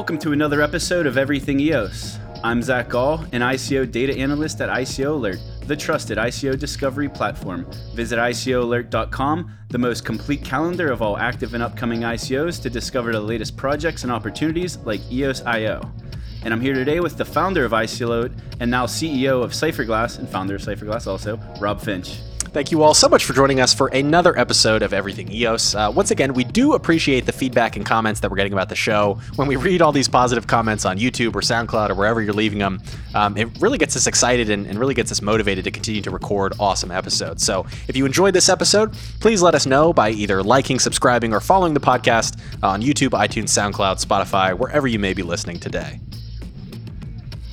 Welcome 0.00 0.18
to 0.20 0.32
another 0.32 0.62
episode 0.62 1.06
of 1.06 1.18
Everything 1.18 1.60
EOS. 1.60 2.18
I'm 2.42 2.62
Zach 2.62 2.88
Gall, 2.88 3.18
an 3.32 3.42
ICO 3.42 3.88
data 3.88 4.16
analyst 4.16 4.62
at 4.62 4.70
ICO 4.70 5.10
Alert, 5.10 5.38
the 5.66 5.76
trusted 5.76 6.16
ICO 6.16 6.58
discovery 6.58 7.06
platform. 7.06 7.70
Visit 7.94 8.18
ICOalert.com, 8.18 9.52
the 9.68 9.76
most 9.76 10.06
complete 10.06 10.42
calendar 10.42 10.90
of 10.90 11.02
all 11.02 11.18
active 11.18 11.52
and 11.52 11.62
upcoming 11.62 12.00
ICOs 12.00 12.62
to 12.62 12.70
discover 12.70 13.12
the 13.12 13.20
latest 13.20 13.58
projects 13.58 14.02
and 14.02 14.10
opportunities 14.10 14.78
like 14.78 15.02
EOS 15.12 15.42
IO. 15.42 15.82
And 16.44 16.54
I'm 16.54 16.62
here 16.62 16.72
today 16.72 17.00
with 17.00 17.18
the 17.18 17.24
founder 17.26 17.66
of 17.66 17.72
ICO 17.72 18.06
Alert 18.06 18.32
and 18.58 18.70
now 18.70 18.86
CEO 18.86 19.44
of 19.44 19.50
Cypherglass 19.52 20.18
and 20.18 20.26
founder 20.26 20.54
of 20.54 20.62
Cypherglass 20.62 21.06
also, 21.06 21.38
Rob 21.60 21.78
Finch. 21.78 22.20
Thank 22.52 22.72
you 22.72 22.82
all 22.82 22.94
so 22.94 23.08
much 23.08 23.24
for 23.26 23.32
joining 23.32 23.60
us 23.60 23.72
for 23.72 23.86
another 23.88 24.36
episode 24.36 24.82
of 24.82 24.92
Everything 24.92 25.30
EOS. 25.30 25.76
Uh, 25.76 25.92
once 25.94 26.10
again, 26.10 26.34
we 26.34 26.42
do 26.42 26.72
appreciate 26.72 27.24
the 27.24 27.32
feedback 27.32 27.76
and 27.76 27.86
comments 27.86 28.18
that 28.20 28.30
we're 28.30 28.36
getting 28.36 28.52
about 28.52 28.68
the 28.68 28.74
show. 28.74 29.20
When 29.36 29.46
we 29.46 29.54
read 29.54 29.80
all 29.80 29.92
these 29.92 30.08
positive 30.08 30.48
comments 30.48 30.84
on 30.84 30.98
YouTube 30.98 31.36
or 31.36 31.42
SoundCloud 31.42 31.90
or 31.90 31.94
wherever 31.94 32.20
you're 32.20 32.32
leaving 32.32 32.58
them, 32.58 32.82
um, 33.14 33.36
it 33.36 33.48
really 33.60 33.78
gets 33.78 33.94
us 33.94 34.08
excited 34.08 34.50
and, 34.50 34.66
and 34.66 34.80
really 34.80 34.94
gets 34.94 35.12
us 35.12 35.22
motivated 35.22 35.62
to 35.62 35.70
continue 35.70 36.02
to 36.02 36.10
record 36.10 36.54
awesome 36.58 36.90
episodes. 36.90 37.44
So 37.44 37.66
if 37.86 37.96
you 37.96 38.04
enjoyed 38.04 38.34
this 38.34 38.48
episode, 38.48 38.94
please 39.20 39.42
let 39.42 39.54
us 39.54 39.64
know 39.64 39.92
by 39.92 40.10
either 40.10 40.42
liking, 40.42 40.80
subscribing, 40.80 41.32
or 41.32 41.38
following 41.38 41.74
the 41.74 41.80
podcast 41.80 42.36
on 42.64 42.82
YouTube, 42.82 43.10
iTunes, 43.10 43.50
SoundCloud, 43.50 44.04
Spotify, 44.04 44.58
wherever 44.58 44.88
you 44.88 44.98
may 44.98 45.14
be 45.14 45.22
listening 45.22 45.60
today. 45.60 46.00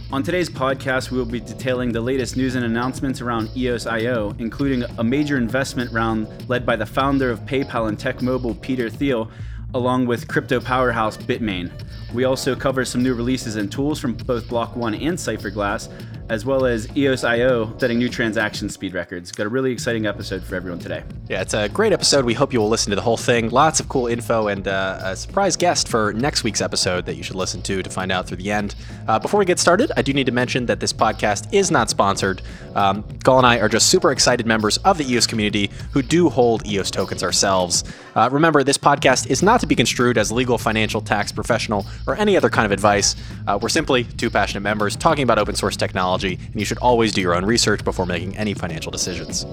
On 0.10 0.24
today's 0.24 0.50
podcast, 0.50 1.12
we 1.12 1.18
will 1.18 1.26
be 1.26 1.42
detailing 1.42 1.92
the 1.92 2.00
latest 2.00 2.38
news 2.38 2.56
and 2.56 2.64
announcements 2.64 3.20
around 3.20 3.50
EOS.io, 3.58 4.34
including 4.40 4.84
a 4.98 5.04
major 5.04 5.36
investment 5.36 5.92
round 5.92 6.48
led 6.48 6.66
by 6.66 6.78
the 6.78 6.86
founder 6.86 7.30
of 7.30 7.42
PayPal 7.42 7.90
and 7.90 7.98
TechMobile, 7.98 8.62
Peter 8.62 8.90
Thiel, 8.90 9.30
along 9.74 10.06
with 10.06 10.28
crypto 10.28 10.60
powerhouse 10.60 11.18
Bitmain. 11.18 11.72
We 12.14 12.24
also 12.24 12.56
cover 12.56 12.86
some 12.86 13.04
new 13.04 13.14
releases 13.14 13.58
and 13.58 13.72
tools 13.72 14.00
from 14.00 14.14
both 14.14 14.48
Block 14.48 14.76
One 14.76 14.96
and 14.96 15.18
Cypherglass, 15.18 15.92
as 16.30 16.46
well 16.46 16.66
as 16.66 16.88
EOS.io 16.96 17.78
setting 17.78 17.98
new 17.98 18.10
transaction 18.10 18.70
speed 18.70 18.94
records. 18.94 19.32
Got 19.32 19.46
a 19.46 19.50
really 19.50 19.72
exciting 19.72 20.06
episode 20.06 20.44
for 20.44 20.56
everyone 20.56 20.80
today. 20.80 21.04
Yeah, 21.30 21.42
it's 21.42 21.54
a 21.54 21.68
great 21.70 21.94
episode. 21.94 22.26
We 22.26 22.34
hope 22.34 22.54
you 22.54 22.60
will 22.60 22.70
listen 22.70 22.90
to 22.92 22.96
the 22.96 23.02
whole 23.02 23.18
thing. 23.18 23.50
Lots 23.50 23.80
of 23.80 23.90
cool 23.90 24.08
info 24.08 24.48
and 24.48 24.68
uh, 24.68 25.00
a 25.04 25.16
surprise 25.16 25.56
guest 25.56 25.88
for 25.88 26.14
next 26.14 26.44
week's 26.44 26.62
episode 26.62 27.06
that 27.06 27.16
you 27.16 27.24
should 27.24 27.36
listen 27.36 27.62
to 27.64 27.84
to 27.84 27.90
find 27.90 28.12
out 28.12 28.28
through 28.28 28.38
the 28.38 28.52
end. 28.52 28.76
Uh, 29.08 29.20
before 29.20 29.38
we 29.38 29.46
get 29.46 29.60
started, 29.60 29.92
I 29.98 30.02
do 30.02 30.14
need 30.14 30.26
to 30.26 30.32
mention 30.32 30.66
that 30.68 30.80
this 30.80 30.94
podcast 30.94 31.54
is 31.54 31.72
not 31.72 31.90
sponsored. 31.90 32.42
Um, 32.76 33.04
Gall 33.24 33.38
and 33.38 33.48
I 33.48 33.60
are 33.60 33.70
just 33.70 33.90
super 33.90 34.12
excited 34.12 34.46
members 34.46 34.78
of 34.80 34.98
the 34.98 35.10
EOS 35.10 35.28
community 35.28 35.72
who 35.92 36.02
do 36.02 36.30
hold 36.30 36.66
EOS 36.66 36.92
tokens 36.92 37.24
ourselves. 37.24 37.84
Uh, 38.18 38.28
remember, 38.32 38.64
this 38.64 38.80
podcast 38.80 39.28
is 39.28 39.44
not 39.44 39.60
to 39.60 39.68
be 39.68 39.76
construed 39.76 40.18
as 40.18 40.32
legal, 40.32 40.58
financial, 40.58 41.00
tax, 41.00 41.32
professional, 41.32 41.86
or 42.08 42.16
any 42.16 42.36
other 42.36 42.50
kind 42.50 42.66
of 42.66 42.72
advice. 42.72 43.16
Uh, 43.46 43.60
we're 43.62 43.70
simply 43.70 44.06
two 44.06 44.32
passionate 44.32 44.62
members 44.62 44.96
talking 44.96 45.22
about 45.22 45.38
open 45.38 45.54
source 45.54 45.78
technology, 45.78 46.40
and 46.52 46.56
you 46.56 46.66
should 46.66 46.80
always 46.80 47.12
do 47.12 47.22
your 47.22 47.36
own 47.36 47.46
research 47.46 47.84
before 47.84 48.08
making 48.08 48.36
any 48.36 48.56
financial 48.56 48.92
decisions. 48.92 49.46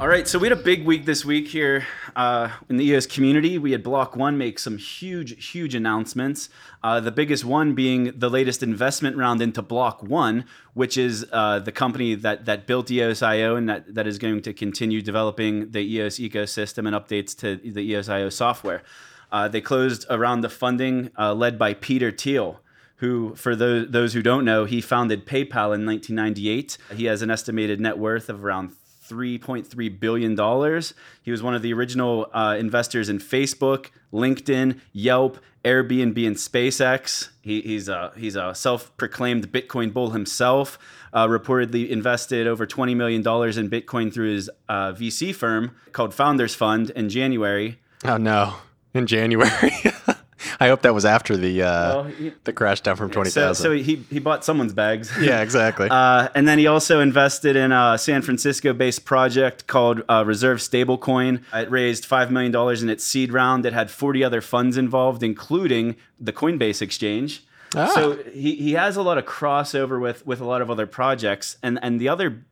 All 0.00 0.06
right, 0.06 0.28
so 0.28 0.38
we 0.38 0.48
had 0.48 0.56
a 0.56 0.62
big 0.62 0.84
week 0.84 1.06
this 1.06 1.24
week 1.24 1.48
here 1.48 1.84
uh, 2.14 2.50
in 2.68 2.76
the 2.76 2.84
EOS 2.84 3.04
community. 3.04 3.58
We 3.58 3.72
had 3.72 3.82
Block 3.82 4.14
One 4.14 4.38
make 4.38 4.60
some 4.60 4.78
huge, 4.78 5.44
huge 5.44 5.74
announcements. 5.74 6.50
Uh, 6.84 7.00
the 7.00 7.10
biggest 7.10 7.44
one 7.44 7.74
being 7.74 8.12
the 8.16 8.30
latest 8.30 8.62
investment 8.62 9.16
round 9.16 9.42
into 9.42 9.60
Block 9.60 10.00
One, 10.04 10.44
which 10.72 10.96
is 10.96 11.26
uh, 11.32 11.58
the 11.58 11.72
company 11.72 12.14
that 12.14 12.44
that 12.44 12.64
built 12.64 12.92
EOS.io 12.92 13.56
and 13.56 13.68
that, 13.68 13.92
that 13.92 14.06
is 14.06 14.18
going 14.18 14.40
to 14.42 14.52
continue 14.52 15.02
developing 15.02 15.72
the 15.72 15.80
EOS 15.80 16.20
ecosystem 16.20 16.86
and 16.86 16.94
updates 16.94 17.36
to 17.38 17.56
the 17.56 17.80
EOS.io 17.80 18.28
software. 18.28 18.84
Uh, 19.32 19.48
they 19.48 19.60
closed 19.60 20.06
around 20.08 20.42
the 20.42 20.48
funding 20.48 21.10
uh, 21.18 21.34
led 21.34 21.58
by 21.58 21.74
Peter 21.74 22.12
Thiel 22.12 22.60
who, 22.98 23.34
for 23.36 23.54
those, 23.54 23.88
those 23.90 24.12
who 24.12 24.22
don't 24.22 24.44
know, 24.44 24.64
he 24.64 24.80
founded 24.80 25.24
PayPal 25.24 25.72
in 25.74 25.86
1998. 25.86 26.78
He 26.96 27.04
has 27.04 27.22
an 27.22 27.30
estimated 27.30 27.80
net 27.80 27.96
worth 27.96 28.28
of 28.28 28.44
around 28.44 28.72
$3.3 29.08 30.00
billion. 30.00 30.82
He 31.22 31.30
was 31.30 31.42
one 31.42 31.54
of 31.54 31.62
the 31.62 31.72
original 31.72 32.28
uh, 32.32 32.56
investors 32.58 33.08
in 33.08 33.18
Facebook, 33.18 33.90
LinkedIn, 34.12 34.80
Yelp, 34.92 35.38
Airbnb, 35.64 36.26
and 36.26 36.36
SpaceX. 36.36 37.28
He, 37.40 37.60
he's 37.62 37.88
a, 37.88 38.12
he's 38.16 38.36
a 38.36 38.54
self 38.54 38.96
proclaimed 38.96 39.52
Bitcoin 39.52 39.92
bull 39.92 40.10
himself. 40.10 40.78
Uh, 41.12 41.26
reportedly 41.26 41.88
invested 41.88 42.46
over 42.46 42.66
$20 42.66 42.94
million 42.94 43.20
in 43.20 43.70
Bitcoin 43.70 44.12
through 44.12 44.34
his 44.34 44.50
uh, 44.68 44.92
VC 44.92 45.34
firm 45.34 45.74
called 45.92 46.12
Founders 46.14 46.54
Fund 46.54 46.90
in 46.90 47.08
January. 47.08 47.78
Oh, 48.04 48.18
no. 48.18 48.54
In 48.94 49.06
January. 49.06 49.72
I 50.60 50.68
hope 50.68 50.82
that 50.82 50.94
was 50.94 51.04
after 51.04 51.36
the 51.36 51.62
uh, 51.62 51.66
well, 51.66 52.04
he, 52.04 52.32
the 52.44 52.52
crash 52.52 52.80
down 52.80 52.96
from 52.96 53.10
twenty 53.10 53.30
thousand. 53.30 53.62
So, 53.62 53.70
so, 53.70 53.72
he 53.72 53.96
he 54.10 54.18
bought 54.18 54.44
someone's 54.44 54.72
bags. 54.72 55.10
Yeah, 55.28 55.42
exactly. 55.42 55.88
uh, 55.90 56.28
and 56.34 56.46
then 56.46 56.58
he 56.58 56.66
also 56.66 57.00
invested 57.00 57.56
in 57.56 57.72
a 57.72 57.98
San 57.98 58.22
Francisco-based 58.22 59.04
project 59.04 59.66
called 59.66 60.02
uh, 60.08 60.24
Reserve 60.24 60.58
Stablecoin. 60.58 61.42
It 61.52 61.70
raised 61.70 62.06
five 62.06 62.30
million 62.30 62.52
dollars 62.52 62.82
in 62.82 62.88
its 62.88 63.04
seed 63.04 63.32
round. 63.32 63.66
It 63.66 63.72
had 63.72 63.90
forty 63.90 64.22
other 64.24 64.40
funds 64.40 64.76
involved, 64.76 65.22
including 65.22 65.96
the 66.18 66.32
Coinbase 66.32 66.80
exchange. 66.80 67.44
Ah. 67.74 67.92
So 67.94 68.18
he, 68.32 68.54
he 68.54 68.72
has 68.72 68.96
a 68.96 69.02
lot 69.02 69.18
of 69.18 69.24
crossover 69.24 70.00
with 70.00 70.24
with 70.26 70.40
a 70.40 70.44
lot 70.44 70.62
of 70.62 70.70
other 70.70 70.86
projects, 70.86 71.56
and 71.62 71.78
and 71.82 72.00
the 72.00 72.08
other 72.08 72.44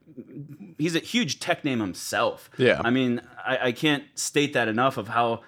he's 0.79 0.97
a 0.97 1.01
huge 1.01 1.41
tech 1.41 1.65
name 1.65 1.81
himself. 1.81 2.51
Yeah, 2.59 2.81
I 2.85 2.91
mean 2.91 3.23
I, 3.45 3.59
I 3.69 3.73
can't 3.73 4.05
state 4.15 4.53
that 4.53 4.69
enough 4.69 4.97
of 4.97 5.09
how 5.09 5.43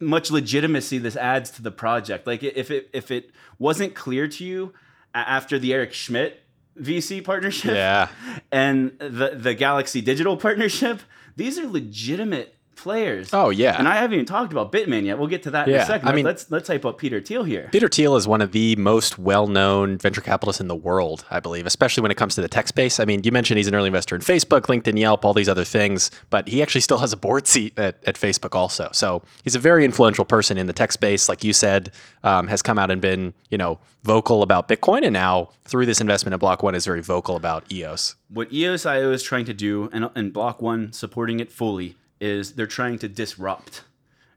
much 0.00 0.30
legitimacy 0.30 0.98
this 0.98 1.16
adds 1.16 1.50
to 1.52 1.62
the 1.62 1.70
project. 1.70 2.26
Like 2.26 2.42
if 2.42 2.70
it 2.70 2.88
if 2.92 3.10
it 3.10 3.30
wasn't 3.58 3.94
clear 3.94 4.28
to 4.28 4.44
you 4.44 4.72
after 5.14 5.58
the 5.58 5.72
Eric 5.72 5.92
Schmidt 5.92 6.42
VC 6.78 7.24
partnership 7.24 7.74
yeah. 7.74 8.08
and 8.52 8.98
the 8.98 9.32
the 9.34 9.54
Galaxy 9.54 10.00
Digital 10.00 10.36
partnership, 10.36 11.00
these 11.36 11.58
are 11.58 11.66
legitimate 11.66 12.55
players. 12.76 13.30
Oh 13.32 13.50
yeah, 13.50 13.76
and 13.78 13.88
I 13.88 13.96
haven't 13.96 14.14
even 14.14 14.26
talked 14.26 14.52
about 14.52 14.70
Bitmain 14.70 15.04
yet. 15.04 15.18
We'll 15.18 15.28
get 15.28 15.42
to 15.44 15.50
that 15.52 15.66
yeah. 15.66 15.76
in 15.76 15.80
a 15.80 15.86
second. 15.86 16.08
I 16.08 16.12
mean, 16.12 16.24
let's 16.24 16.50
let's 16.50 16.66
type 16.66 16.84
up 16.84 16.98
Peter 16.98 17.20
Thiel 17.20 17.42
here. 17.42 17.68
Peter 17.72 17.88
Thiel 17.88 18.16
is 18.16 18.28
one 18.28 18.40
of 18.40 18.52
the 18.52 18.76
most 18.76 19.18
well-known 19.18 19.98
venture 19.98 20.20
capitalists 20.20 20.60
in 20.60 20.68
the 20.68 20.76
world, 20.76 21.24
I 21.30 21.40
believe, 21.40 21.66
especially 21.66 22.02
when 22.02 22.10
it 22.10 22.16
comes 22.16 22.34
to 22.36 22.42
the 22.42 22.48
tech 22.48 22.68
space. 22.68 23.00
I 23.00 23.04
mean, 23.04 23.22
you 23.24 23.32
mentioned 23.32 23.58
he's 23.58 23.66
an 23.66 23.74
early 23.74 23.88
investor 23.88 24.14
in 24.14 24.20
Facebook, 24.20 24.62
LinkedIn, 24.62 24.98
Yelp, 24.98 25.24
all 25.24 25.34
these 25.34 25.48
other 25.48 25.64
things, 25.64 26.10
but 26.30 26.48
he 26.48 26.62
actually 26.62 26.82
still 26.82 26.98
has 26.98 27.12
a 27.12 27.16
board 27.16 27.46
seat 27.46 27.78
at, 27.78 27.96
at 28.06 28.14
Facebook 28.16 28.54
also. 28.54 28.90
So 28.92 29.22
he's 29.42 29.54
a 29.54 29.60
very 29.60 29.84
influential 29.84 30.24
person 30.24 30.58
in 30.58 30.66
the 30.66 30.72
tech 30.72 30.92
space, 30.92 31.28
like 31.28 31.42
you 31.42 31.52
said, 31.52 31.92
um, 32.22 32.46
has 32.48 32.62
come 32.62 32.78
out 32.78 32.90
and 32.90 33.00
been 33.00 33.34
you 33.50 33.58
know 33.58 33.78
vocal 34.04 34.42
about 34.42 34.68
Bitcoin, 34.68 35.02
and 35.02 35.12
now 35.12 35.50
through 35.64 35.86
this 35.86 36.00
investment 36.00 36.32
in 36.32 36.38
Block 36.38 36.62
One 36.62 36.74
is 36.74 36.86
very 36.86 37.02
vocal 37.02 37.36
about 37.36 37.70
EOS. 37.72 38.14
What 38.28 38.52
EOS.io 38.52 39.12
is 39.12 39.22
trying 39.22 39.44
to 39.46 39.54
do, 39.54 39.90
and, 39.92 40.08
and 40.14 40.32
Block 40.32 40.62
One 40.62 40.92
supporting 40.92 41.40
it 41.40 41.50
fully 41.50 41.96
is 42.20 42.52
they're 42.52 42.66
trying 42.66 42.98
to 43.00 43.08
disrupt. 43.08 43.82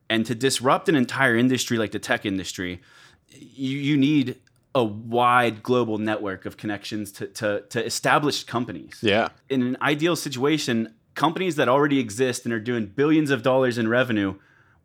And 0.10 0.26
to 0.26 0.36
disrupt 0.36 0.90
an 0.90 0.96
entire 0.96 1.36
industry 1.36 1.78
like 1.78 1.92
the 1.92 2.00
tech 2.00 2.26
industry, 2.26 2.82
you, 3.30 3.78
you 3.78 3.98
need 3.98 4.38
a 4.76 4.84
wide 4.84 5.64
global 5.64 5.98
network 5.98 6.46
of 6.46 6.58
connections 6.58 7.12
to, 7.14 7.28
to, 7.28 7.62
to 7.70 7.86
established 7.86 8.48
companies. 8.48 9.00
Yeah. 9.02 9.30
In 9.50 9.62
an 9.62 9.78
ideal 9.82 10.16
situation, 10.16 10.94
companies 11.16 11.56
that 11.58 11.68
already 11.68 12.00
exist 12.00 12.46
and 12.46 12.54
are 12.54 12.60
doing 12.60 12.88
billions 12.88 13.32
of 13.32 13.44
dollars 13.44 13.78
in 13.78 13.88
revenue 13.88 14.36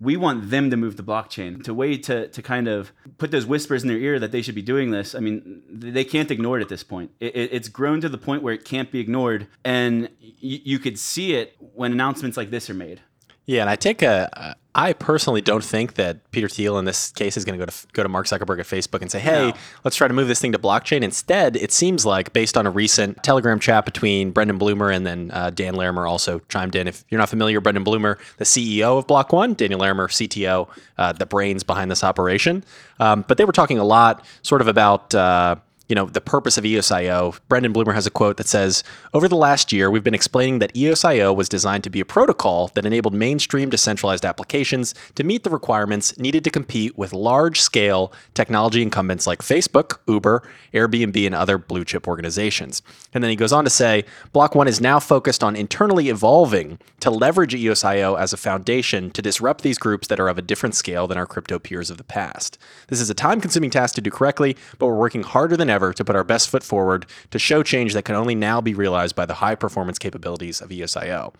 we 0.04 0.16
want 0.16 0.50
them 0.50 0.70
to 0.70 0.76
move 0.76 0.96
the 0.96 1.02
blockchain. 1.02 1.62
To 1.64 1.74
way 1.74 1.96
to, 1.96 2.28
to 2.28 2.42
kind 2.42 2.68
of 2.68 2.92
put 3.18 3.30
those 3.30 3.46
whispers 3.46 3.82
in 3.82 3.88
their 3.88 3.98
ear 3.98 4.18
that 4.18 4.32
they 4.32 4.42
should 4.42 4.54
be 4.54 4.62
doing 4.62 4.90
this. 4.90 5.14
I 5.14 5.20
mean 5.20 5.62
they 5.68 6.04
can't 6.04 6.30
ignore 6.30 6.58
it 6.58 6.62
at 6.62 6.68
this 6.68 6.84
point. 6.84 7.10
It, 7.20 7.34
it, 7.34 7.52
it's 7.52 7.68
grown 7.68 8.00
to 8.02 8.08
the 8.08 8.18
point 8.18 8.42
where 8.42 8.54
it 8.54 8.64
can't 8.64 8.90
be 8.90 9.00
ignored 9.00 9.46
and 9.64 10.02
y- 10.20 10.38
you 10.40 10.78
could 10.78 10.98
see 10.98 11.34
it 11.34 11.56
when 11.58 11.92
announcements 11.92 12.36
like 12.36 12.50
this 12.50 12.68
are 12.70 12.74
made 12.74 13.00
yeah, 13.46 13.60
and 13.60 13.70
I 13.70 13.76
take 13.76 14.02
a. 14.02 14.56
I 14.76 14.92
personally 14.92 15.40
don't 15.40 15.62
think 15.62 15.94
that 15.94 16.28
Peter 16.32 16.48
Thiel 16.48 16.78
in 16.78 16.84
this 16.84 17.12
case 17.12 17.36
is 17.36 17.44
going 17.44 17.56
to 17.56 17.64
go 17.64 17.70
to 17.70 17.86
go 17.92 18.02
to 18.02 18.08
Mark 18.08 18.26
Zuckerberg 18.26 18.58
at 18.58 18.66
Facebook 18.66 19.02
and 19.02 19.10
say, 19.10 19.20
"Hey, 19.20 19.50
no. 19.50 19.56
let's 19.84 19.96
try 19.96 20.08
to 20.08 20.14
move 20.14 20.26
this 20.26 20.40
thing 20.40 20.50
to 20.52 20.58
blockchain." 20.58 21.02
Instead, 21.02 21.56
it 21.56 21.70
seems 21.70 22.04
like 22.04 22.32
based 22.32 22.56
on 22.56 22.66
a 22.66 22.70
recent 22.70 23.22
Telegram 23.22 23.60
chat 23.60 23.84
between 23.84 24.32
Brendan 24.32 24.58
Blumer 24.58 24.94
and 24.94 25.06
then 25.06 25.30
uh, 25.32 25.50
Dan 25.50 25.74
Larimer 25.74 26.06
also 26.06 26.40
chimed 26.48 26.74
in. 26.74 26.88
If 26.88 27.04
you're 27.08 27.20
not 27.20 27.28
familiar, 27.28 27.60
Brendan 27.60 27.84
Blumer, 27.84 28.18
the 28.38 28.44
CEO 28.44 28.98
of 28.98 29.06
Block 29.06 29.32
One, 29.32 29.54
Daniel 29.54 29.80
Larimer, 29.80 30.08
CTO, 30.08 30.68
uh, 30.98 31.12
the 31.12 31.26
brains 31.26 31.62
behind 31.62 31.90
this 31.90 32.02
operation. 32.02 32.64
Um, 32.98 33.24
but 33.28 33.38
they 33.38 33.44
were 33.44 33.52
talking 33.52 33.78
a 33.78 33.84
lot, 33.84 34.24
sort 34.42 34.60
of 34.60 34.68
about. 34.68 35.14
Uh, 35.14 35.56
you 35.88 35.94
know, 35.94 36.06
the 36.06 36.20
purpose 36.20 36.56
of 36.56 36.64
EOSIO, 36.64 37.38
Brendan 37.48 37.74
Blumer 37.74 37.94
has 37.94 38.06
a 38.06 38.10
quote 38.10 38.38
that 38.38 38.48
says, 38.48 38.82
Over 39.12 39.28
the 39.28 39.36
last 39.36 39.72
year, 39.72 39.90
we've 39.90 40.04
been 40.04 40.14
explaining 40.14 40.58
that 40.60 40.72
EOSIO 40.74 41.34
was 41.36 41.48
designed 41.48 41.84
to 41.84 41.90
be 41.90 42.00
a 42.00 42.06
protocol 42.06 42.68
that 42.74 42.86
enabled 42.86 43.12
mainstream 43.12 43.68
decentralized 43.68 44.24
applications 44.24 44.94
to 45.14 45.24
meet 45.24 45.42
the 45.42 45.50
requirements 45.50 46.18
needed 46.18 46.42
to 46.44 46.50
compete 46.50 46.96
with 46.96 47.12
large 47.12 47.60
scale 47.60 48.12
technology 48.32 48.80
incumbents 48.80 49.26
like 49.26 49.40
Facebook, 49.40 49.98
Uber, 50.08 50.42
Airbnb, 50.72 51.26
and 51.26 51.34
other 51.34 51.58
blue 51.58 51.84
chip 51.84 52.08
organizations. 52.08 52.80
And 53.12 53.22
then 53.22 53.30
he 53.30 53.36
goes 53.36 53.52
on 53.52 53.64
to 53.64 53.70
say, 53.70 54.04
Block 54.32 54.54
One 54.54 54.68
is 54.68 54.80
now 54.80 54.98
focused 54.98 55.44
on 55.44 55.54
internally 55.54 56.08
evolving 56.08 56.78
to 57.00 57.10
leverage 57.10 57.52
EOSIO 57.52 58.18
as 58.18 58.32
a 58.32 58.38
foundation 58.38 59.10
to 59.10 59.20
disrupt 59.20 59.62
these 59.62 59.76
groups 59.76 60.08
that 60.08 60.18
are 60.18 60.28
of 60.28 60.38
a 60.38 60.42
different 60.42 60.74
scale 60.74 61.06
than 61.06 61.18
our 61.18 61.26
crypto 61.26 61.58
peers 61.58 61.90
of 61.90 61.98
the 61.98 62.04
past. 62.04 62.56
This 62.88 63.02
is 63.02 63.10
a 63.10 63.14
time 63.14 63.42
consuming 63.42 63.70
task 63.70 63.96
to 63.96 64.00
do 64.00 64.10
correctly, 64.10 64.56
but 64.78 64.86
we're 64.86 64.96
working 64.96 65.22
harder 65.22 65.56
than 65.56 65.68
ever 65.68 65.73
to 65.78 66.04
put 66.04 66.16
our 66.16 66.24
best 66.24 66.48
foot 66.48 66.62
forward 66.62 67.06
to 67.30 67.38
show 67.38 67.62
change 67.62 67.94
that 67.94 68.04
can 68.04 68.14
only 68.14 68.34
now 68.34 68.60
be 68.60 68.74
realized 68.74 69.14
by 69.14 69.26
the 69.26 69.34
high 69.34 69.54
performance 69.54 69.98
capabilities 69.98 70.60
of 70.60 70.70
EOSIO. 70.70 71.34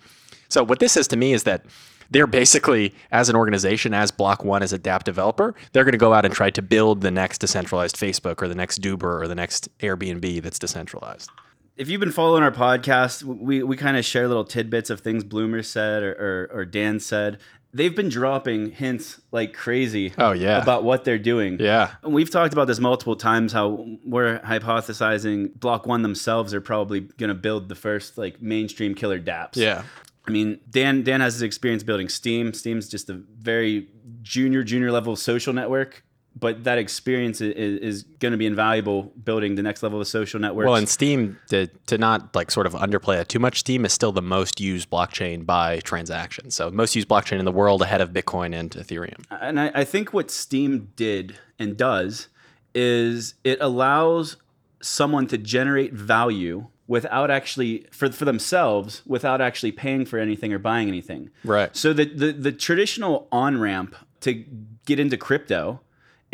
So, 0.49 0.63
what 0.63 0.79
this 0.79 0.93
says 0.93 1.09
to 1.09 1.17
me 1.17 1.33
is 1.33 1.45
that 1.45 1.65
they're 2.11 2.27
basically, 2.27 2.95
as 3.11 3.29
an 3.29 3.37
organization, 3.37 3.95
as 3.95 4.11
Block 4.11 4.45
One, 4.45 4.63
as 4.63 4.73
a 4.73 4.79
DApp 4.79 5.05
developer, 5.05 5.55
they're 5.73 5.85
going 5.85 5.93
to 5.93 5.99
go 5.99 6.13
out 6.13 6.25
and 6.25 6.35
try 6.35 6.51
to 6.51 6.63
build 6.63 7.01
the 7.01 7.11
next 7.11 7.39
decentralized 7.39 7.97
Facebook 7.97 8.43
or 8.43 8.49
the 8.49 8.55
next 8.55 8.85
Uber 8.85 9.23
or 9.23 9.29
the 9.29 9.35
next 9.35 9.69
Airbnb 9.81 10.43
that's 10.43 10.59
decentralized. 10.59 11.31
If 11.77 11.89
you've 11.89 12.01
been 12.01 12.13
following 12.13 12.45
our 12.45 12.53
podcast, 12.53 13.25
we, 13.25 13.63
we 13.65 13.77
kind 13.77 13.97
of 13.97 14.05
share 14.05 14.29
little 14.29 14.45
tidbits 14.45 14.91
of 14.91 15.01
things 15.01 15.25
Blumer 15.25 15.65
said 15.65 16.05
or, 16.05 16.13
or, 16.13 16.61
or 16.61 16.65
Dan 16.65 17.01
said 17.01 17.39
they've 17.75 17.95
been 17.95 18.09
dropping 18.09 18.71
hints 18.71 19.21
like 19.33 19.53
crazy 19.53 20.15
oh 20.17 20.33
yeah. 20.33 20.63
about 20.63 20.85
what 20.85 21.05
they're 21.05 21.19
doing. 21.19 21.59
Yeah. 21.61 21.91
We've 22.03 22.31
talked 22.31 22.53
about 22.53 22.69
this 22.69 22.79
multiple 22.79 23.17
times 23.17 23.53
how 23.53 23.87
we're 24.05 24.39
hypothesizing 24.39 25.59
block 25.59 25.87
one 25.87 26.03
themselves 26.03 26.55
are 26.55 26.61
probably 26.61 27.01
going 27.01 27.29
to 27.29 27.35
build 27.35 27.69
the 27.69 27.75
first 27.75 28.17
like 28.17 28.41
mainstream 28.41 28.95
killer 28.95 29.21
dapps. 29.21 29.57
Yeah. 29.57 29.83
I 30.27 30.31
mean 30.31 30.61
dan 30.71 31.03
dan 31.03 31.21
has 31.21 31.35
his 31.35 31.43
experience 31.43 31.83
building 31.83 32.09
Steem. 32.09 32.55
Steem's 32.55 32.89
just 32.89 33.11
a 33.11 33.15
very 33.15 33.89
junior 34.23 34.63
junior 34.63 34.91
level 34.91 35.17
social 35.17 35.53
network 35.53 36.04
but 36.37 36.65
that 36.65 36.79
experience 36.79 37.41
is, 37.41 37.79
is 37.81 38.03
going 38.19 38.33
to 38.33 38.39
be 38.39 38.47
invaluable 38.47 39.05
building 39.25 39.55
the 39.55 39.63
next 39.63 39.83
level 39.83 40.01
of 40.01 40.09
social 40.09 40.41
networks. 40.41 40.67
Well, 40.67 40.75
and 40.75 40.89
Steem 40.89 41.39
to, 41.49 41.69
to 41.87 41.99
not 41.99 42.35
like 42.35 42.51
sort 42.51 42.67
of 42.67 42.73
underplay 42.73 43.21
it 43.21 43.29
too 43.29 43.39
much. 43.39 43.61
Steem 43.61 43.85
is 43.85 43.93
still 43.93 44.13
the 44.13 44.23
most 44.23 44.61
used 44.61 44.91
blockchain 44.91 45.47
by 45.47 45.81
transaction. 45.81 46.51
So 46.51 46.71
most 46.71 46.97
used 46.97 47.09
blockchain 47.09 47.39
in 47.39 47.45
the 47.45 47.53
world 47.53 47.83
ahead 47.83 48.01
of 48.01 48.11
Bitcoin 48.11 48.55
and 48.55 48.71
Ethereum. 48.71 49.25
And 49.31 49.61
I, 49.61 49.71
I 49.75 49.85
think 49.85 50.13
what 50.13 50.31
Steem 50.31 50.91
did 50.97 51.39
and 51.59 51.77
does 51.77 52.29
is 52.75 53.35
it 53.45 53.59
allows 53.61 54.37
someone 54.81 55.27
to 55.29 55.39
generate 55.39 55.93
value 55.93 56.67
without 56.87 57.31
actually 57.31 57.87
for, 57.91 58.11
for 58.11 58.25
themselves 58.25 59.03
without 59.07 59.41
actually 59.41 59.73
paying 59.73 60.05
for 60.05 60.19
anything 60.19 60.53
or 60.53 60.59
buying 60.59 60.89
anything. 60.89 61.31
Right. 61.45 61.75
So 61.77 61.93
the 61.93 62.05
the, 62.05 62.33
the 62.33 62.53
traditional 62.53 63.29
on 63.31 63.59
ramp 63.61 63.95
to 64.21 64.45
get 64.85 64.99
into 64.99 65.17
crypto 65.17 65.81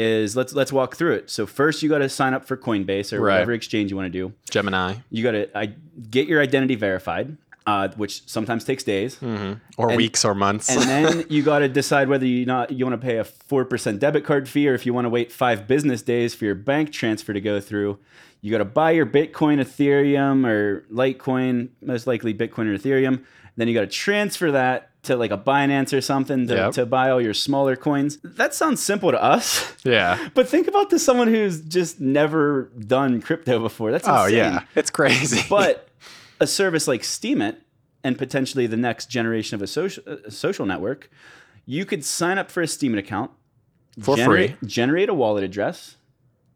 is 0.00 0.34
let's 0.36 0.52
let's 0.54 0.72
walk 0.72 0.96
through 0.96 1.12
it. 1.14 1.30
So 1.30 1.46
first, 1.46 1.82
you 1.82 1.88
got 1.88 1.98
to 1.98 2.08
sign 2.08 2.32
up 2.34 2.44
for 2.46 2.56
Coinbase 2.56 3.12
or 3.12 3.20
Right. 3.20 3.34
whatever 3.34 3.52
exchange 3.52 3.90
you 3.90 3.96
want 3.96 4.06
to 4.12 4.18
do. 4.18 4.32
Gemini 4.50 4.94
You 5.10 5.22
got 5.22 5.32
to 5.32 5.58
I, 5.58 5.74
get 6.10 6.26
your 6.26 6.40
identity 6.40 6.74
verified, 6.74 7.36
uh, 7.66 7.88
which 7.96 8.26
sometimes 8.28 8.64
takes 8.64 8.82
days, 8.84 9.18
or 9.22 9.88
And- 9.88 9.96
weeks 9.96 10.24
or 10.24 10.34
months. 10.34 10.68
and 10.70 10.82
then 10.82 11.24
you 11.30 11.42
got 11.42 11.60
to 11.60 11.68
decide 11.68 12.08
whether 12.08 12.26
you 12.26 12.46
not 12.46 12.70
you 12.72 12.84
want 12.86 13.00
to 13.00 13.04
pay 13.06 13.18
a 13.18 13.24
four 13.24 13.64
percent 13.64 14.00
debit 14.00 14.24
card 14.24 14.48
fee 14.48 14.68
or 14.68 14.74
if 14.74 14.86
you 14.86 14.94
want 14.94 15.04
to 15.04 15.10
wait 15.10 15.30
five 15.32 15.66
business 15.66 16.02
days 16.02 16.34
for 16.34 16.44
your 16.46 16.54
bank 16.54 16.92
transfer 16.92 17.32
to 17.32 17.40
go 17.40 17.60
through. 17.60 17.98
You 18.42 18.50
got 18.50 18.58
to 18.58 18.64
buy 18.64 18.92
your 18.92 19.04
Bitcoin, 19.04 19.60
Ethereum, 19.60 20.46
or 20.46 20.86
Litecoin, 20.90 21.68
most 21.82 22.06
likely 22.06 22.32
Bitcoin 22.32 22.66
or 22.74 22.78
Ethereum. 22.78 23.22
Then 23.56 23.68
you 23.68 23.74
got 23.74 23.82
to 23.82 23.86
transfer 23.86 24.50
that 24.52 24.86
to 25.02 25.14
like 25.16 25.30
a 25.30 25.36
Binance 25.36 25.92
or 25.96 26.00
something 26.00 26.46
to, 26.46 26.54
Yep. 26.54 26.72
to 26.72 26.86
buy 26.86 27.10
all 27.10 27.20
your 27.20 27.34
smaller 27.34 27.76
coins. 27.76 28.16
That 28.24 28.54
sounds 28.54 28.82
simple 28.82 29.10
to 29.10 29.22
us. 29.22 29.70
yeah. 29.84 30.28
But 30.34 30.48
think 30.48 30.68
about 30.68 30.88
this 30.88 31.04
someone 31.04 31.28
who's 31.28 31.60
just 31.60 32.00
never 32.00 32.70
done 32.78 33.20
crypto 33.20 33.58
before. 33.58 33.90
That's 33.92 34.08
Oh 34.08 34.24
yeah, 34.26 34.62
it's 34.74 34.90
crazy. 34.90 35.42
But 35.50 35.89
a 36.40 36.46
service 36.46 36.88
like 36.88 37.02
Steemit 37.02 37.56
and 38.02 38.16
potentially 38.18 38.66
the 38.66 38.76
next 38.76 39.06
generation 39.10 39.54
of 39.54 39.62
a 39.62 39.66
social, 39.66 40.02
a 40.06 40.26
uh, 40.26 40.30
social 40.30 40.64
network, 40.66 41.10
you 41.66 41.84
could 41.84 42.04
sign 42.04 42.38
up 42.38 42.50
for 42.50 42.62
a 42.62 42.66
Steemit 42.66 42.98
account 42.98 43.30
For 44.00 44.16
generate, 44.16 44.58
free. 44.58 44.68
generate 44.68 45.08
a 45.08 45.14
wallet 45.14 45.44
address. 45.44 45.96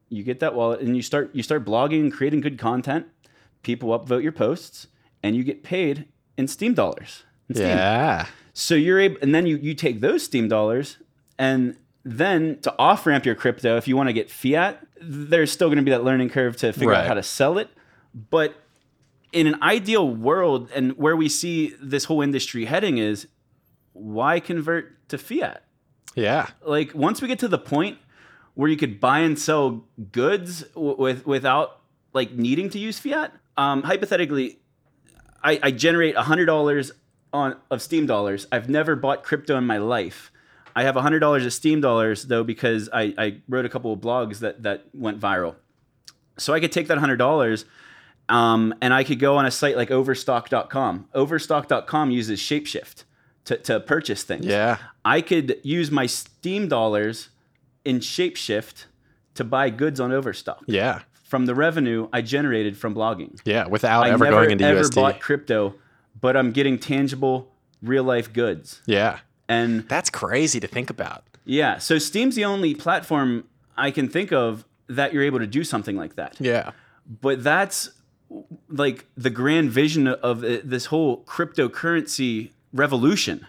You 0.08 0.22
get 0.22 0.40
that 0.40 0.54
wallet 0.54 0.80
and 0.80 0.96
you 0.96 1.02
start 1.02 1.30
you 1.34 1.42
start 1.42 1.64
blogging 1.64 2.00
and 2.00 2.12
creating 2.12 2.40
good 2.40 2.58
content. 2.58 3.06
People 3.62 3.90
upvote 3.98 4.22
your 4.22 4.32
posts 4.32 4.86
and 5.22 5.34
you 5.36 5.42
get 5.44 5.62
paid 5.62 6.06
in 6.36 6.48
Steem 6.48 6.74
dollars. 6.74 7.24
in 7.48 7.56
Steem. 7.56 7.68
yeah. 7.68 8.26
So 8.52 8.74
you're 8.74 9.00
able, 9.00 9.16
and 9.22 9.34
then 9.34 9.46
you 9.46 9.56
you 9.56 9.74
take 9.74 10.00
those 10.00 10.22
Steem 10.22 10.48
dollars, 10.48 10.98
and 11.38 11.76
then 12.04 12.58
to 12.60 12.74
off 12.78 13.06
ramp 13.06 13.24
your 13.26 13.34
crypto, 13.34 13.76
if 13.76 13.88
you 13.88 13.96
want 13.96 14.08
to 14.08 14.12
get 14.12 14.30
fiat, 14.30 14.86
there's 15.00 15.50
still 15.50 15.68
going 15.68 15.78
to 15.78 15.82
be 15.84 15.90
that 15.90 16.04
learning 16.04 16.28
curve 16.30 16.56
to 16.58 16.72
figure 16.72 16.90
Right. 16.90 17.00
out 17.00 17.06
how 17.08 17.14
to 17.14 17.22
sell 17.22 17.58
it. 17.58 17.68
But 18.30 18.54
in 19.34 19.46
an 19.46 19.60
ideal 19.62 20.08
world, 20.08 20.70
and 20.74 20.96
where 20.96 21.16
we 21.16 21.28
see 21.28 21.74
this 21.82 22.04
whole 22.04 22.22
industry 22.22 22.64
heading 22.64 22.98
is, 22.98 23.26
why 23.92 24.40
convert 24.40 25.08
to 25.08 25.18
fiat? 25.18 25.64
Yeah. 26.14 26.48
Like 26.62 26.94
once 26.94 27.20
we 27.20 27.28
get 27.28 27.40
to 27.40 27.48
the 27.48 27.58
point 27.58 27.98
where 28.54 28.70
you 28.70 28.76
could 28.76 29.00
buy 29.00 29.18
and 29.18 29.38
sell 29.38 29.84
goods 30.12 30.62
w- 30.74 30.96
with 30.96 31.26
without 31.26 31.80
like 32.12 32.32
needing 32.32 32.70
to 32.70 32.78
use 32.78 32.98
fiat. 32.98 33.32
Um, 33.56 33.82
hypothetically, 33.82 34.60
I, 35.42 35.58
I 35.62 35.70
generate 35.72 36.16
hundred 36.16 36.46
dollars 36.46 36.92
on 37.32 37.56
of 37.70 37.82
Steem 37.82 38.06
dollars. 38.06 38.46
I've 38.52 38.68
never 38.68 38.96
bought 38.96 39.24
crypto 39.24 39.56
in 39.56 39.66
my 39.66 39.78
life. 39.78 40.30
I 40.76 40.84
have 40.84 40.94
hundred 40.94 41.20
dollars 41.20 41.44
of 41.44 41.52
Steem 41.52 41.80
dollars 41.80 42.26
though 42.26 42.44
because 42.44 42.88
I, 42.92 43.14
I 43.18 43.40
wrote 43.48 43.64
a 43.64 43.68
couple 43.68 43.92
of 43.92 43.98
blogs 44.00 44.38
that 44.38 44.62
that 44.62 44.84
went 44.94 45.20
viral. 45.20 45.56
So 46.38 46.52
I 46.52 46.60
could 46.60 46.72
take 46.72 46.86
that 46.88 46.98
hundred 46.98 47.16
dollars. 47.16 47.64
Um, 48.28 48.74
and 48.80 48.94
I 48.94 49.04
could 49.04 49.18
go 49.18 49.36
on 49.36 49.44
a 49.46 49.50
site 49.50 49.76
like 49.76 49.90
Overstock.com. 49.90 51.08
Overstock.com 51.14 52.10
uses 52.10 52.40
Shapeshift 52.40 53.04
to, 53.46 53.56
to 53.58 53.80
purchase 53.80 54.22
things. 54.22 54.46
Yeah. 54.46 54.78
I 55.04 55.20
could 55.20 55.60
use 55.62 55.90
my 55.90 56.06
Steem 56.06 56.68
dollars 56.68 57.28
in 57.84 57.98
Shapeshift 58.00 58.86
to 59.34 59.44
buy 59.44 59.68
goods 59.70 60.00
on 60.00 60.10
Overstock 60.12 60.62
Yeah. 60.66 61.00
from 61.22 61.46
the 61.46 61.54
revenue 61.54 62.08
I 62.12 62.22
generated 62.22 62.78
from 62.78 62.94
blogging. 62.94 63.38
Yeah. 63.44 63.66
Without 63.66 64.04
I 64.04 64.10
ever 64.10 64.24
never 64.24 64.36
going 64.36 64.50
into 64.52 64.64
ever 64.64 64.80
USD. 64.80 64.94
bought 64.94 65.20
crypto, 65.20 65.74
but 66.20 66.36
I'm 66.36 66.52
getting 66.52 66.78
tangible, 66.78 67.52
real 67.82 68.04
life 68.04 68.32
goods. 68.32 68.80
yeah. 68.86 69.18
And 69.46 69.86
That's 69.90 70.08
crazy 70.08 70.58
to 70.60 70.66
think 70.66 70.88
about. 70.88 71.22
yeah, 71.44 71.76
so 71.76 71.98
Steem's 71.98 72.34
the 72.34 72.46
only 72.46 72.74
platform 72.74 73.44
I 73.76 73.90
can 73.90 74.08
think 74.08 74.32
of 74.32 74.64
that 74.88 75.12
you're 75.12 75.22
able 75.22 75.38
to 75.40 75.46
do 75.46 75.64
something 75.64 75.96
like 75.96 76.14
that. 76.16 76.36
Yeah. 76.40 76.70
But 77.20 77.44
that's 77.44 77.90
like 78.68 79.06
the 79.16 79.30
grand 79.30 79.70
vision 79.70 80.08
of 80.08 80.40
this 80.40 80.86
whole 80.86 81.22
cryptocurrency 81.24 82.50
revolution. 82.72 83.46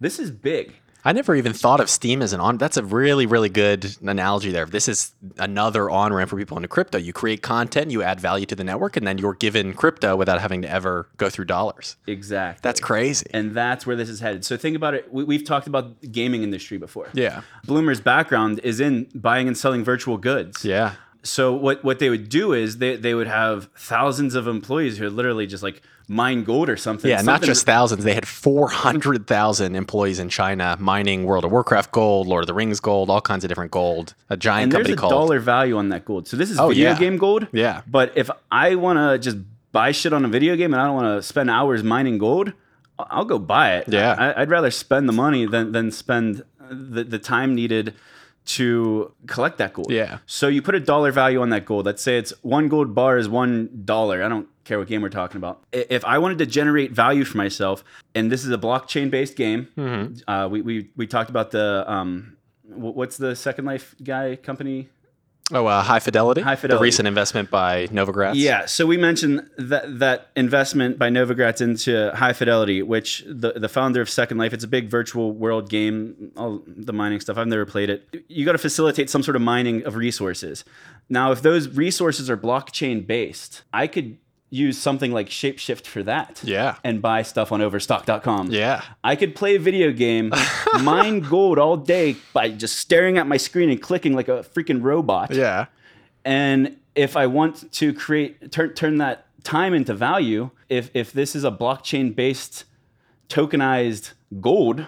This 0.00 0.18
is 0.18 0.30
big. 0.30 0.74
I 1.04 1.12
never 1.12 1.34
even 1.34 1.52
thought 1.52 1.80
of 1.80 1.90
Steem 1.90 2.22
as 2.22 2.32
an 2.32 2.38
on. 2.38 2.58
That's 2.58 2.76
a 2.76 2.84
really, 2.84 3.26
really 3.26 3.48
good 3.48 3.96
analogy 4.06 4.52
there. 4.52 4.66
This 4.66 4.86
is 4.86 5.12
another 5.36 5.90
on 5.90 6.12
ramp 6.12 6.30
for 6.30 6.36
people 6.36 6.56
into 6.56 6.68
crypto. 6.68 6.96
You 6.96 7.12
create 7.12 7.42
content, 7.42 7.90
you 7.90 8.04
add 8.04 8.20
value 8.20 8.46
to 8.46 8.54
the 8.54 8.62
network, 8.62 8.96
and 8.96 9.04
then 9.04 9.18
you're 9.18 9.34
given 9.34 9.74
crypto 9.74 10.14
without 10.14 10.40
having 10.40 10.62
to 10.62 10.70
ever 10.70 11.08
go 11.16 11.28
through 11.28 11.46
dollars. 11.46 11.96
Exactly. 12.06 12.60
That's 12.62 12.78
crazy. 12.78 13.26
and 13.34 13.52
that's 13.52 13.84
where 13.84 13.96
this 13.96 14.08
is 14.08 14.20
headed. 14.20 14.44
So 14.44 14.56
think 14.56 14.76
about 14.76 14.94
it. 14.94 15.12
We, 15.12 15.24
we've 15.24 15.44
talked 15.44 15.66
about 15.66 16.00
the 16.02 16.06
gaming 16.06 16.44
industry 16.44 16.78
before. 16.78 17.08
Yeah. 17.14 17.42
Blumer's 17.66 18.00
background 18.00 18.60
is 18.62 18.78
in 18.78 19.08
buying 19.12 19.48
and 19.48 19.58
selling 19.58 19.82
virtual 19.82 20.18
goods. 20.18 20.64
Yeah. 20.64 20.94
So 21.24 21.52
what 21.54 21.84
what 21.84 21.98
they 22.00 22.10
would 22.10 22.28
do 22.28 22.52
is 22.52 22.78
they, 22.78 22.96
they 22.96 23.14
would 23.14 23.28
have 23.28 23.68
thousands 23.76 24.34
of 24.34 24.48
employees 24.48 24.98
who 24.98 25.06
are 25.06 25.10
literally 25.10 25.46
just 25.46 25.62
like 25.62 25.80
mine 26.08 26.42
gold 26.44 26.68
or 26.68 26.76
something. 26.76 27.08
Yeah, 27.08 27.22
not 27.22 27.42
just 27.42 27.64
thousands. 27.64 28.02
They 28.04 28.14
had 28.14 28.26
400,000 28.26 29.76
employees 29.76 30.18
in 30.18 30.28
China 30.28 30.76
mining 30.80 31.24
World 31.24 31.44
of 31.44 31.52
Warcraft 31.52 31.92
gold, 31.92 32.26
Lord 32.26 32.42
of 32.42 32.46
the 32.48 32.54
Rings 32.54 32.80
gold, 32.80 33.08
all 33.08 33.20
kinds 33.20 33.44
of 33.44 33.48
different 33.48 33.70
gold. 33.70 34.14
A 34.28 34.36
giant 34.36 34.64
and 34.64 34.72
there's 34.72 34.78
company 34.80 34.94
a 34.94 34.96
called. 34.96 35.12
dollar 35.12 35.38
value 35.38 35.76
on 35.76 35.88
that 35.90 36.04
gold. 36.04 36.26
So 36.26 36.36
this 36.36 36.50
is 36.50 36.58
Oh, 36.58 36.68
video 36.68 36.90
yeah. 36.90 36.98
game 36.98 37.18
gold. 37.18 37.46
Yeah. 37.52 37.82
But 37.86 38.12
if 38.16 38.28
I 38.50 38.74
want 38.74 38.98
to 38.98 39.18
just 39.18 39.38
buy 39.70 39.92
shit 39.92 40.12
on 40.12 40.24
a 40.24 40.28
video 40.28 40.56
game 40.56 40.72
and 40.74 40.80
I 40.82 40.86
don't 40.86 40.96
want 40.96 41.18
to 41.18 41.22
spend 41.22 41.48
hours 41.50 41.82
mining 41.82 42.18
gold, 42.18 42.52
I'll 42.98 43.24
go 43.24 43.38
buy 43.38 43.76
it. 43.76 43.88
Yeah. 43.88 44.14
I, 44.18 44.42
I'd 44.42 44.50
rather 44.50 44.70
spend 44.70 45.08
the 45.08 45.12
money 45.12 45.46
than 45.46 45.72
than 45.72 45.90
spend 45.92 46.42
the, 46.70 47.04
the 47.04 47.18
time 47.18 47.54
needed 47.54 47.94
to 48.44 49.12
collect 49.26 49.58
that 49.58 49.72
gold. 49.72 49.90
Yeah. 49.90 50.18
So 50.26 50.48
you 50.48 50.62
put 50.62 50.74
a 50.74 50.80
dollar 50.80 51.12
value 51.12 51.40
on 51.40 51.50
that 51.50 51.64
gold. 51.64 51.86
Let's 51.86 52.02
say 52.02 52.18
it's 52.18 52.32
one 52.42 52.68
gold 52.68 52.94
bar 52.94 53.18
is 53.18 53.28
one 53.28 53.82
dollar. 53.84 54.22
I 54.22 54.28
don't 54.28 54.48
care 54.64 54.78
what 54.78 54.88
game 54.88 55.02
we're 55.02 55.08
talking 55.08 55.36
about. 55.36 55.62
If 55.72 56.04
I 56.04 56.18
wanted 56.18 56.38
to 56.38 56.46
generate 56.46 56.92
value 56.92 57.24
for 57.24 57.36
myself, 57.36 57.84
and 58.14 58.30
this 58.30 58.44
is 58.44 58.50
a 58.50 58.58
blockchain 58.58 59.10
based 59.10 59.36
game, 59.36 59.68
uh, 60.26 60.48
we, 60.50 60.60
we 60.60 60.88
we 60.96 61.06
talked 61.06 61.30
about 61.30 61.50
the 61.52 61.84
um, 61.90 62.36
what's 62.64 63.16
the 63.16 63.36
Second 63.36 63.64
Life 63.64 63.94
guy 64.02 64.36
company? 64.36 64.88
Oh, 65.50 65.66
uh, 65.66 65.82
High 65.82 65.98
Fidelity. 65.98 66.40
High 66.40 66.56
Fidelity. 66.56 66.78
The 66.78 66.82
recent 66.82 67.08
investment 67.08 67.50
by 67.50 67.88
Novogratz. 67.88 68.34
Yeah, 68.36 68.64
so 68.66 68.86
we 68.86 68.96
mentioned 68.96 69.50
that 69.58 69.98
that 69.98 70.28
investment 70.36 70.98
by 70.98 71.10
Novogratz 71.10 71.60
into 71.60 72.12
High 72.14 72.32
Fidelity, 72.32 72.82
which 72.82 73.24
the 73.26 73.52
the 73.52 73.68
founder 73.68 74.00
of 74.00 74.08
Second 74.08 74.38
Life, 74.38 74.52
it's 74.52 74.64
a 74.64 74.68
big 74.68 74.88
virtual 74.88 75.32
world 75.32 75.68
game, 75.68 76.32
all 76.36 76.62
the 76.66 76.92
mining 76.92 77.20
stuff. 77.20 77.36
I've 77.36 77.48
never 77.48 77.66
played 77.66 77.90
it. 77.90 78.08
You 78.28 78.44
got 78.44 78.52
to 78.52 78.58
facilitate 78.58 79.10
some 79.10 79.22
sort 79.22 79.36
of 79.36 79.42
mining 79.42 79.84
of 79.84 79.96
resources. 79.96 80.64
Now, 81.08 81.32
if 81.32 81.42
those 81.42 81.68
resources 81.68 82.30
are 82.30 82.36
blockchain 82.36 83.06
based, 83.06 83.62
I 83.72 83.88
could 83.88 84.18
use 84.52 84.76
something 84.76 85.12
like 85.12 85.30
Shapeshift 85.30 85.86
for 85.86 86.02
that. 86.02 86.42
Yeah. 86.44 86.76
And 86.84 87.00
buy 87.00 87.22
stuff 87.22 87.50
on 87.52 87.62
overstock.com. 87.62 88.50
Yeah. 88.50 88.82
I 89.02 89.16
could 89.16 89.34
play 89.34 89.56
a 89.56 89.58
video 89.58 89.90
game, 89.92 90.30
mine 90.82 91.20
gold 91.20 91.58
all 91.58 91.78
day 91.78 92.16
by 92.34 92.50
just 92.50 92.76
staring 92.76 93.16
at 93.16 93.26
my 93.26 93.38
screen 93.38 93.70
and 93.70 93.80
clicking 93.80 94.12
like 94.12 94.28
a 94.28 94.42
freaking 94.54 94.82
robot. 94.82 95.34
Yeah. 95.34 95.66
And 96.24 96.76
if 96.94 97.16
I 97.16 97.26
want 97.26 97.72
to 97.72 97.94
create 97.94 98.52
turn 98.52 98.74
turn 98.74 98.98
that 98.98 99.26
time 99.42 99.72
into 99.72 99.94
value, 99.94 100.50
if 100.68 100.90
if 100.92 101.12
this 101.12 101.34
is 101.34 101.44
a 101.44 101.50
blockchain 101.50 102.14
based 102.14 102.64
tokenized 103.30 104.12
gold, 104.40 104.86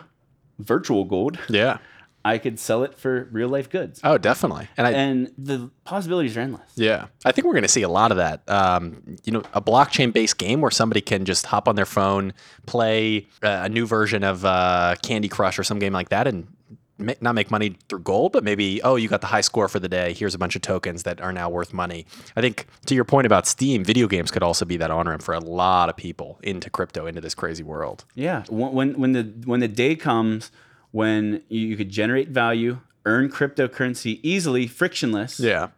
virtual 0.59 1.05
gold, 1.05 1.39
Yeah. 1.49 1.79
I 2.25 2.39
could 2.39 2.59
sell 2.59 2.83
it 2.85 2.95
for 2.99 3.29
real 3.33 3.49
life 3.49 3.69
goods. 3.69 4.01
Oh, 4.03 4.17
definitely. 4.17 4.69
And 4.77 4.87
I, 4.87 4.93
And 4.93 5.33
the 5.37 5.71
possibilities 5.85 6.37
are 6.37 6.41
endless. 6.41 6.73
Yeah, 6.75 7.07
I 7.25 7.33
think 7.33 7.47
we're 7.47 7.53
going 7.53 7.63
to 7.63 7.69
see 7.69 7.83
a 7.83 7.89
lot 7.89 8.11
of 8.11 8.17
that. 8.17 8.49
Um, 8.49 9.17
you 9.25 9.33
know, 9.33 9.43
a 9.53 9.61
blockchain-based 9.61 10.39
game 10.39 10.61
where 10.61 10.71
somebody 10.71 11.03
can 11.03 11.27
just 11.27 11.47
hop 11.47 11.69
on 11.69 11.77
their 11.77 11.87
phone, 11.87 12.33
play 12.67 13.27
uh, 13.43 13.61
a 13.65 13.69
new 13.69 13.87
version 13.87 14.25
of 14.25 14.45
uh, 14.45 14.95
Candy 15.03 15.29
Crush 15.29 15.59
or 15.59 15.65
some 15.65 15.79
game 15.79 15.93
like 15.93 16.09
that, 16.09 16.27
and 16.27 16.47
ma- 16.99 17.13
not 17.21 17.35
make 17.35 17.51
money 17.51 17.77
through 17.89 18.01
gold, 18.01 18.33
but 18.33 18.43
maybe 18.43 18.81
oh, 18.83 18.97
you 18.97 19.09
got 19.09 19.21
the 19.21 19.27
high 19.27 19.41
score 19.41 19.69
for 19.69 19.79
the 19.79 19.89
day. 19.89 20.13
Here's 20.13 20.35
a 20.35 20.39
bunch 20.39 20.57
of 20.57 20.63
tokens 20.63 21.03
that 21.03 21.21
are 21.21 21.33
now 21.33 21.51
worth 21.51 21.73
money. 21.73 22.07
I 22.37 22.41
think 22.41 22.67
to 22.87 22.95
your 22.95 23.05
point 23.05 23.27
about 23.27 23.47
Steem, 23.47 23.85
video 23.85 24.07
games 24.07 24.31
could 24.31 24.43
also 24.43 24.65
be 24.65 24.77
that 24.79 24.91
on 24.91 25.07
ramp 25.09 25.23
for 25.23 25.35
a 25.35 25.41
lot 25.41 25.89
of 25.89 25.97
people 25.97 26.39
into 26.43 26.71
crypto, 26.71 27.07
into 27.07 27.21
this 27.21 27.35
crazy 27.35 27.63
world. 27.63 28.05
Yeah. 28.15 28.45
When 28.49 28.99
when 28.99 29.13
the 29.13 29.25
when 29.45 29.61
the 29.61 29.69
day 29.69 29.95
comes 29.95 30.51
when 30.95 31.43
you, 31.49 31.67
you 31.67 31.77
could 31.77 31.89
generate 31.89 32.29
value, 32.29 32.79
earn 33.05 33.29
cryptocurrency 33.29 34.21
easily, 34.23 34.69
frictionless, 34.69 35.41
Yeah, 35.41 35.71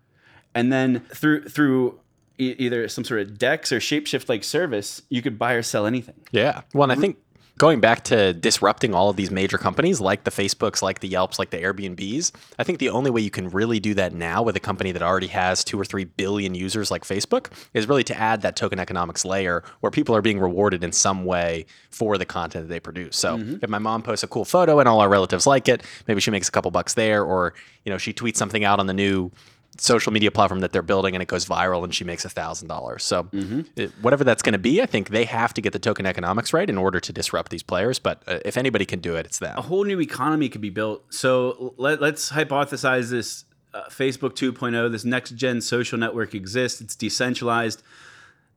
and 0.54 0.70
then 0.70 1.00
through 1.08 1.44
through 1.48 1.98
e- 2.38 2.54
either 2.58 2.86
some 2.88 3.02
sort 3.02 3.22
of 3.22 3.38
DEX 3.38 3.72
or 3.72 3.78
shapeshift 3.78 4.28
like 4.28 4.44
service, 4.44 5.00
you 5.08 5.22
could 5.22 5.38
buy 5.38 5.54
or 5.54 5.62
sell 5.62 5.86
anything. 5.86 6.20
Yeah. 6.32 6.60
Well, 6.74 6.90
and 6.90 6.92
I 6.92 7.00
think 7.00 7.16
going 7.58 7.80
back 7.80 8.04
to 8.04 8.34
disrupting 8.34 8.94
all 8.94 9.08
of 9.08 9.16
these 9.16 9.30
major 9.30 9.56
companies 9.56 10.00
like 10.00 10.24
the 10.24 10.30
Facebooks, 10.30 10.82
like 10.82 11.00
the 11.00 11.08
Yelps, 11.08 11.38
like 11.38 11.50
the 11.50 11.58
Airbnbs, 11.58 12.32
I 12.58 12.64
think 12.64 12.78
the 12.78 12.90
only 12.90 13.10
way 13.10 13.22
you 13.22 13.30
can 13.30 13.48
really 13.48 13.80
do 13.80 13.94
that 13.94 14.12
now 14.12 14.42
with 14.42 14.56
a 14.56 14.60
company 14.60 14.92
that 14.92 15.02
already 15.02 15.28
has 15.28 15.64
two 15.64 15.80
or 15.80 15.84
three 15.84 16.04
billion 16.04 16.54
users 16.54 16.90
like 16.90 17.04
Facebook 17.04 17.50
is 17.72 17.88
really 17.88 18.04
to 18.04 18.18
add 18.18 18.42
that 18.42 18.56
token 18.56 18.78
economics 18.78 19.24
layer 19.24 19.64
where 19.80 19.90
people 19.90 20.14
are 20.14 20.22
being 20.22 20.38
rewarded 20.38 20.84
in 20.84 20.92
some 20.92 21.24
way 21.24 21.64
for 21.90 22.18
the 22.18 22.26
content 22.26 22.68
that 22.68 22.72
they 22.72 22.80
produce. 22.80 23.16
So 23.16 23.38
mm-hmm. 23.38 23.56
if 23.62 23.70
my 23.70 23.78
mom 23.78 24.02
posts 24.02 24.22
a 24.22 24.28
cool 24.28 24.44
photo 24.44 24.78
and 24.78 24.88
all 24.88 25.00
our 25.00 25.08
relatives 25.08 25.46
like 25.46 25.68
it, 25.68 25.82
maybe 26.06 26.20
she 26.20 26.30
makes 26.30 26.48
a 26.48 26.52
couple 26.52 26.70
bucks 26.70 26.94
there, 26.94 27.24
or 27.24 27.54
you 27.84 27.90
know, 27.90 27.98
she 27.98 28.12
tweets 28.12 28.36
something 28.36 28.64
out 28.64 28.80
on 28.80 28.86
the 28.86 28.94
new 28.94 29.30
social 29.78 30.12
media 30.12 30.30
platform 30.30 30.60
that 30.60 30.72
they're 30.72 30.82
building 30.82 31.14
and 31.14 31.22
it 31.22 31.28
goes 31.28 31.46
viral 31.46 31.84
and 31.84 31.94
she 31.94 32.04
makes 32.04 32.24
a 32.24 32.28
thousand 32.28 32.68
dollars. 32.68 33.04
So 33.04 33.28
it- 33.76 33.92
whatever 34.00 34.24
that's 34.24 34.42
going 34.42 34.52
to 34.54 34.58
be, 34.58 34.80
I 34.82 34.86
think 34.86 35.10
they 35.10 35.24
have 35.24 35.52
to 35.54 35.60
get 35.60 35.72
the 35.72 35.78
token 35.78 36.06
economics 36.06 36.52
right 36.52 36.68
in 36.68 36.78
order 36.78 37.00
to 37.00 37.12
disrupt 37.12 37.50
these 37.50 37.62
players. 37.62 37.98
But 37.98 38.22
uh, 38.26 38.38
if 38.44 38.56
anybody 38.56 38.84
can 38.86 39.00
do 39.00 39.16
it, 39.16 39.26
it's 39.26 39.38
them. 39.38 39.56
A 39.56 39.62
whole 39.62 39.84
new 39.84 40.00
economy 40.00 40.48
could 40.48 40.60
be 40.60 40.70
built. 40.70 41.04
So 41.12 41.74
let, 41.76 42.00
let's 42.00 42.30
hypothesize 42.32 43.10
this 43.10 43.44
uh, 43.74 43.84
Facebook 43.90 44.32
2.0, 44.34 44.90
this 44.90 45.04
next 45.04 45.32
gen 45.32 45.60
social 45.60 45.98
network 45.98 46.34
exists. 46.34 46.80
It's 46.80 46.96
decentralized. 46.96 47.82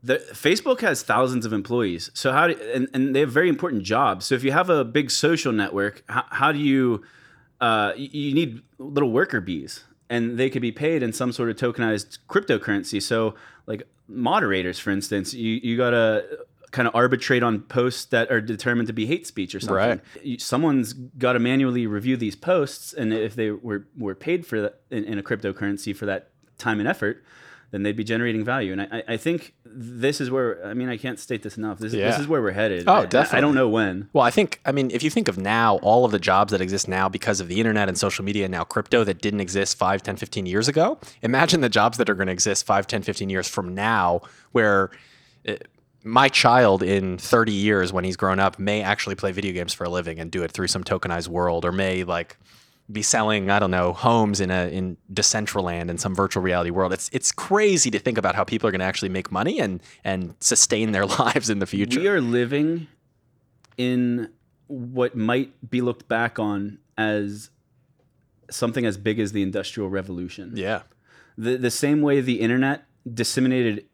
The, 0.01 0.19
Facebook 0.31 0.79
has 0.81 1.03
thousands 1.03 1.45
of 1.45 1.51
employees. 1.51 2.09
So 2.13 2.31
how 2.31 2.47
do, 2.47 2.53
and, 2.73 2.87
and 2.93 3.13
they 3.13 3.19
have 3.19 3.31
very 3.31 3.49
important 3.49 3.83
jobs. 3.83 4.25
So 4.27 4.35
if 4.35 4.45
you 4.45 4.53
have 4.53 4.69
a 4.69 4.85
big 4.85 5.11
social 5.11 5.51
network, 5.51 6.03
how, 6.07 6.23
how 6.29 6.51
do 6.53 6.59
you 6.59 7.03
uh, 7.59 7.91
you, 7.97 8.07
you 8.29 8.33
need 8.33 8.61
little 8.77 9.11
worker 9.11 9.41
bees 9.41 9.83
and 10.09 10.37
they 10.37 10.49
could 10.49 10.61
be 10.61 10.71
paid 10.71 11.03
in 11.03 11.13
some 11.13 11.31
sort 11.31 11.49
of 11.49 11.55
tokenized 11.55 12.17
cryptocurrency. 12.27 13.01
So 13.01 13.35
like 13.67 13.83
moderators, 14.07 14.79
for 14.79 14.89
instance, 14.91 15.33
you, 15.33 15.59
you 15.63 15.77
got 15.77 15.91
to 15.91 16.25
kind 16.71 16.87
of 16.87 16.95
arbitrate 16.95 17.43
on 17.43 17.61
posts 17.61 18.05
that 18.05 18.31
are 18.31 18.41
determined 18.41 18.87
to 18.87 18.93
be 18.93 19.05
hate 19.05 19.25
speech 19.25 19.55
or 19.55 19.59
something. 19.59 20.01
Right. 20.23 20.41
Someone's 20.41 20.93
got 20.93 21.33
to 21.33 21.39
manually 21.39 21.87
review 21.87 22.17
these 22.17 22.35
posts. 22.35 22.93
And 22.93 23.13
if 23.13 23.35
they 23.35 23.51
were, 23.51 23.87
were 23.97 24.15
paid 24.15 24.45
for 24.45 24.61
that 24.61 24.81
in, 24.89 25.03
in 25.03 25.19
a 25.19 25.23
cryptocurrency 25.23 25.95
for 25.95 26.05
that 26.05 26.29
time 26.57 26.79
and 26.79 26.87
effort, 26.87 27.23
then 27.71 27.83
they'd 27.83 27.95
be 27.95 28.03
generating 28.03 28.43
value. 28.43 28.71
And 28.73 28.81
I, 28.81 29.03
I- 29.07 29.17
think 29.17 29.53
this 29.65 30.21
is 30.21 30.31
where, 30.31 30.65
I 30.65 30.73
mean, 30.73 30.89
I 30.89 30.97
can't 30.97 31.19
state 31.19 31.43
this 31.43 31.57
enough. 31.57 31.79
This, 31.79 31.91
this 31.91 32.19
is 32.19 32.27
where 32.27 32.41
we're 32.41 32.51
headed. 32.51 32.87
Oh, 32.87 32.93
I- 33.11 33.37
I, 33.37 33.41
don't 33.41 33.53
know 33.55 33.67
when. 33.69 34.09
Well, 34.13 34.23
I 34.23 34.31
think, 34.31 34.59
I 34.65 34.71
mean, 34.71 34.89
if 34.91 35.03
you 35.03 35.09
think 35.09 35.27
of 35.27 35.37
now, 35.37 35.77
all 35.77 36.05
of 36.05 36.11
the 36.11 36.19
jobs 36.19 36.51
that 36.51 36.61
exist 36.61 36.87
now 36.87 37.09
because 37.09 37.39
of 37.39 37.47
the 37.47 37.59
internet 37.59 37.87
and 37.89 37.97
social 37.97 38.23
media 38.25 38.45
and 38.45 38.51
now 38.51 38.63
crypto 38.63 39.03
that 39.03 39.21
didn't 39.21 39.41
exist 39.41 39.77
5, 39.77 40.01
10, 40.01 40.15
15 40.15 40.45
years 40.45 40.67
ago, 40.67 40.97
imagine 41.21 41.61
the 41.61 41.69
jobs 41.69 41.97
that 41.97 42.09
are 42.09 42.15
going 42.15 42.27
to 42.27 42.33
exist 42.33 42.65
5, 42.65 42.87
10, 42.87 43.03
15 43.03 43.29
years 43.29 43.47
from 43.47 43.75
now 43.75 44.21
where 44.53 44.89
uh, 45.47 45.53
my 46.03 46.29
child 46.29 46.81
in 46.81 47.17
30 47.17 47.51
years 47.51 47.91
when 47.91 48.05
he's 48.05 48.15
grown 48.15 48.39
up 48.39 48.57
may 48.57 48.81
actually 48.81 49.15
play 49.15 49.33
video 49.33 49.51
games 49.51 49.73
for 49.73 49.83
a 49.83 49.89
living 49.89 50.17
and 50.19 50.31
do 50.31 50.43
it 50.43 50.51
through 50.51 50.67
some 50.67 50.83
tokenized 50.83 51.27
world 51.27 51.65
or 51.65 51.73
may 51.73 52.05
like 52.05 52.37
be 52.91 53.01
selling 53.01 53.49
I 53.49 53.59
don't 53.59 53.71
know 53.71 53.93
homes 53.93 54.39
in 54.39 54.49
a 54.49 54.67
in 54.67 54.97
Decentraland 55.13 55.89
in 55.89 55.97
some 55.97 56.15
virtual 56.15 56.41
reality 56.43 56.69
world. 56.69 56.93
It's 56.93 57.09
it's 57.13 57.31
crazy 57.31 57.91
to 57.91 57.99
think 57.99 58.17
about 58.17 58.35
how 58.35 58.43
people 58.43 58.67
are 58.67 58.71
going 58.71 58.79
to 58.79 58.85
actually 58.85 59.09
make 59.09 59.31
money 59.31 59.59
and 59.59 59.81
and 60.03 60.35
sustain 60.39 60.91
their 60.91 61.05
lives 61.19 61.49
in 61.49 61.59
the 61.59 61.67
future. 61.67 61.99
We 61.99 62.07
are 62.07 62.21
living 62.21 62.87
in 63.77 64.29
what 64.67 65.15
might 65.15 65.69
be 65.69 65.81
looked 65.81 66.07
back 66.07 66.37
on 66.39 66.79
as 66.97 67.49
something 68.51 68.85
as 68.85 68.97
big 68.97 69.19
as 69.19 69.31
the 69.31 69.41
Industrial 69.41 69.89
Revolution. 69.89 70.53
yeah. 70.55 70.83
The, 71.37 71.55
the 71.55 71.71
same 71.71 72.01
way 72.01 72.19
the 72.19 72.41
internet 72.41 72.83
disseminated 73.11 73.85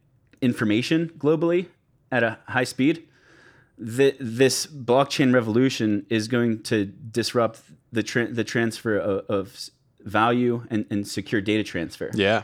information 0.42 1.12
globally 1.18 1.68
at 2.12 2.24
a 2.24 2.40
high 2.48 2.64
speed, 2.64 3.08
the, 3.77 4.15
this 4.20 4.65
blockchain 4.65 5.34
revolution 5.34 6.05
is 6.10 6.27
going 6.27 6.63
to 6.63 6.86
disrupt 6.86 7.62
the, 7.91 8.03
tra- 8.03 8.32
the 8.32 8.44
transfer 8.44 8.98
of, 8.98 9.25
of 9.29 9.70
value 10.01 10.65
and, 10.70 10.86
and 10.89 11.08
secure 11.08 11.41
data 11.41 11.63
transfer. 11.63 12.12
Yeah. 12.13 12.44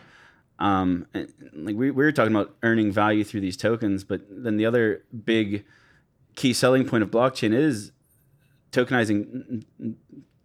Um, 0.59 1.07
like 1.13 1.75
we, 1.75 1.89
we 1.89 1.91
were 1.91 2.11
talking 2.11 2.35
about 2.35 2.55
earning 2.61 2.91
value 2.91 3.23
through 3.23 3.41
these 3.41 3.57
tokens, 3.57 4.03
but 4.03 4.21
then 4.29 4.57
the 4.57 4.65
other 4.65 5.03
big 5.25 5.65
key 6.35 6.53
selling 6.53 6.87
point 6.87 7.03
of 7.03 7.09
blockchain 7.09 7.53
is 7.53 7.91
tokenizing, 8.71 9.63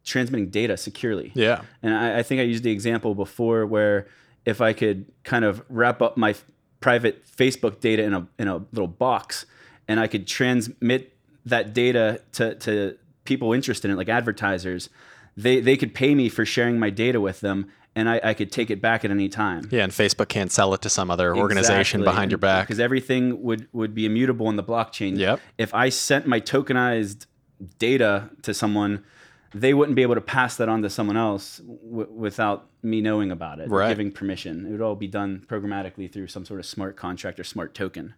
transmitting 0.05 0.49
data 0.49 0.77
securely. 0.77 1.33
Yeah. 1.35 1.63
And 1.83 1.95
I, 1.95 2.21
I 2.21 2.23
think 2.23 2.41
I 2.41 2.45
used 2.45 2.65
the 2.65 2.71
example 2.71 3.15
before 3.15 3.67
where 3.67 4.07
if 4.45 4.61
I 4.61 4.73
could 4.73 5.07
kind 5.25 5.45
of 5.45 5.63
wrap 5.69 6.01
up 6.01 6.17
my 6.17 6.31
f- 6.31 6.45
private 6.81 7.27
Facebook 7.27 7.81
data 7.81 8.03
in 8.03 8.15
a 8.15 8.27
in 8.39 8.49
a 8.49 8.59
little 8.73 8.87
box, 8.87 9.45
and 9.89 10.01
I 10.01 10.07
could 10.07 10.27
transmit 10.27 11.17
that 11.45 11.73
data 11.73 12.21
to, 12.33 12.55
to 12.57 12.97
people 13.25 13.53
interested 13.53 13.89
in 13.89 13.95
it, 13.95 13.97
like 13.97 14.09
advertisers, 14.09 14.89
they 15.37 15.61
they 15.61 15.77
could 15.77 15.95
pay 15.95 16.15
me 16.15 16.29
for 16.29 16.45
sharing 16.45 16.79
my 16.79 16.91
data 16.91 17.21
with 17.21 17.41
them, 17.41 17.67
and 17.95 18.09
I, 18.09 18.21
I 18.25 18.35
could 18.35 18.51
take 18.51 18.71
it 18.71 18.81
back 18.81 19.05
at 19.05 19.11
any 19.11 19.29
time. 19.29 19.69
Yeah, 19.71 19.85
and 19.85 19.93
Facebook 19.93 20.29
can't 20.29 20.51
sell 20.51 20.73
it 20.75 20.83
to 20.83 20.89
some 20.89 21.11
other 21.11 21.37
organization 21.37 22.03
behind 22.05 22.31
your 22.31 22.39
back. 22.39 22.67
because 22.67 22.81
everything 22.81 23.43
would 23.43 23.69
would 23.73 23.95
be 23.95 24.07
immutable 24.07 24.49
in 24.49 24.57
the 24.57 24.65
blockchain. 24.65 25.17
Yep. 25.19 25.41
If 25.59 25.75
I 25.75 25.89
sent 25.91 26.27
my 26.27 26.41
tokenized 26.41 27.27
data 27.79 28.31
to 28.43 28.53
someone, 28.55 29.05
they 29.55 29.73
wouldn't 29.73 29.97
be 29.97 30.03
able 30.03 30.15
to 30.17 30.21
pass 30.21 30.57
that 30.57 30.69
on 30.69 30.83
to 30.83 30.91
someone 30.91 31.17
else 31.17 31.59
w- 31.59 32.09
without 32.11 32.69
me 32.83 33.01
knowing 33.01 33.31
about 33.31 33.61
it, 33.61 33.69
or 33.71 33.79
Right. 33.79 33.89
giving 33.89 34.11
permission. 34.13 34.67
It 34.67 34.71
would 34.73 34.81
all 34.83 34.95
be 34.97 35.07
done 35.09 35.45
programmatically 35.49 36.13
through 36.13 36.27
some 36.29 36.45
sort 36.45 36.61
of 36.61 36.67
smart 36.67 36.97
contract 36.97 37.39
or 37.39 37.45
smart 37.45 37.75
token. 37.75 38.15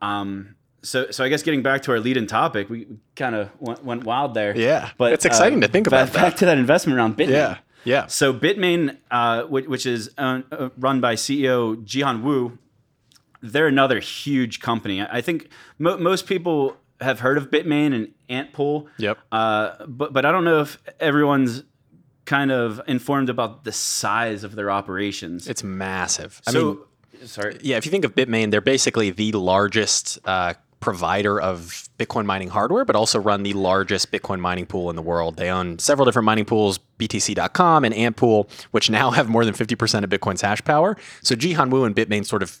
Um. 0.00 0.56
So, 0.82 1.10
so 1.10 1.22
I 1.24 1.28
guess 1.28 1.42
getting 1.42 1.62
back 1.62 1.82
to 1.82 1.92
our 1.92 2.00
lead-in 2.00 2.26
topic, 2.26 2.68
we 2.68 2.86
kind 3.14 3.34
of 3.34 3.50
went, 3.60 3.84
went 3.84 4.04
wild 4.04 4.34
there. 4.34 4.56
Yeah. 4.56 4.90
but 4.98 5.12
It's 5.12 5.24
exciting 5.24 5.60
to 5.60 5.68
think 5.68 5.88
back, 5.88 6.08
about 6.08 6.14
Back 6.14 6.32
that. 6.32 6.38
to 6.38 6.46
that 6.46 6.58
investment 6.58 6.96
round, 6.96 7.16
Bitmain. 7.16 7.30
Yeah. 7.30 7.58
Yeah. 7.84 8.06
So 8.06 8.32
Bitmain, 8.34 8.96
uh, 9.10 9.42
which, 9.44 9.66
which 9.66 9.86
is 9.86 10.10
uh, 10.18 10.42
uh, 10.50 10.68
run 10.78 11.00
by 11.00 11.14
CEO 11.14 11.76
Jihan 11.84 12.22
Wu, 12.22 12.58
they're 13.40 13.66
another 13.66 13.98
huge 14.00 14.60
company. 14.60 15.00
I 15.00 15.18
I 15.18 15.20
think 15.20 15.48
mo- 15.78 15.98
most 15.98 16.26
people 16.26 16.76
have 17.00 17.18
heard 17.20 17.36
of 17.38 17.50
Bitmain 17.50 17.92
and 17.92 18.14
Antpool. 18.30 18.86
Yep. 18.98 19.18
Uh, 19.32 19.84
but 19.86 20.12
but 20.12 20.24
I 20.24 20.30
don't 20.30 20.44
know 20.44 20.60
if 20.60 20.78
everyone's 21.00 21.64
kind 22.24 22.52
of 22.52 22.80
informed 22.86 23.28
about 23.28 23.64
the 23.64 23.72
size 23.72 24.44
of 24.44 24.54
their 24.54 24.70
operations. 24.70 25.48
It's 25.48 25.64
massive. 25.64 26.40
I 26.46 26.52
so 26.52 26.64
mean, 27.18 27.26
sorry. 27.26 27.58
yeah, 27.62 27.76
if 27.78 27.84
you 27.84 27.90
think 27.90 28.04
of 28.04 28.14
Bitmain, 28.14 28.52
they're 28.52 28.60
basically 28.60 29.10
the 29.10 29.32
largest 29.32 30.20
uh, 30.24 30.54
provider 30.82 31.40
of 31.40 31.88
Bitcoin 31.98 32.26
mining 32.26 32.48
hardware, 32.48 32.84
but 32.84 32.94
also 32.94 33.18
run 33.18 33.42
the 33.42 33.54
largest 33.54 34.12
Bitcoin 34.12 34.40
mining 34.40 34.66
pool 34.66 34.90
in 34.90 34.96
the 34.96 35.02
world. 35.02 35.36
They 35.36 35.48
own 35.48 35.78
several 35.78 36.04
different 36.04 36.26
mining 36.26 36.44
pools, 36.44 36.78
BTC.com 36.98 37.84
and 37.84 37.94
Antpool, 37.94 38.50
which 38.72 38.90
now 38.90 39.10
have 39.12 39.28
more 39.28 39.44
than 39.46 39.54
50% 39.54 40.04
of 40.04 40.10
Bitcoin's 40.10 40.42
hash 40.42 40.62
power. 40.64 40.96
So 41.22 41.34
Jihan 41.34 41.70
Wu 41.70 41.84
and 41.84 41.96
Bitmain 41.96 42.26
sort 42.26 42.42
of 42.42 42.60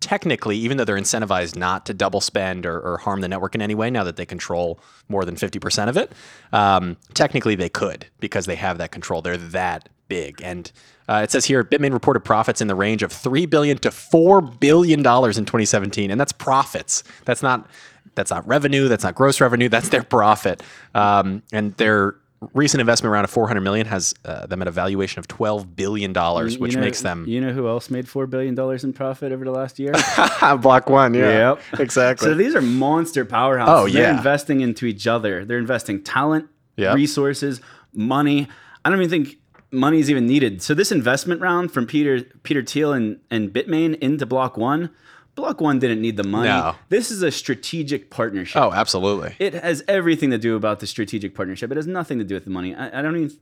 technically, 0.00 0.56
even 0.56 0.76
though 0.76 0.84
they're 0.84 0.96
incentivized 0.96 1.56
not 1.56 1.84
to 1.86 1.94
double 1.94 2.20
spend 2.20 2.64
or, 2.64 2.80
or, 2.80 2.98
harm 2.98 3.20
the 3.20 3.28
network 3.28 3.54
in 3.54 3.62
any 3.62 3.74
way, 3.74 3.90
now 3.90 4.04
that 4.04 4.16
they 4.16 4.26
control 4.26 4.80
more 5.08 5.24
than 5.24 5.36
50% 5.36 5.88
of 5.88 5.96
it, 5.96 6.12
um, 6.52 6.96
technically 7.14 7.54
they 7.54 7.68
could 7.68 8.06
because 8.18 8.46
they 8.46 8.56
have 8.56 8.78
that 8.78 8.90
control. 8.90 9.22
They're 9.22 9.36
that 9.36 9.88
big. 10.08 10.40
And 10.42 10.70
uh, 11.08 11.20
it 11.22 11.30
says 11.30 11.44
here 11.44 11.62
Bitmain 11.64 11.92
reported 11.92 12.20
profits 12.20 12.60
in 12.60 12.68
the 12.68 12.74
range 12.74 13.02
of 13.02 13.12
3 13.12 13.46
billion 13.46 13.78
to 13.78 13.90
$4 13.90 14.58
billion 14.60 14.98
in 14.98 15.04
2017. 15.04 16.10
And 16.10 16.20
that's 16.20 16.32
profits. 16.32 17.04
That's 17.24 17.42
not. 17.42 17.68
That's 18.14 18.32
not 18.32 18.48
revenue. 18.48 18.88
That's 18.88 19.04
not 19.04 19.14
gross 19.14 19.40
revenue. 19.40 19.68
That's 19.68 19.90
their 19.90 20.02
profit. 20.02 20.60
Um, 20.92 21.44
and 21.52 21.72
they're 21.76 22.16
recent 22.52 22.80
investment 22.80 23.12
round 23.12 23.24
of 23.24 23.30
400 23.30 23.60
million 23.60 23.86
has 23.86 24.14
uh, 24.24 24.46
them 24.46 24.62
at 24.62 24.68
a 24.68 24.70
valuation 24.70 25.18
of 25.18 25.26
12 25.26 25.74
billion 25.74 26.12
dollars 26.12 26.56
which 26.58 26.76
know, 26.76 26.80
makes 26.80 27.02
them 27.02 27.24
you 27.26 27.40
know 27.40 27.52
who 27.52 27.66
else 27.66 27.90
made 27.90 28.08
4 28.08 28.26
billion 28.26 28.54
dollars 28.54 28.84
in 28.84 28.92
profit 28.92 29.32
over 29.32 29.44
the 29.44 29.50
last 29.50 29.78
year 29.78 29.92
block 30.60 30.88
one 30.88 31.14
yeah 31.14 31.50
yep. 31.50 31.60
exactly 31.80 32.28
so 32.28 32.34
these 32.34 32.54
are 32.54 32.62
monster 32.62 33.24
powerhouses 33.24 33.66
oh 33.68 33.86
yeah 33.86 34.02
they're 34.02 34.16
investing 34.16 34.60
into 34.60 34.86
each 34.86 35.06
other 35.06 35.44
they're 35.44 35.58
investing 35.58 36.02
talent 36.02 36.48
yep. 36.76 36.94
resources 36.94 37.60
money 37.92 38.46
i 38.84 38.90
don't 38.90 39.00
even 39.00 39.10
think 39.10 39.36
money 39.70 39.98
is 40.00 40.10
even 40.10 40.26
needed 40.26 40.62
so 40.62 40.74
this 40.74 40.90
investment 40.90 41.40
round 41.40 41.70
from 41.70 41.86
peter 41.86 42.22
peter 42.42 42.62
thiel 42.62 42.92
and, 42.92 43.20
and 43.30 43.52
bitmain 43.52 43.98
into 43.98 44.24
block 44.24 44.56
one 44.56 44.90
Block 45.38 45.60
One 45.60 45.78
didn't 45.78 46.02
need 46.02 46.16
the 46.16 46.24
money. 46.24 46.48
No. 46.48 46.74
This 46.88 47.12
is 47.12 47.22
a 47.22 47.30
strategic 47.30 48.10
partnership. 48.10 48.60
Oh, 48.60 48.72
absolutely. 48.72 49.36
It 49.38 49.54
has 49.54 49.84
everything 49.86 50.30
to 50.30 50.38
do 50.38 50.56
about 50.56 50.80
the 50.80 50.86
strategic 50.88 51.32
partnership. 51.32 51.70
It 51.70 51.76
has 51.76 51.86
nothing 51.86 52.18
to 52.18 52.24
do 52.24 52.34
with 52.34 52.44
the 52.44 52.50
money. 52.50 52.74
I, 52.74 52.98
I 52.98 53.02
don't 53.02 53.16
even. 53.16 53.36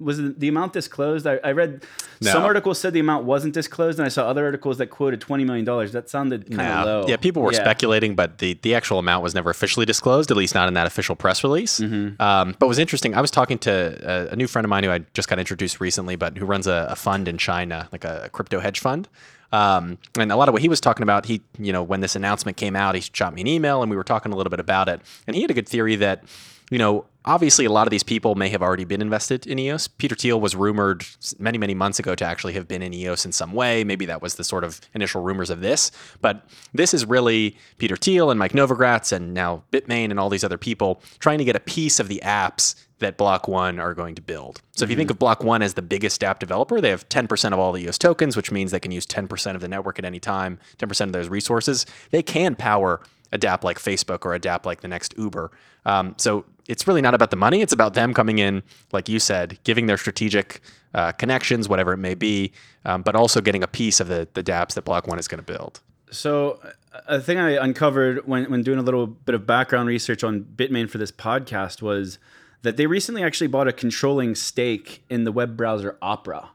Was 0.00 0.34
the 0.34 0.48
amount 0.48 0.72
disclosed? 0.72 1.26
I, 1.26 1.40
I 1.42 1.52
read 1.52 1.84
no. 2.20 2.30
some 2.30 2.44
articles 2.44 2.78
said 2.78 2.92
the 2.92 3.00
amount 3.00 3.24
wasn't 3.24 3.52
disclosed, 3.52 3.98
and 3.98 4.06
I 4.06 4.08
saw 4.08 4.28
other 4.28 4.44
articles 4.44 4.78
that 4.78 4.88
quoted 4.88 5.20
twenty 5.20 5.44
million 5.44 5.64
dollars. 5.64 5.92
That 5.92 6.08
sounded 6.08 6.48
kind 6.48 6.60
of 6.60 6.78
no. 6.78 6.84
low. 6.84 7.06
Yeah, 7.08 7.16
people 7.16 7.42
were 7.42 7.52
yeah. 7.52 7.60
speculating, 7.60 8.14
but 8.14 8.38
the, 8.38 8.54
the 8.62 8.74
actual 8.74 8.98
amount 8.98 9.22
was 9.22 9.34
never 9.34 9.50
officially 9.50 9.86
disclosed, 9.86 10.30
at 10.30 10.36
least 10.36 10.54
not 10.54 10.68
in 10.68 10.74
that 10.74 10.86
official 10.86 11.16
press 11.16 11.42
release. 11.42 11.80
Mm-hmm. 11.80 12.20
Um, 12.22 12.54
but 12.58 12.68
was 12.68 12.78
interesting. 12.78 13.14
I 13.14 13.20
was 13.20 13.30
talking 13.30 13.58
to 13.58 14.28
a, 14.30 14.32
a, 14.32 14.36
new 14.36 14.46
friend 14.46 14.64
of 14.64 14.70
mine 14.70 14.84
who 14.84 14.90
I 14.90 15.00
just 15.14 15.28
got 15.28 15.38
introduced 15.38 15.80
recently, 15.80 16.16
but 16.16 16.36
who 16.36 16.46
runs 16.46 16.66
a, 16.66 16.86
a 16.90 16.96
fund 16.96 17.26
in 17.26 17.38
China, 17.38 17.88
like 17.90 18.04
a, 18.04 18.22
a 18.24 18.28
crypto 18.28 18.60
hedge 18.60 18.80
fund. 18.80 19.08
Um, 19.50 19.98
and 20.18 20.30
a 20.30 20.36
lot 20.36 20.48
of 20.48 20.52
what 20.52 20.62
he 20.62 20.68
was 20.68 20.80
talking 20.80 21.02
about, 21.02 21.26
he, 21.26 21.40
you 21.58 21.72
know, 21.72 21.82
when 21.82 22.00
this 22.00 22.14
announcement 22.14 22.56
came 22.56 22.76
out, 22.76 22.94
he 22.94 23.00
shot 23.00 23.34
me 23.34 23.40
an 23.40 23.46
email 23.46 23.82
and 23.82 23.90
we 23.90 23.96
were 23.96 24.04
talking 24.04 24.32
a 24.32 24.36
little 24.36 24.50
bit 24.50 24.60
about 24.60 24.88
it. 24.88 25.00
And 25.26 25.34
he 25.34 25.42
had 25.42 25.50
a 25.50 25.54
good 25.54 25.68
theory 25.68 25.96
that, 25.96 26.24
you 26.70 26.78
know, 26.78 27.06
obviously 27.24 27.64
a 27.64 27.70
lot 27.70 27.86
of 27.86 27.90
these 27.90 28.02
people 28.02 28.34
may 28.34 28.48
have 28.48 28.62
already 28.62 28.84
been 28.84 29.02
invested 29.02 29.46
in 29.46 29.58
EOS. 29.58 29.88
Peter 29.88 30.14
Thiel 30.14 30.40
was 30.40 30.56
rumored 30.56 31.04
many, 31.38 31.58
many 31.58 31.74
months 31.74 31.98
ago 31.98 32.14
to 32.14 32.24
actually 32.24 32.54
have 32.54 32.66
been 32.66 32.82
in 32.82 32.94
EOS 32.94 33.24
in 33.24 33.32
some 33.32 33.52
way. 33.52 33.84
Maybe 33.84 34.06
that 34.06 34.22
was 34.22 34.36
the 34.36 34.44
sort 34.44 34.64
of 34.64 34.80
initial 34.94 35.22
rumors 35.22 35.50
of 35.50 35.60
this. 35.60 35.90
But 36.20 36.46
this 36.72 36.94
is 36.94 37.04
really 37.04 37.56
Peter 37.76 37.96
Thiel 37.96 38.30
and 38.30 38.38
Mike 38.38 38.52
Novogratz 38.52 39.12
and 39.12 39.34
now 39.34 39.62
Bitmain 39.70 40.10
and 40.10 40.18
all 40.18 40.30
these 40.30 40.44
other 40.44 40.58
people 40.58 41.02
trying 41.18 41.38
to 41.38 41.44
get 41.44 41.56
a 41.56 41.60
piece 41.60 42.00
of 42.00 42.08
the 42.08 42.20
apps 42.24 42.74
that 42.98 43.16
Block 43.16 43.46
One 43.46 43.78
are 43.78 43.94
going 43.94 44.14
to 44.16 44.22
build. 44.22 44.60
So 44.74 44.84
if 44.84 44.90
you 44.90 44.96
think 44.96 45.08
mm-hmm. 45.08 45.14
of 45.14 45.18
Block 45.20 45.44
One 45.44 45.62
as 45.62 45.74
the 45.74 45.82
biggest 45.82 46.24
app 46.24 46.40
developer, 46.40 46.80
they 46.80 46.90
have 46.90 47.08
10% 47.08 47.52
of 47.52 47.58
all 47.58 47.72
the 47.72 47.82
EOS 47.82 47.98
tokens, 47.98 48.36
which 48.36 48.50
means 48.50 48.70
they 48.70 48.80
can 48.80 48.90
use 48.90 49.06
10% 49.06 49.54
of 49.54 49.60
the 49.60 49.68
network 49.68 49.98
at 49.98 50.04
any 50.04 50.18
time, 50.18 50.58
10% 50.78 51.00
of 51.02 51.12
those 51.12 51.28
resources. 51.28 51.86
They 52.10 52.22
can 52.22 52.56
power 52.56 53.00
a 53.32 53.38
DApp 53.38 53.64
like 53.64 53.78
Facebook 53.78 54.24
or 54.24 54.34
a 54.34 54.40
DApp 54.40 54.66
like 54.66 54.80
the 54.80 54.88
next 54.88 55.14
Uber. 55.16 55.50
Um, 55.84 56.14
so 56.18 56.44
it's 56.66 56.86
really 56.86 57.02
not 57.02 57.14
about 57.14 57.30
the 57.30 57.36
money. 57.36 57.62
It's 57.62 57.72
about 57.72 57.94
them 57.94 58.14
coming 58.14 58.38
in, 58.38 58.62
like 58.92 59.08
you 59.08 59.18
said, 59.18 59.58
giving 59.64 59.86
their 59.86 59.96
strategic 59.96 60.60
uh, 60.94 61.12
connections, 61.12 61.68
whatever 61.68 61.92
it 61.92 61.98
may 61.98 62.14
be, 62.14 62.52
um, 62.84 63.02
but 63.02 63.14
also 63.14 63.40
getting 63.40 63.62
a 63.62 63.68
piece 63.68 64.00
of 64.00 64.08
the, 64.08 64.28
the 64.34 64.42
dApps 64.42 64.74
that 64.74 64.84
Block 64.84 65.06
One 65.06 65.18
is 65.18 65.28
going 65.28 65.42
to 65.42 65.52
build. 65.52 65.80
So 66.10 66.60
a 67.06 67.20
thing 67.20 67.38
I 67.38 67.62
uncovered 67.62 68.26
when, 68.26 68.50
when 68.50 68.62
doing 68.62 68.78
a 68.78 68.82
little 68.82 69.06
bit 69.06 69.34
of 69.34 69.46
background 69.46 69.88
research 69.88 70.24
on 70.24 70.42
Bitmain 70.42 70.88
for 70.88 70.98
this 70.98 71.12
podcast 71.12 71.82
was– 71.82 72.18
that 72.62 72.76
they 72.76 72.86
recently 72.86 73.22
actually 73.22 73.46
bought 73.46 73.68
a 73.68 73.72
controlling 73.72 74.34
stake 74.34 75.04
in 75.08 75.24
the 75.24 75.32
web 75.32 75.56
browser 75.56 75.96
Opera. 76.02 76.50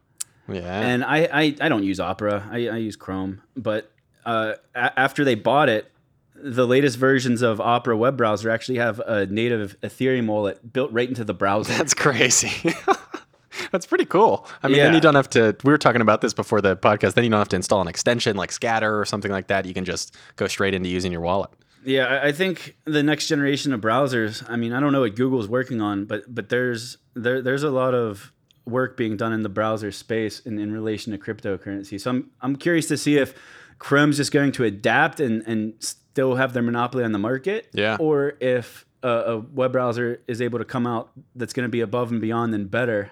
Yeah. 0.49 0.81
And 0.81 1.03
I, 1.03 1.29
I, 1.31 1.55
I 1.61 1.69
don't 1.69 1.83
use 1.83 1.99
Opera. 1.99 2.49
I, 2.51 2.67
I 2.67 2.77
use 2.77 2.95
Chrome. 2.95 3.41
But 3.55 3.89
uh, 4.25 4.55
a- 4.75 4.99
after 4.99 5.23
they 5.23 5.35
bought 5.35 5.69
it, 5.69 5.89
the 6.43 6.67
latest 6.67 6.97
versions 6.97 7.41
of 7.41 7.61
Opera 7.61 7.95
web 7.95 8.17
browser 8.17 8.49
actually 8.49 8.77
have 8.77 8.99
a 8.99 9.25
native 9.25 9.79
Ethereum 9.81 10.27
wallet 10.27 10.73
built 10.73 10.91
right 10.91 11.07
into 11.07 11.23
the 11.23 11.33
browser. 11.33 11.73
That's 11.77 11.93
crazy. 11.93 12.73
That's 13.71 13.85
pretty 13.85 14.05
cool. 14.05 14.47
I 14.61 14.67
mean, 14.67 14.77
yeah. 14.77 14.85
then 14.85 14.93
you 14.95 15.01
don't 15.01 15.15
have 15.15 15.29
to. 15.31 15.55
We 15.63 15.71
were 15.71 15.77
talking 15.77 16.01
about 16.01 16.21
this 16.21 16.33
before 16.33 16.59
the 16.59 16.75
podcast. 16.75 17.13
Then 17.13 17.23
you 17.23 17.29
don't 17.29 17.39
have 17.39 17.49
to 17.49 17.55
install 17.55 17.81
an 17.81 17.87
extension 17.87 18.35
like 18.35 18.51
Scatter 18.51 18.99
or 18.99 19.05
something 19.05 19.31
like 19.31 19.47
that. 19.47 19.65
You 19.65 19.73
can 19.73 19.85
just 19.85 20.15
go 20.35 20.47
straight 20.47 20.73
into 20.73 20.89
using 20.89 21.11
your 21.11 21.21
wallet. 21.21 21.49
Yeah, 21.85 22.21
I 22.23 22.31
think 22.31 22.77
the 22.85 23.03
next 23.03 23.27
generation 23.27 23.73
of 23.73 23.81
browsers. 23.81 24.47
I 24.49 24.55
mean, 24.55 24.73
I 24.73 24.79
don't 24.79 24.91
know 24.91 25.01
what 25.01 25.15
Google's 25.15 25.47
working 25.47 25.81
on, 25.81 26.05
but 26.05 26.23
but 26.33 26.49
there's 26.49 26.97
there 27.15 27.41
there's 27.41 27.63
a 27.63 27.71
lot 27.71 27.93
of 27.93 28.31
work 28.65 28.95
being 28.95 29.17
done 29.17 29.33
in 29.33 29.43
the 29.43 29.49
browser 29.49 29.91
space 29.91 30.39
in, 30.39 30.57
in 30.57 30.71
relation 30.71 31.11
to 31.11 31.17
cryptocurrency. 31.17 31.99
So 31.99 32.09
I'm 32.09 32.31
I'm 32.41 32.55
curious 32.55 32.87
to 32.87 32.97
see 32.97 33.17
if 33.17 33.33
Chrome's 33.79 34.17
just 34.17 34.31
going 34.31 34.51
to 34.53 34.63
adapt 34.63 35.19
and 35.19 35.43
and 35.45 35.73
still 36.13 36.35
have 36.35 36.53
their 36.53 36.61
monopoly 36.61 37.03
on 37.03 37.11
the 37.11 37.19
market, 37.19 37.67
yeah, 37.73 37.97
or 37.99 38.33
if 38.39 38.85
a, 39.01 39.09
a 39.09 39.39
web 39.39 39.71
browser 39.71 40.21
is 40.27 40.41
able 40.41 40.59
to 40.59 40.65
come 40.65 40.85
out 40.85 41.09
that's 41.35 41.53
going 41.53 41.65
to 41.65 41.71
be 41.71 41.81
above 41.81 42.11
and 42.11 42.21
beyond 42.21 42.53
and 42.53 42.69
better 42.69 43.11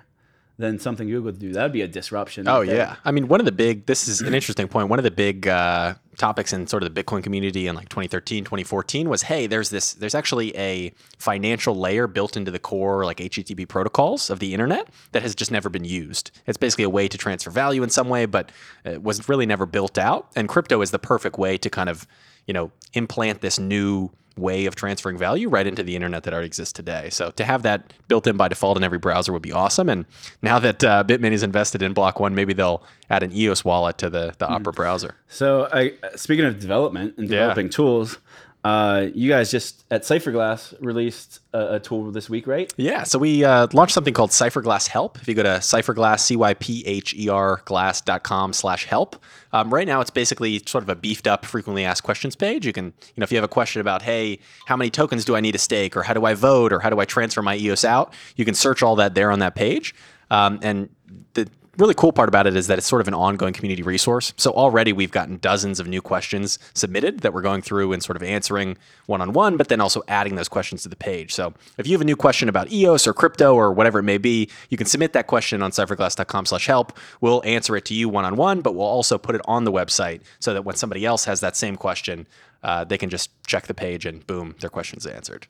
than 0.60 0.78
something 0.78 1.08
Google 1.08 1.24
would 1.24 1.40
do. 1.40 1.54
That 1.54 1.64
would 1.64 1.72
be 1.72 1.82
a 1.82 1.88
disruption. 1.88 2.48
Oh 2.48 2.62
yeah, 2.62 2.98
I 3.04 3.12
mean, 3.12 3.28
one 3.28 3.42
of 3.42 3.46
the 3.46 3.52
big. 3.52 3.88
This 3.88 4.08
is 4.08 4.22
an 4.22 4.36
interesting 4.36 4.68
point. 4.68 4.88
One 4.88 5.00
of 5.00 5.04
the 5.04 5.10
big 5.10 5.48
uh, 5.48 5.96
topics 6.18 6.54
in 6.54 6.68
sort 6.68 6.84
of 6.84 6.94
the 6.94 7.04
Bitcoin 7.04 7.24
community 7.24 7.68
in 7.68 7.76
like 7.76 7.90
2013, 7.90 8.44
2014 8.44 9.10
was, 9.10 9.24
hey, 9.24 9.48
there's 9.48 9.72
this. 9.72 9.94
There's 9.94 10.14
actually 10.14 10.56
a 10.56 10.94
financial 11.18 11.76
layer 11.76 12.06
built 12.06 12.38
into 12.38 12.52
the 12.52 12.60
core 12.60 13.04
like 13.04 13.18
HTTP 13.18 13.68
protocols 13.68 14.30
of 14.30 14.40
the 14.40 14.54
internet 14.54 14.88
that 15.14 15.24
has 15.24 15.34
just 15.34 15.50
never 15.50 15.70
been 15.70 15.86
used. 15.86 16.30
It's 16.46 16.58
basically 16.58 16.86
a 16.86 16.90
way 16.90 17.08
to 17.08 17.18
transfer 17.18 17.50
value 17.50 17.82
in 17.82 17.90
some 17.90 18.08
way, 18.08 18.28
but 18.28 18.52
it 18.86 19.02
was 19.02 19.28
really 19.28 19.48
never 19.48 19.66
built 19.66 19.98
out. 19.98 20.30
And 20.36 20.48
crypto 20.48 20.82
is 20.82 20.92
the 20.92 21.00
perfect 21.00 21.40
way 21.40 21.58
to 21.58 21.70
kind 21.70 21.90
of 21.90 22.06
you 22.52 22.54
know 22.54 22.70
implant 22.94 23.40
this 23.40 23.58
new 23.58 24.12
way 24.36 24.66
of 24.66 24.76
transferring 24.76 25.18
value 25.18 25.48
right 25.48 25.66
into 25.66 25.84
the 25.84 25.96
internet 25.96 26.24
that 26.24 26.34
already 26.34 26.48
exists 26.48 26.74
today. 26.74 27.10
So 27.10 27.32
to 27.32 27.46
have 27.46 27.64
that 27.64 27.94
built 28.10 28.28
in 28.28 28.36
by 28.36 28.50
default 28.50 28.76
in 28.76 28.84
every 28.84 28.98
browser 28.98 29.32
would 29.32 29.42
be 29.42 29.54
awesome. 29.54 29.88
And 29.88 30.06
now 30.42 30.60
that 30.60 30.84
uh, 30.84 31.06
Bitmain 31.06 31.32
is 31.32 31.44
invested 31.44 31.82
in 31.82 31.94
Block 31.94 32.20
One, 32.20 32.36
maybe 32.36 32.52
they'll 32.52 32.84
add 33.10 33.24
an 33.24 33.32
EOS 33.32 33.64
wallet 33.64 33.98
to 34.00 34.10
the 34.10 34.34
the 34.38 34.48
mm. 34.48 34.52
Opera 34.52 34.74
browser. 34.74 35.16
So 35.30 35.70
I, 35.72 35.94
speaking 36.18 36.44
of 36.44 36.60
development 36.60 37.16
and 37.18 37.30
developing 37.30 37.68
yeah. 37.68 37.72
tools, 37.72 38.18
uh, 38.64 39.08
you 39.16 39.30
guys 39.30 39.50
just 39.50 39.84
at 39.90 40.04
Cypherglass 40.04 40.74
released 40.82 41.40
a, 41.52 41.76
a 41.76 41.80
tool 41.80 42.12
this 42.12 42.30
week, 42.30 42.46
right? 42.46 42.72
Yeah. 42.78 43.04
So 43.04 43.18
we 43.18 43.44
uh, 43.44 43.68
launched 43.74 43.94
something 43.94 44.14
called 44.14 44.30
Cypherglass 44.30 44.88
Help. 44.88 45.20
If 45.20 45.28
you 45.28 45.34
go 45.34 45.42
to 45.42 45.60
Cypherglass, 45.60 46.20
C-Y-P-H-E-R 46.20 47.62
glass.com 47.66 48.54
slash 48.54 48.86
help. 48.86 49.16
Um, 49.52 49.74
right 49.74 49.88
now, 49.88 50.00
it's 50.00 50.12
basically 50.12 50.62
sort 50.66 50.84
of 50.84 50.90
a 50.90 50.96
beefed 50.96 51.28
up 51.28 51.44
frequently 51.44 51.86
asked 51.86 52.04
questions 52.04 52.36
page. 52.36 52.66
You 52.66 52.74
can, 52.74 52.86
you 52.86 53.14
know, 53.18 53.24
if 53.24 53.32
you 53.32 53.38
have 53.38 53.44
a 53.44 53.50
question 53.50 53.82
about, 53.82 54.04
hey, 54.04 54.38
how 54.68 54.78
many 54.78 54.92
tokens 54.92 55.26
do 55.26 55.36
I 55.36 55.40
need 55.40 55.54
to 55.54 55.60
stake 55.60 55.98
or 55.98 56.04
how 56.04 56.14
do 56.14 56.26
I 56.26 56.36
vote 56.36 56.72
or 56.72 56.80
how 56.80 56.92
do 56.92 57.00
I 57.00 57.06
transfer 57.06 57.42
my 57.42 57.58
EOS 57.58 57.84
out, 57.84 58.14
you 58.36 58.46
can 58.46 58.54
search 58.54 58.84
all 58.84 58.96
that 58.98 59.16
there 59.16 59.32
on 59.32 59.40
that 59.40 59.56
page. 59.56 59.96
Um, 60.30 60.60
and 60.62 60.90
the 61.34 61.50
really 61.82 61.94
cool 61.96 62.14
part 62.14 62.30
about 62.30 62.48
it 62.48 62.56
is 62.56 62.68
that 62.68 62.78
it's 62.78 62.88
sort 62.88 63.02
of 63.02 63.08
an 63.08 63.14
ongoing 63.14 63.54
community 63.54 63.82
resource. 63.82 64.34
So 64.38 64.52
already 64.52 64.94
we've 64.94 65.12
gotten 65.12 65.38
dozens 65.38 65.80
of 65.80 65.88
new 65.88 66.02
questions 66.02 66.60
submitted 66.74 67.22
that 67.22 67.34
we're 67.34 67.42
going 67.42 67.62
through 67.62 67.92
and 67.92 68.04
sort 68.04 68.16
of 68.16 68.24
answering 68.24 68.78
one 69.08 69.20
on 69.20 69.34
one, 69.34 69.58
but 69.58 69.68
then 69.68 69.82
also 69.82 70.04
adding 70.08 70.36
those 70.36 70.48
questions 70.48 70.84
to 70.84 70.90
the 70.90 70.96
page. 70.96 71.34
So 71.34 71.54
if 71.78 71.88
you 71.88 71.94
have 71.94 72.02
a 72.02 72.06
new 72.06 72.16
question 72.16 72.48
about 72.48 72.72
EOS 72.72 73.08
or 73.08 73.14
crypto 73.14 73.56
or 73.56 73.74
whatever 73.74 74.00
it 74.00 74.04
may 74.04 74.20
be, 74.20 74.50
you 74.70 74.78
can 74.78 74.88
submit 74.88 75.14
that 75.14 75.28
question 75.28 75.62
on 75.62 75.72
cypherglass.com/help. 75.72 76.98
We'll 77.20 77.42
answer 77.44 77.76
it 77.76 77.86
to 77.86 77.94
you 77.94 78.08
one 78.08 78.26
on 78.26 78.36
one, 78.36 78.62
but 78.62 78.76
we'll 78.76 78.86
also 78.86 79.18
put 79.18 79.36
it 79.36 79.42
on 79.46 79.64
the 79.64 79.72
website 79.72 80.22
so 80.40 80.54
that 80.54 80.64
when 80.64 80.76
somebody 80.76 81.06
else 81.06 81.26
has 81.26 81.40
that 81.42 81.56
same 81.56 81.76
question, 81.76 82.28
uh, 82.64 82.84
they 82.84 82.98
can 82.98 83.10
just 83.10 83.32
check 83.48 83.66
the 83.68 83.74
page 83.74 84.06
and 84.06 84.26
boom, 84.28 84.56
their 84.60 84.70
question's 84.70 85.08
answered. 85.08 85.48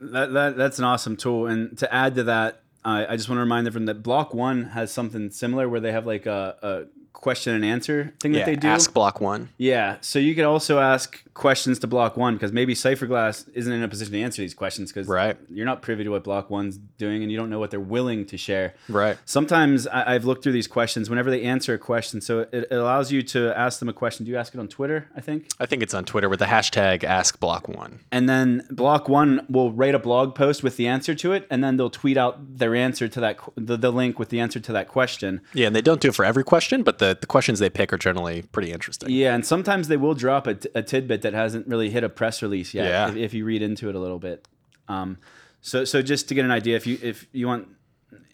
That, 0.00 0.32
that 0.32 0.56
that's 0.56 0.78
an 0.78 0.84
awesome 0.84 1.16
tool. 1.16 1.46
And 1.46 1.78
to 1.78 1.92
add 1.94 2.16
to 2.16 2.24
that, 2.24 2.62
I 2.84 3.16
just 3.16 3.28
want 3.28 3.36
to 3.36 3.42
remind 3.42 3.66
everyone 3.66 3.86
that 3.86 4.02
Block 4.02 4.34
One 4.34 4.64
has 4.64 4.90
something 4.90 5.30
similar 5.30 5.68
where 5.68 5.80
they 5.80 5.92
have 5.92 6.06
like 6.06 6.26
a, 6.26 6.56
a 6.62 7.01
question 7.12 7.54
and 7.54 7.64
answer 7.64 8.12
thing 8.20 8.32
yeah, 8.34 8.40
that 8.40 8.46
they 8.46 8.56
do. 8.56 8.68
ask 8.68 8.92
block 8.92 9.20
one. 9.20 9.48
Yeah, 9.58 9.96
so 10.00 10.18
you 10.18 10.34
could 10.34 10.44
also 10.44 10.80
ask 10.80 11.22
questions 11.34 11.78
to 11.78 11.86
Block 11.86 12.16
One 12.18 12.34
because 12.34 12.52
maybe 12.52 12.74
Cypherglass 12.74 13.48
isn't 13.54 13.72
in 13.72 13.82
a 13.82 13.88
position 13.88 14.12
to 14.12 14.20
answer 14.20 14.42
these 14.42 14.52
questions 14.54 14.92
because 14.92 15.06
Right. 15.08 15.36
you're 15.48 15.64
not 15.64 15.80
privy 15.80 16.04
to 16.04 16.10
what 16.10 16.24
Block 16.24 16.50
One's 16.50 16.76
doing 16.98 17.22
and 17.22 17.32
you 17.32 17.38
don't 17.38 17.48
know 17.48 17.58
what 17.58 17.70
they're 17.70 17.80
willing 17.80 18.26
to 18.26 18.36
share. 18.36 18.74
Right. 18.88 19.16
Sometimes 19.24 19.86
I, 19.86 20.14
I've 20.14 20.24
looked 20.26 20.42
through 20.42 20.52
these 20.52 20.66
questions 20.66 21.08
whenever 21.08 21.30
they 21.30 21.42
answer 21.42 21.72
a 21.72 21.78
question, 21.78 22.20
so 22.20 22.40
it, 22.40 22.50
it 22.52 22.72
allows 22.72 23.10
you 23.12 23.22
to 23.22 23.56
ask 23.58 23.78
them 23.78 23.88
a 23.88 23.94
question. 23.94 24.26
Do 24.26 24.30
you 24.32 24.36
ask 24.36 24.54
it 24.54 24.58
on 24.60 24.68
Twitter? 24.68 25.08
I 25.16 25.20
think. 25.22 25.48
I 25.58 25.64
think 25.64 25.82
it's 25.82 25.94
on 25.94 26.04
Twitter 26.04 26.28
with 26.28 26.40
the 26.40 26.44
hashtag 26.46 27.02
ask 27.02 27.40
block 27.40 27.66
one. 27.68 28.00
And 28.10 28.28
then 28.28 28.66
Block 28.70 29.08
One 29.08 29.46
will 29.48 29.72
write 29.72 29.94
a 29.94 29.98
blog 29.98 30.34
post 30.34 30.62
with 30.62 30.76
the 30.76 30.86
answer 30.86 31.14
to 31.14 31.32
it, 31.32 31.46
and 31.50 31.64
then 31.64 31.76
they'll 31.78 31.88
tweet 31.88 32.16
out 32.18 32.58
their 32.58 32.74
answer 32.74 33.08
to 33.08 33.20
that 33.20 33.38
the, 33.56 33.76
the 33.78 33.90
link 33.90 34.18
with 34.18 34.28
the 34.28 34.40
answer 34.40 34.60
to 34.60 34.72
that 34.72 34.88
question. 34.88 35.40
Yeah, 35.54 35.68
and 35.68 35.74
they 35.76 35.80
don't 35.82 36.00
do 36.00 36.08
it 36.08 36.14
for 36.14 36.24
every 36.26 36.44
question, 36.44 36.82
but 36.82 36.98
the, 37.02 37.18
the 37.20 37.26
questions 37.26 37.58
they 37.58 37.70
pick 37.70 37.92
are 37.92 37.98
generally 37.98 38.42
pretty 38.42 38.70
interesting. 38.70 39.10
Yeah, 39.10 39.34
and 39.34 39.44
sometimes 39.44 39.88
they 39.88 39.96
will 39.96 40.14
drop 40.14 40.46
a, 40.46 40.54
t- 40.54 40.68
a 40.74 40.82
tidbit 40.82 41.22
that 41.22 41.34
hasn't 41.34 41.66
really 41.66 41.90
hit 41.90 42.04
a 42.04 42.08
press 42.08 42.42
release 42.42 42.72
yet. 42.72 42.86
Yeah. 42.86 43.08
If, 43.08 43.16
if 43.16 43.34
you 43.34 43.44
read 43.44 43.62
into 43.62 43.88
it 43.88 43.94
a 43.94 43.98
little 43.98 44.20
bit. 44.20 44.46
Um, 44.88 45.18
so 45.60 45.84
so 45.84 46.02
just 46.02 46.28
to 46.28 46.34
get 46.34 46.44
an 46.44 46.50
idea, 46.50 46.76
if 46.76 46.86
you 46.86 46.98
if 47.02 47.26
you 47.32 47.46
want, 47.46 47.68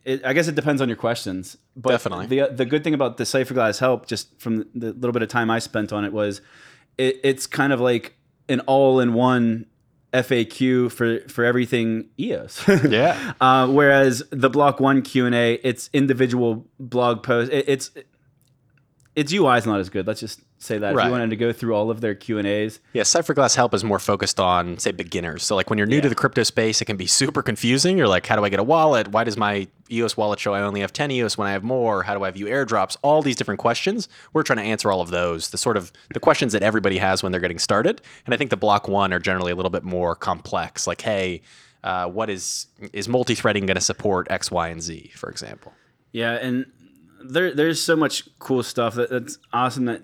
it, 0.04 0.24
I 0.24 0.32
guess 0.32 0.48
it 0.48 0.54
depends 0.54 0.82
on 0.82 0.88
your 0.88 0.96
questions. 0.96 1.56
But 1.76 1.90
Definitely. 1.90 2.26
The 2.26 2.48
the 2.52 2.66
good 2.66 2.84
thing 2.84 2.94
about 2.94 3.16
the 3.16 3.24
Cypherglass 3.24 3.78
help, 3.78 4.06
just 4.06 4.38
from 4.40 4.66
the 4.74 4.92
little 4.92 5.12
bit 5.12 5.22
of 5.22 5.28
time 5.28 5.50
I 5.50 5.58
spent 5.58 5.92
on 5.92 6.04
it, 6.04 6.12
was 6.12 6.40
it, 6.96 7.20
it's 7.24 7.46
kind 7.46 7.72
of 7.72 7.80
like 7.80 8.16
an 8.48 8.60
all 8.60 9.00
in 9.00 9.14
one 9.14 9.66
FAQ 10.12 10.90
for 10.90 11.20
for 11.28 11.44
everything 11.44 12.08
EOS. 12.18 12.66
Yeah. 12.88 13.34
Uh, 13.40 13.66
whereas 13.68 14.22
the 14.30 14.50
Block 14.50 14.80
One 14.80 15.02
Q 15.02 15.26
and 15.26 15.34
A, 15.34 15.54
it's 15.62 15.90
individual 15.92 16.66
blog 16.78 17.22
posts. 17.22 17.52
It, 17.52 17.64
it's 17.68 17.90
its 19.18 19.32
UI 19.32 19.58
is 19.58 19.66
not 19.66 19.80
as 19.80 19.88
good. 19.88 20.06
Let's 20.06 20.20
just 20.20 20.40
say 20.58 20.78
that. 20.78 20.94
If 20.96 21.04
you 21.04 21.10
wanted 21.10 21.30
to 21.30 21.36
go 21.36 21.52
through 21.52 21.74
all 21.74 21.90
of 21.90 22.00
their 22.00 22.14
Q 22.14 22.38
and 22.38 22.46
A's, 22.46 22.78
Yeah, 22.92 23.02
Cypherglass 23.02 23.56
Help 23.56 23.74
is 23.74 23.82
more 23.82 23.98
focused 23.98 24.38
on, 24.38 24.78
say, 24.78 24.92
beginners. 24.92 25.42
So, 25.42 25.56
like 25.56 25.68
when 25.68 25.76
you're 25.76 25.88
new 25.88 26.00
to 26.00 26.08
the 26.08 26.14
crypto 26.14 26.44
space, 26.44 26.80
it 26.80 26.84
can 26.84 26.96
be 26.96 27.08
super 27.08 27.42
confusing. 27.42 27.98
You're 27.98 28.06
like, 28.06 28.26
how 28.26 28.36
do 28.36 28.44
I 28.44 28.48
get 28.48 28.60
a 28.60 28.62
wallet? 28.62 29.08
Why 29.08 29.24
does 29.24 29.36
my 29.36 29.66
EOS 29.90 30.16
wallet 30.16 30.38
show 30.38 30.54
I 30.54 30.60
only 30.60 30.82
have 30.82 30.92
10 30.92 31.10
EOS 31.10 31.36
when 31.36 31.48
I 31.48 31.50
have 31.50 31.64
more? 31.64 32.04
How 32.04 32.14
do 32.16 32.22
I 32.22 32.30
view 32.30 32.46
airdrops? 32.46 32.96
All 33.02 33.20
these 33.20 33.34
different 33.34 33.58
questions. 33.58 34.08
We're 34.32 34.44
trying 34.44 34.58
to 34.58 34.62
answer 34.62 34.92
all 34.92 35.00
of 35.00 35.10
those, 35.10 35.50
the 35.50 35.58
sort 35.58 35.76
of 35.76 35.90
the 36.14 36.20
questions 36.20 36.52
that 36.52 36.62
everybody 36.62 36.98
has 36.98 37.20
when 37.20 37.32
they're 37.32 37.40
getting 37.40 37.58
started. 37.58 38.00
And 38.24 38.32
I 38.32 38.38
think 38.38 38.50
the 38.50 38.56
block 38.56 38.86
one 38.86 39.12
are 39.12 39.18
generally 39.18 39.50
a 39.50 39.56
little 39.56 39.70
bit 39.70 39.82
more 39.82 40.14
complex. 40.14 40.86
Like, 40.86 41.00
hey, 41.00 41.42
uh, 41.82 42.06
what 42.06 42.30
is 42.30 42.68
is 42.92 43.08
multi-threading 43.08 43.66
going 43.66 43.74
to 43.74 43.80
support 43.80 44.28
X, 44.30 44.50
Y, 44.52 44.68
and 44.68 44.80
Z, 44.80 45.10
for 45.16 45.28
example? 45.28 45.72
yeah, 46.12 46.34
and 46.34 46.66
there 47.22 47.54
there's 47.54 47.82
so 47.82 47.96
much 47.96 48.28
cool 48.38 48.62
stuff 48.62 48.94
that, 48.94 49.10
that's 49.10 49.38
awesome 49.52 49.86
that 49.86 50.02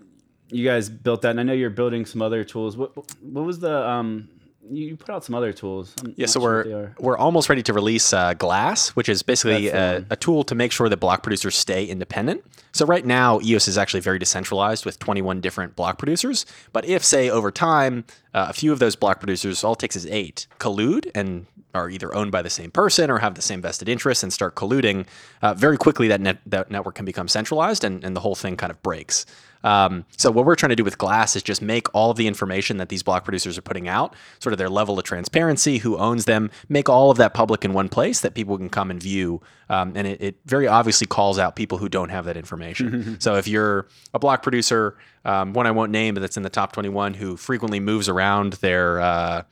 you 0.49 0.65
guys 0.65 0.89
built 0.89 1.23
that. 1.23 1.31
And 1.31 1.41
I 1.41 1.43
know 1.43 1.53
you're 1.53 1.71
building 1.71 2.07
some 2.07 2.23
other 2.23 2.45
tools. 2.45 2.77
What 2.77 2.97
what 2.97 3.45
was 3.45 3.59
the 3.61 3.89
um? 3.89 4.29
You 4.71 4.97
put 4.97 5.11
out 5.11 5.23
some 5.23 5.35
other 5.35 5.53
tools. 5.53 5.95
I'm 6.03 6.15
Yeah, 6.17 6.25
so 6.25 6.41
sure 6.41 6.65
we're 6.65 6.95
we're 6.99 7.19
almost 7.19 7.51
ready 7.51 7.63
to 7.65 7.75
release 7.75 8.15
uh, 8.15 8.33
Glass, 8.33 8.89
which 8.91 9.11
is 9.11 9.23
basically 9.23 9.69
a, 9.69 10.07
a 10.09 10.17
tool 10.17 10.43
to 10.45 10.55
make 10.55 10.73
sure 10.73 10.89
that 10.89 10.97
block 10.97 11.23
producers 11.23 11.55
stay 11.55 11.85
independent. 11.85 12.43
So 12.73 12.87
right 12.87 13.05
now, 13.05 13.41
EOS 13.43 13.69
is 13.69 13.77
actually 13.77 14.01
very 14.01 14.19
decentralized 14.19 14.87
with 14.87 14.99
21 14.99 15.43
different 15.43 15.77
block 15.77 15.99
producers. 15.99 16.47
But 16.73 16.87
if, 16.87 17.05
say, 17.05 17.29
over 17.29 17.51
time, 17.51 18.05
uh, 18.33 18.47
a 18.49 18.53
few 18.55 18.73
of 18.73 18.79
those 18.79 18.97
block 18.97 19.19
producers, 19.21 19.63
all 19.63 19.75
it 19.75 19.81
takes 19.81 19.97
is 19.97 20.07
eight, 20.07 20.47
collude 20.59 21.11
and 21.15 21.47
are 21.75 21.91
either 21.91 22.15
owned 22.15 22.33
by 22.33 22.43
the 22.43 22.51
same 22.51 22.71
person 22.71 23.11
or 23.11 23.19
have 23.19 23.35
the 23.35 23.43
same 23.43 23.61
vested 23.61 23.89
interests 23.89 24.23
and 24.23 24.33
start 24.33 24.55
colluding, 24.55 25.07
uh, 25.43 25.55
very 25.55 25.77
quickly 25.77 26.09
that 26.09 26.21
net, 26.21 26.39
that 26.47 26.71
network 26.71 26.95
can 26.95 27.05
become 27.05 27.29
centralized 27.29 27.85
and, 27.85 28.05
and 28.05 28.15
the 28.15 28.21
whole 28.21 28.35
thing 28.35 28.57
kind 28.57 28.71
of 28.71 28.83
breaks. 28.83 29.27
Um, 29.65 30.05
so 30.19 30.31
what 30.31 30.45
we're 30.45 30.55
trying 30.55 30.71
to 30.71 30.77
do 30.77 30.85
with 30.85 30.99
Glass 30.99 31.35
is 31.35 31.43
just 31.43 31.63
make 31.63 31.93
all 31.95 32.11
of 32.11 32.19
the 32.19 32.29
information 32.29 32.77
that 32.77 32.91
these 32.91 33.03
block 33.03 33.25
producers 33.25 33.57
are 33.57 33.63
putting 33.63 33.89
out, 33.89 34.15
sort 34.39 34.53
of 34.53 34.59
their 34.59 34.69
level 34.69 34.99
of 34.99 35.05
transparency, 35.05 35.79
who 35.79 35.97
owns 35.97 36.27
them, 36.27 36.51
make 36.69 36.89
all 36.89 37.11
of 37.11 37.17
that 37.17 37.33
public 37.33 37.65
in 37.65 37.73
one 37.73 37.89
place 37.89 38.21
that 38.21 38.35
people 38.35 38.59
can 38.59 38.69
come 38.69 38.91
and 38.91 39.03
view. 39.03 39.41
Um, 39.71 39.95
and 39.97 40.07
it, 40.07 40.21
it 40.21 40.37
very 40.45 40.69
obviously 40.69 41.07
calls 41.07 41.39
out 41.39 41.57
people 41.57 41.79
who 41.79 41.89
don't 41.89 42.11
have 42.11 42.27
that 42.27 42.37
information. 42.37 43.17
so 43.21 43.37
if 43.37 43.49
you're 43.49 43.89
a 44.13 44.19
block 44.19 44.43
producer, 44.43 44.99
um, 45.25 45.55
one 45.55 45.67
I 45.67 45.71
won't 45.71 45.91
name, 45.91 46.15
but 46.15 46.21
that's 46.21 46.37
in 46.37 46.43
the 46.43 46.51
top 46.51 46.73
21, 46.73 47.15
who 47.15 47.37
frequently 47.39 47.81
moves 47.81 48.07
around 48.09 48.55
their 48.55 49.01
uh, 49.01 49.43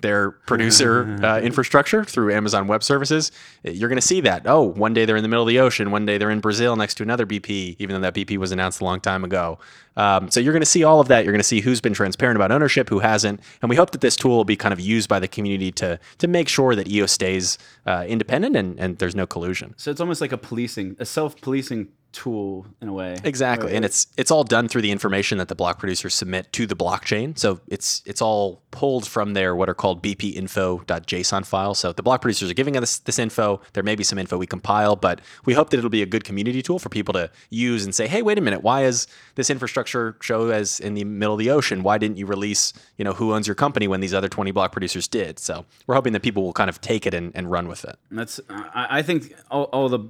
their 0.00 0.32
producer 0.32 1.16
uh, 1.22 1.40
infrastructure 1.40 2.04
through 2.04 2.32
Amazon 2.32 2.66
Web 2.66 2.82
Services, 2.82 3.30
you're 3.62 3.88
going 3.88 4.00
to 4.00 4.06
see 4.06 4.20
that. 4.22 4.42
Oh, 4.46 4.62
one 4.62 4.94
day 4.94 5.04
they're 5.04 5.16
in 5.16 5.22
the 5.22 5.28
middle 5.28 5.44
of 5.44 5.48
the 5.48 5.58
ocean, 5.58 5.90
one 5.90 6.06
day 6.06 6.18
they're 6.18 6.30
in 6.30 6.40
Brazil 6.40 6.76
next 6.76 6.94
to 6.94 7.02
another 7.02 7.26
BP, 7.26 7.76
even 7.78 7.94
though 7.94 8.10
that 8.10 8.14
BP 8.14 8.36
was 8.38 8.52
announced 8.52 8.80
a 8.80 8.84
long 8.84 9.00
time 9.00 9.24
ago. 9.24 9.58
Um, 9.96 10.30
so 10.30 10.40
you're 10.40 10.52
going 10.52 10.62
to 10.62 10.66
see 10.66 10.84
all 10.84 11.00
of 11.00 11.08
that. 11.08 11.24
You're 11.24 11.32
going 11.32 11.40
to 11.40 11.46
see 11.46 11.60
who's 11.60 11.80
been 11.80 11.92
transparent 11.92 12.36
about 12.36 12.50
ownership, 12.50 12.88
who 12.88 13.00
hasn't, 13.00 13.40
and 13.60 13.68
we 13.68 13.76
hope 13.76 13.90
that 13.90 14.00
this 14.00 14.16
tool 14.16 14.36
will 14.36 14.44
be 14.44 14.56
kind 14.56 14.72
of 14.72 14.80
used 14.80 15.08
by 15.08 15.20
the 15.20 15.28
community 15.28 15.70
to 15.72 15.98
to 16.18 16.28
make 16.28 16.48
sure 16.48 16.74
that 16.74 16.88
EOS 16.88 17.12
stays 17.12 17.58
uh, 17.86 18.04
independent 18.08 18.56
and, 18.56 18.78
and 18.78 18.98
there's 18.98 19.14
no 19.14 19.26
collusion. 19.26 19.74
So 19.76 19.90
it's 19.90 20.00
almost 20.00 20.20
like 20.20 20.32
a 20.32 20.38
policing, 20.38 20.96
a 20.98 21.04
self-policing 21.04 21.88
tool 22.12 22.66
in 22.80 22.88
a 22.88 22.92
way. 22.92 23.16
Exactly, 23.24 23.66
Where 23.66 23.76
and 23.76 23.84
it's 23.84 24.06
it's 24.16 24.30
all 24.30 24.44
done 24.44 24.68
through 24.68 24.82
the 24.82 24.90
information 24.90 25.38
that 25.38 25.48
the 25.48 25.54
block 25.54 25.78
producers 25.78 26.14
submit 26.14 26.52
to 26.52 26.66
the 26.66 26.76
blockchain. 26.76 27.38
So 27.38 27.60
it's 27.68 28.02
it's 28.06 28.22
all 28.22 28.62
pulled 28.70 29.06
from 29.06 29.34
their 29.34 29.54
what 29.54 29.68
are 29.68 29.74
called 29.74 30.02
bpinfo.json 30.02 31.46
files. 31.46 31.78
So 31.78 31.92
the 31.92 32.02
block 32.02 32.20
producers 32.20 32.50
are 32.50 32.54
giving 32.54 32.76
us 32.76 32.98
this 32.98 33.18
info. 33.18 33.60
There 33.72 33.82
may 33.82 33.94
be 33.94 34.04
some 34.04 34.18
info 34.18 34.38
we 34.38 34.46
compile, 34.46 34.96
but 34.96 35.20
we 35.44 35.54
hope 35.54 35.70
that 35.70 35.78
it'll 35.78 35.90
be 35.90 36.02
a 36.02 36.06
good 36.06 36.24
community 36.24 36.62
tool 36.62 36.78
for 36.78 36.88
people 36.88 37.12
to 37.14 37.30
use 37.50 37.84
and 37.84 37.94
say, 37.94 38.06
hey, 38.06 38.22
wait 38.22 38.38
a 38.38 38.40
minute, 38.40 38.62
why 38.62 38.84
is 38.84 39.06
this 39.34 39.50
infrastructure 39.50 40.16
show 40.20 40.50
as 40.50 40.80
in 40.80 40.94
the 40.94 41.04
middle 41.04 41.34
of 41.34 41.38
the 41.38 41.50
ocean? 41.50 41.82
Why 41.82 41.98
didn't 41.98 42.16
you 42.16 42.26
release 42.26 42.72
you 42.96 43.04
know 43.04 43.12
who 43.12 43.32
owns 43.32 43.46
your 43.46 43.54
company 43.54 43.88
when 43.88 44.00
these 44.00 44.14
other 44.14 44.28
20 44.28 44.50
block 44.50 44.72
producers 44.72 45.08
did? 45.08 45.38
So 45.38 45.64
we're 45.86 45.94
hoping 45.94 46.12
that 46.14 46.22
people 46.22 46.42
will 46.42 46.52
kind 46.52 46.70
of 46.70 46.80
take 46.80 47.06
it 47.06 47.14
and, 47.14 47.32
and 47.34 47.50
run 47.50 47.68
with 47.68 47.84
it. 47.84 47.96
That's 48.10 48.40
I, 48.48 48.98
I 48.98 49.02
think 49.02 49.34
all, 49.50 49.64
all 49.64 49.88
the 49.88 50.00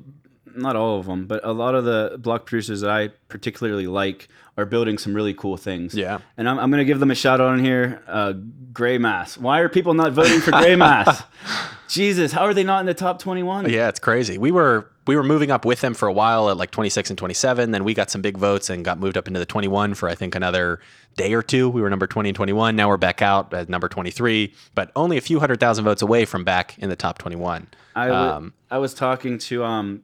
not 0.57 0.77
all 0.77 0.99
of 0.99 1.07
them, 1.07 1.27
but 1.27 1.41
a 1.45 1.53
lot 1.53 1.75
of 1.75 1.85
the 1.85 2.17
block 2.19 2.47
producers 2.47 2.81
that 2.83 2.91
I 2.91 3.09
particularly 3.29 3.87
like 3.87 4.29
are 4.57 4.67
building 4.67 4.99
some 4.99 5.15
really 5.15 5.33
cool 5.35 5.57
things. 5.57 5.95
Yeah. 5.95 6.19
And 6.37 6.49
I'm, 6.49 6.59
I'm 6.59 6.71
going 6.71 6.81
to 6.81 6.85
give 6.85 7.01
them 7.01 7.11
a 7.11 7.15
shout 7.15 7.41
out 7.41 7.49
on 7.49 7.59
here. 7.65 8.03
Uh, 8.07 8.35
Greymass. 8.73 9.39
Why 9.39 9.61
are 9.61 9.69
people 9.69 9.95
not 9.95 10.13
voting 10.13 10.41
for 10.41 10.51
Greymass? 10.51 11.25
Jesus, 11.89 12.33
how 12.33 12.43
are 12.45 12.55
they 12.55 12.65
not 12.65 12.81
in 12.81 12.87
the 12.87 12.95
top 12.95 13.19
21? 13.19 13.69
Yeah, 13.71 13.89
it's 13.89 13.99
crazy. 14.01 14.39
We 14.39 14.51
were 14.51 14.89
we 15.07 15.17
were 15.17 15.23
moving 15.25 15.51
up 15.51 15.65
with 15.65 15.81
them 15.81 15.95
for 15.95 16.07
a 16.07 16.13
while 16.13 16.49
at 16.49 16.57
like 16.57 16.71
26 16.71 17.11
and 17.11 17.19
27. 17.19 17.73
Then 17.73 17.83
we 17.85 17.93
got 17.93 18.09
some 18.11 18.23
big 18.23 18.39
votes 18.39 18.71
and 18.71 18.85
got 18.85 18.99
moved 19.01 19.17
up 19.17 19.27
into 19.27 19.41
the 19.41 19.45
21 19.47 19.95
for 19.95 20.09
I 20.09 20.15
think 20.15 20.35
another 20.35 20.81
day 21.17 21.35
or 21.35 21.43
two. 21.43 21.69
We 21.69 21.83
were 21.83 21.91
number 21.91 22.07
20 22.07 22.31
and 22.31 22.37
21. 22.37 22.77
Now 22.77 22.89
we're 22.89 22.97
back 22.97 23.21
out 23.21 23.53
at 23.53 23.69
number 23.69 23.89
23, 23.89 24.55
but 24.75 24.91
only 24.97 25.17
a 25.19 25.21
few 25.21 25.41
hundred 25.41 25.61
thousand 25.61 25.85
votes 25.85 26.03
away 26.03 26.25
from 26.25 26.45
back 26.45 26.79
in 26.79 26.89
the 26.89 26.97
top 26.97 27.19
21. 27.19 27.67
I, 27.95 28.07
w- 28.07 28.31
Um, 28.31 28.55
I 28.71 28.79
was 28.79 28.95
talking 28.95 29.37
to 29.39 29.65
um, 29.65 30.03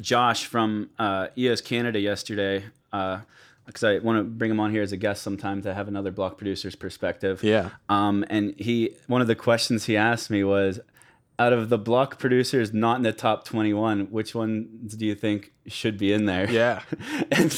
Josh 0.00 0.46
from 0.46 0.90
uh, 0.98 1.28
EOS 1.36 1.60
Canada 1.60 2.00
yesterday 2.00 2.64
because 2.90 3.84
I 3.84 3.98
want 3.98 4.18
to 4.18 4.24
bring 4.24 4.50
him 4.50 4.60
on 4.60 4.70
here 4.70 4.82
as 4.82 4.92
a 4.92 4.96
guest 4.96 5.22
sometime 5.22 5.62
to 5.62 5.74
have 5.74 5.88
another 5.88 6.10
block 6.10 6.38
producer's 6.38 6.74
perspective. 6.74 7.42
Yeah. 7.42 7.70
Um, 7.88 8.24
and 8.30 8.54
he 8.58 8.94
one 9.06 9.20
of 9.20 9.26
the 9.26 9.34
questions 9.34 9.84
he 9.84 9.96
asked 9.96 10.30
me 10.30 10.42
was, 10.42 10.80
out 11.38 11.52
of 11.52 11.68
the 11.68 11.78
block 11.78 12.18
producers 12.18 12.74
not 12.74 12.96
in 12.96 13.02
the 13.04 13.12
top 13.12 13.44
21, 13.44 14.06
which 14.10 14.34
ones 14.34 14.94
do 14.96 15.06
you 15.06 15.14
think 15.14 15.52
should 15.68 15.96
be 15.96 16.12
in 16.12 16.26
there? 16.26 16.50
Yeah. 16.50 16.82
and 17.30 17.50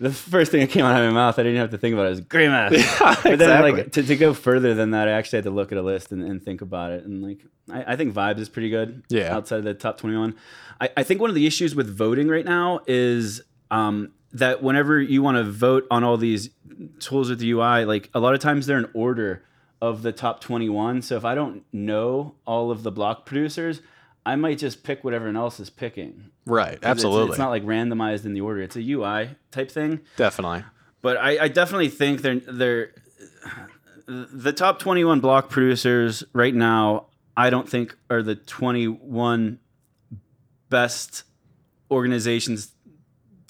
the 0.00 0.10
first 0.10 0.50
thing 0.50 0.60
that 0.60 0.70
came 0.70 0.84
out 0.84 1.00
of 1.00 1.08
my 1.08 1.14
mouth, 1.14 1.38
I 1.38 1.42
didn't 1.44 1.52
even 1.52 1.60
have 1.60 1.70
to 1.70 1.78
think 1.78 1.92
about 1.94 2.06
it, 2.06 2.10
was. 2.10 2.20
But 3.22 3.22
then, 3.22 3.32
exactly. 3.34 3.72
like, 3.72 3.92
to, 3.92 4.02
to 4.02 4.16
go 4.16 4.34
further 4.34 4.74
than 4.74 4.90
that, 4.90 5.06
I 5.06 5.12
actually 5.12 5.38
had 5.38 5.44
to 5.44 5.50
look 5.50 5.70
at 5.70 5.78
a 5.78 5.82
list 5.82 6.10
and, 6.10 6.22
and 6.24 6.42
think 6.42 6.60
about 6.60 6.90
it. 6.90 7.04
And, 7.04 7.22
like, 7.22 7.44
I, 7.70 7.92
I 7.92 7.96
think 7.96 8.14
Vibes 8.14 8.38
is 8.40 8.48
pretty 8.48 8.70
good 8.70 9.04
Yeah. 9.08 9.34
outside 9.36 9.58
of 9.58 9.64
the 9.64 9.74
top 9.74 9.98
21. 9.98 10.34
I, 10.80 10.90
I 10.96 11.02
think 11.04 11.20
one 11.20 11.30
of 11.30 11.36
the 11.36 11.46
issues 11.46 11.74
with 11.74 11.88
voting 11.96 12.26
right 12.28 12.44
now 12.44 12.80
is 12.88 13.42
um, 13.70 14.10
that 14.32 14.60
whenever 14.62 15.00
you 15.00 15.22
want 15.22 15.36
to 15.36 15.44
vote 15.44 15.86
on 15.90 16.02
all 16.02 16.16
these 16.16 16.50
tools 16.98 17.30
with 17.30 17.38
the 17.38 17.50
UI, 17.52 17.84
like, 17.84 18.10
a 18.12 18.18
lot 18.18 18.34
of 18.34 18.40
times 18.40 18.66
they're 18.66 18.78
in 18.78 18.90
order 18.92 19.44
of 19.80 20.02
the 20.02 20.12
top 20.12 20.40
21. 20.40 21.02
So 21.02 21.16
if 21.16 21.24
I 21.24 21.34
don't 21.34 21.64
know 21.72 22.34
all 22.46 22.70
of 22.70 22.82
the 22.82 22.90
block 22.92 23.24
producers, 23.26 23.80
I 24.26 24.36
might 24.36 24.58
just 24.58 24.82
pick 24.82 25.02
what 25.02 25.14
everyone 25.14 25.36
else 25.36 25.58
is 25.60 25.70
picking. 25.70 26.30
Right. 26.46 26.72
'Cause 26.72 26.76
it's- 26.76 26.90
Absolutely. 26.90 27.28
It's, 27.30 27.38
not 27.38 27.48
like 27.50 27.64
randomized 27.64 28.24
in 28.26 28.34
the 28.34 28.40
order. 28.42 28.60
It's 28.62 28.76
a 28.76 28.82
UI 28.82 29.36
type 29.50 29.70
thing. 29.70 30.00
Definitely. 30.16 30.64
But 31.02 31.16
I, 31.16 31.44
I 31.44 31.48
definitely 31.48 31.88
think 31.88 32.20
they're 32.22 32.40
they're 32.40 32.90
the 34.06 34.52
top 34.52 34.78
21 34.80 35.20
block 35.20 35.48
producers 35.48 36.24
right 36.34 36.54
now. 36.54 37.06
I 37.36 37.48
don't 37.48 37.68
think 37.68 37.96
are 38.10 38.22
the 38.22 38.34
21 38.34 39.58
best 40.68 41.24
organizations 41.90 42.72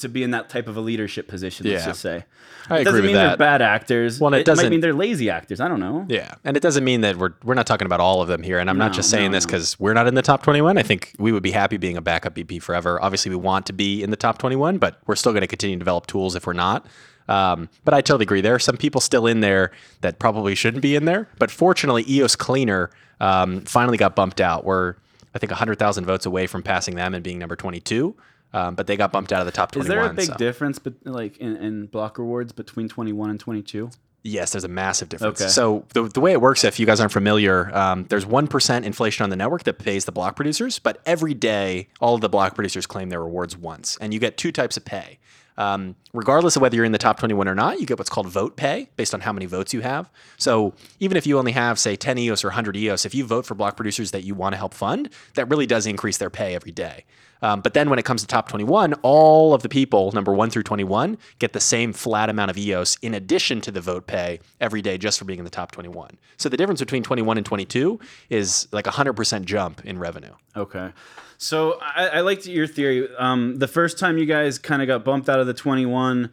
to 0.00 0.08
be 0.08 0.22
in 0.22 0.30
that 0.32 0.48
type 0.48 0.68
of 0.68 0.76
a 0.76 0.80
leadership 0.80 1.28
position. 1.28 1.66
Let's 1.66 1.82
Yeah. 1.82 1.88
just 1.90 2.00
say. 2.00 2.24
I 2.68 2.80
it 2.80 2.84
doesn't 2.84 3.02
mean 3.04 3.14
that. 3.14 3.28
they're 3.28 3.36
bad 3.36 3.62
actors. 3.62 4.20
Well, 4.20 4.32
it 4.34 4.40
it 4.40 4.44
doesn't- 4.46 4.70
mean 4.70 4.80
they're 4.80 4.92
lazy 4.94 5.30
actors. 5.30 5.60
I 5.60 5.68
don't 5.68 5.80
know. 5.80 6.06
Yeah, 6.08 6.34
and 6.44 6.56
it 6.56 6.60
doesn't 6.62 6.84
mean 6.84 7.00
that 7.00 7.16
we're 7.16 7.32
we're 7.42 7.54
not 7.54 7.66
talking 7.66 7.86
about 7.86 8.00
all 8.00 8.22
of 8.22 8.28
them 8.28 8.42
here. 8.42 8.58
And 8.58 8.68
I'm 8.70 8.78
not 8.78 8.92
just 8.92 9.10
saying 9.10 9.30
no, 9.30 9.36
this 9.36 9.44
no. 9.46 9.48
because 9.52 9.78
we're 9.80 9.94
not 9.94 10.06
in 10.06 10.14
the 10.14 10.22
top 10.22 10.42
21. 10.42 10.78
I 10.78 10.82
think 10.82 11.12
we 11.18 11.32
would 11.32 11.42
be 11.42 11.50
happy 11.52 11.76
being 11.78 11.96
a 11.96 12.02
backup 12.02 12.34
BP 12.34 12.60
forever. 12.62 13.02
Obviously, 13.02 13.30
we 13.30 13.36
want 13.36 13.66
to 13.66 13.72
be 13.72 14.02
in 14.02 14.10
the 14.10 14.16
top 14.16 14.38
21, 14.38 14.78
but 14.78 14.98
we're 15.06 15.16
still 15.16 15.32
going 15.32 15.40
to 15.42 15.46
continue 15.48 15.76
to 15.76 15.78
develop 15.80 16.06
tools 16.06 16.36
if 16.36 16.46
we're 16.46 16.52
not. 16.52 16.86
Um, 17.28 17.68
but 17.84 17.94
I 17.94 18.00
totally 18.00 18.24
agree. 18.24 18.40
There 18.40 18.54
are 18.54 18.58
some 18.60 18.76
people 18.76 19.00
still 19.00 19.26
in 19.26 19.40
there 19.40 19.70
that 20.00 20.18
probably 20.18 20.54
shouldn't 20.54 20.82
be 20.82 20.96
in 20.96 21.04
there. 21.04 21.28
But 21.38 21.50
fortunately, 21.50 22.04
EOS 22.08 22.34
Cleaner 22.36 22.90
um, 23.20 23.60
finally 23.62 23.96
got 23.98 24.16
bumped 24.16 24.40
out. 24.40 24.64
We're 24.64 24.94
I 25.32 25.38
think 25.38 25.52
100,000 25.52 26.04
votes 26.06 26.26
away 26.26 26.48
from 26.48 26.62
passing 26.64 26.96
them 26.96 27.14
and 27.14 27.22
being 27.22 27.38
number 27.38 27.54
22. 27.54 28.16
Um, 28.52 28.74
but 28.74 28.86
they 28.86 28.96
got 28.96 29.12
bumped 29.12 29.32
out 29.32 29.40
of 29.40 29.46
the 29.46 29.52
top 29.52 29.72
21. 29.72 29.84
Is 29.84 29.88
there 29.88 30.10
a 30.10 30.14
big 30.14 30.26
so- 30.26 30.34
difference, 30.34 30.78
but 30.78 30.94
like 31.04 31.36
in, 31.38 31.56
in 31.56 31.86
block 31.86 32.18
rewards 32.18 32.52
between 32.52 32.88
21 32.88 33.30
and 33.30 33.38
22? 33.38 33.90
Yes, 34.22 34.52
there's 34.52 34.64
a 34.64 34.68
massive 34.68 35.08
difference. 35.08 35.40
Okay. 35.40 35.48
So 35.48 35.86
the, 35.94 36.02
the 36.02 36.20
way 36.20 36.32
it 36.32 36.40
works, 36.42 36.62
if 36.64 36.78
you 36.78 36.84
guys 36.84 37.00
aren't 37.00 37.12
familiar, 37.12 37.74
um, 37.74 38.04
there's 38.10 38.26
one 38.26 38.48
percent 38.48 38.84
inflation 38.84 39.24
on 39.24 39.30
the 39.30 39.36
network 39.36 39.64
that 39.64 39.78
pays 39.78 40.04
the 40.04 40.12
block 40.12 40.36
producers, 40.36 40.78
but 40.78 41.00
every 41.06 41.32
day 41.32 41.88
all 42.00 42.14
of 42.14 42.20
the 42.20 42.28
block 42.28 42.54
producers 42.54 42.86
claim 42.86 43.08
their 43.08 43.22
rewards 43.22 43.56
once, 43.56 43.96
and 43.98 44.12
you 44.12 44.20
get 44.20 44.36
two 44.36 44.52
types 44.52 44.76
of 44.76 44.84
pay. 44.84 45.18
Um, 45.56 45.96
regardless 46.14 46.56
of 46.56 46.62
whether 46.62 46.74
you're 46.76 46.86
in 46.86 46.92
the 46.92 46.98
top 46.98 47.18
21 47.18 47.46
or 47.46 47.54
not, 47.54 47.80
you 47.80 47.86
get 47.86 47.98
what's 47.98 48.08
called 48.08 48.28
vote 48.28 48.56
pay 48.56 48.88
based 48.96 49.12
on 49.12 49.20
how 49.20 49.32
many 49.32 49.44
votes 49.44 49.74
you 49.74 49.82
have. 49.82 50.10
So 50.38 50.72
even 51.00 51.18
if 51.18 51.26
you 51.26 51.38
only 51.38 51.52
have, 51.52 51.78
say, 51.78 51.96
10 51.96 52.16
EOS 52.16 52.44
or 52.44 52.48
100 52.48 52.76
EOS, 52.76 53.04
if 53.04 53.14
you 53.14 53.26
vote 53.26 53.44
for 53.44 53.54
block 53.54 53.76
producers 53.76 54.10
that 54.12 54.24
you 54.24 54.34
want 54.34 54.54
to 54.54 54.56
help 54.56 54.72
fund, 54.72 55.10
that 55.34 55.50
really 55.50 55.66
does 55.66 55.86
increase 55.86 56.16
their 56.16 56.30
pay 56.30 56.54
every 56.54 56.72
day. 56.72 57.04
Um, 57.42 57.60
but 57.60 57.74
then 57.74 57.88
when 57.88 57.98
it 57.98 58.04
comes 58.04 58.20
to 58.20 58.26
top 58.26 58.48
21, 58.48 58.94
all 59.02 59.54
of 59.54 59.62
the 59.62 59.68
people, 59.68 60.12
number 60.12 60.32
one 60.32 60.50
through 60.50 60.64
21, 60.64 61.16
get 61.38 61.52
the 61.52 61.60
same 61.60 61.92
flat 61.92 62.28
amount 62.28 62.50
of 62.50 62.58
EOS 62.58 62.96
in 63.02 63.14
addition 63.14 63.60
to 63.62 63.70
the 63.70 63.80
vote 63.80 64.06
pay 64.06 64.40
every 64.60 64.82
day 64.82 64.98
just 64.98 65.18
for 65.18 65.24
being 65.24 65.38
in 65.38 65.44
the 65.44 65.50
top 65.50 65.72
21. 65.72 66.18
So 66.36 66.48
the 66.48 66.56
difference 66.56 66.80
between 66.80 67.02
21 67.02 67.36
and 67.38 67.46
22 67.46 67.98
is 68.28 68.68
like 68.72 68.86
a 68.86 68.90
100% 68.90 69.44
jump 69.44 69.84
in 69.84 69.98
revenue. 69.98 70.32
Okay. 70.56 70.92
So 71.38 71.78
I, 71.80 72.08
I 72.08 72.20
liked 72.20 72.46
your 72.46 72.66
theory. 72.66 73.08
Um, 73.18 73.58
the 73.58 73.68
first 73.68 73.98
time 73.98 74.18
you 74.18 74.26
guys 74.26 74.58
kind 74.58 74.82
of 74.82 74.88
got 74.88 75.04
bumped 75.04 75.28
out 75.28 75.40
of 75.40 75.46
the 75.46 75.54
21, 75.54 76.30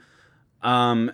um, 0.62 1.12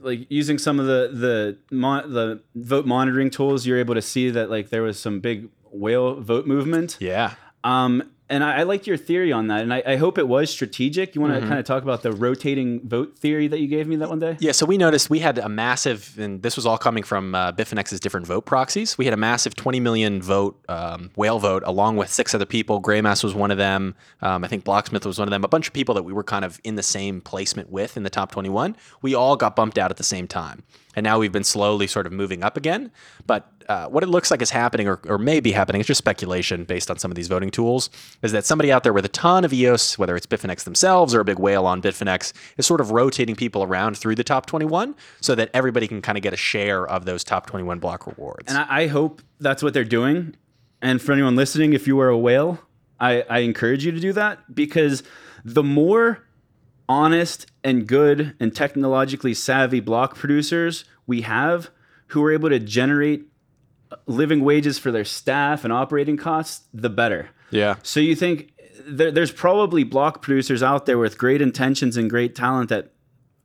like 0.00 0.26
using 0.30 0.58
some 0.58 0.78
of 0.80 0.86
the 0.86 1.10
the 1.12 1.58
mon- 1.74 2.12
the 2.12 2.42
vote 2.54 2.86
monitoring 2.86 3.30
tools, 3.30 3.66
you're 3.66 3.78
able 3.78 3.94
to 3.94 4.02
see 4.02 4.30
that 4.30 4.50
like 4.50 4.70
there 4.70 4.82
was 4.82 4.98
some 4.98 5.20
big 5.20 5.48
whale 5.70 6.20
vote 6.20 6.46
movement. 6.46 6.96
Yeah. 7.00 7.34
Um, 7.64 8.10
and 8.32 8.42
I, 8.42 8.60
I 8.60 8.62
liked 8.64 8.86
your 8.86 8.96
theory 8.96 9.30
on 9.32 9.46
that, 9.48 9.60
and 9.62 9.72
I, 9.72 9.82
I 9.86 9.96
hope 9.96 10.18
it 10.18 10.26
was 10.26 10.50
strategic. 10.50 11.14
You 11.14 11.20
want 11.20 11.34
to 11.34 11.38
Mm-hmm. 11.40 11.48
kind 11.48 11.58
of 11.60 11.66
talk 11.66 11.82
about 11.82 12.02
the 12.02 12.12
rotating 12.12 12.86
vote 12.86 13.16
theory 13.18 13.48
that 13.48 13.58
you 13.60 13.66
gave 13.68 13.86
me 13.86 13.96
that 13.96 14.08
one 14.08 14.18
day? 14.18 14.36
Yeah, 14.40 14.52
so 14.52 14.64
we 14.66 14.76
noticed 14.78 15.10
we 15.10 15.18
had 15.18 15.38
a 15.38 15.48
massive, 15.48 16.16
and 16.18 16.42
this 16.42 16.56
was 16.56 16.66
all 16.66 16.78
coming 16.78 17.02
from 17.02 17.34
uh, 17.34 17.52
Bitfinex's 17.52 18.00
different 18.00 18.26
vote 18.26 18.42
proxies. 18.46 18.96
We 18.98 19.04
had 19.04 19.14
a 19.14 19.16
massive 19.16 19.54
20 19.54 19.80
million 19.80 20.20
vote 20.22 20.62
um, 20.68 21.10
whale 21.16 21.38
vote, 21.38 21.62
along 21.66 21.96
with 21.96 22.10
six 22.10 22.34
other 22.34 22.46
people. 22.46 22.80
Greymass 22.82 23.22
was 23.24 23.34
one 23.34 23.50
of 23.50 23.58
them. 23.58 23.94
Um, 24.20 24.44
I 24.44 24.48
think 24.48 24.64
Blocksmith 24.64 25.04
was 25.06 25.18
one 25.18 25.28
of 25.28 25.32
them. 25.32 25.44
A 25.44 25.48
bunch 25.48 25.66
of 25.66 25.72
people 25.72 25.94
that 25.94 26.02
we 26.04 26.12
were 26.12 26.24
kind 26.24 26.44
of 26.44 26.60
in 26.64 26.74
the 26.76 26.82
same 26.82 27.20
placement 27.20 27.70
with 27.70 27.96
in 27.96 28.02
the 28.02 28.10
top 28.10 28.30
21. 28.32 28.76
We 29.02 29.14
all 29.14 29.36
got 29.36 29.56
bumped 29.56 29.78
out 29.78 29.90
at 29.90 29.96
the 29.96 30.04
same 30.04 30.26
time. 30.26 30.62
And 30.94 31.04
now 31.04 31.18
we've 31.18 31.32
been 31.32 31.44
slowly 31.44 31.86
sort 31.86 32.06
of 32.06 32.12
moving 32.12 32.42
up 32.42 32.56
again. 32.56 32.90
But 33.26 33.50
uh, 33.68 33.86
what 33.86 34.02
it 34.02 34.08
looks 34.08 34.30
like 34.30 34.42
is 34.42 34.50
happening, 34.50 34.88
or, 34.88 35.00
or 35.06 35.18
may 35.18 35.40
be 35.40 35.52
happening, 35.52 35.80
it's 35.80 35.86
just 35.86 35.98
speculation 35.98 36.64
based 36.64 36.90
on 36.90 36.98
some 36.98 37.10
of 37.10 37.14
these 37.14 37.28
voting 37.28 37.50
tools, 37.50 37.90
is 38.22 38.32
that 38.32 38.44
somebody 38.44 38.72
out 38.72 38.82
there 38.82 38.92
with 38.92 39.04
a 39.04 39.08
ton 39.08 39.44
of 39.44 39.52
EOS, 39.52 39.98
whether 39.98 40.16
it's 40.16 40.26
Bitfinex 40.26 40.64
themselves 40.64 41.14
or 41.14 41.20
a 41.20 41.24
big 41.24 41.38
whale 41.38 41.66
on 41.66 41.80
Bitfinex, 41.80 42.32
is 42.56 42.66
sort 42.66 42.80
of 42.80 42.90
rotating 42.90 43.36
people 43.36 43.62
around 43.62 43.96
through 43.96 44.14
the 44.14 44.24
top 44.24 44.46
21 44.46 44.94
so 45.20 45.34
that 45.34 45.50
everybody 45.54 45.88
can 45.88 46.02
kind 46.02 46.18
of 46.18 46.22
get 46.22 46.32
a 46.32 46.36
share 46.36 46.86
of 46.86 47.04
those 47.04 47.24
top 47.24 47.46
21 47.46 47.78
block 47.78 48.06
rewards. 48.06 48.44
And 48.48 48.58
I, 48.58 48.82
I 48.82 48.86
hope 48.88 49.22
that's 49.40 49.62
what 49.62 49.74
they're 49.74 49.84
doing. 49.84 50.36
And 50.80 51.00
for 51.00 51.12
anyone 51.12 51.36
listening, 51.36 51.72
if 51.72 51.86
you 51.86 52.00
are 52.00 52.08
a 52.08 52.18
whale, 52.18 52.60
I, 52.98 53.22
I 53.30 53.38
encourage 53.40 53.84
you 53.84 53.92
to 53.92 54.00
do 54.00 54.12
that 54.12 54.54
because 54.54 55.02
the 55.44 55.62
more 55.62 56.24
honest 56.92 57.46
and 57.64 57.86
good 57.86 58.34
and 58.38 58.54
technologically 58.54 59.32
savvy 59.32 59.80
block 59.80 60.14
producers 60.14 60.84
we 61.06 61.22
have 61.22 61.70
who 62.08 62.22
are 62.22 62.30
able 62.30 62.50
to 62.50 62.58
generate 62.58 63.24
living 64.06 64.44
wages 64.44 64.78
for 64.78 64.92
their 64.92 65.04
staff 65.04 65.64
and 65.64 65.72
operating 65.72 66.16
costs, 66.16 66.66
the 66.72 66.90
better. 66.90 67.30
yeah. 67.50 67.76
So 67.82 68.00
you 68.00 68.14
think 68.14 68.52
there, 68.86 69.10
there's 69.10 69.32
probably 69.32 69.84
block 69.84 70.22
producers 70.22 70.62
out 70.62 70.86
there 70.86 70.98
with 70.98 71.16
great 71.18 71.40
intentions 71.40 71.96
and 71.96 72.10
great 72.10 72.34
talent 72.34 72.68
that 72.68 72.92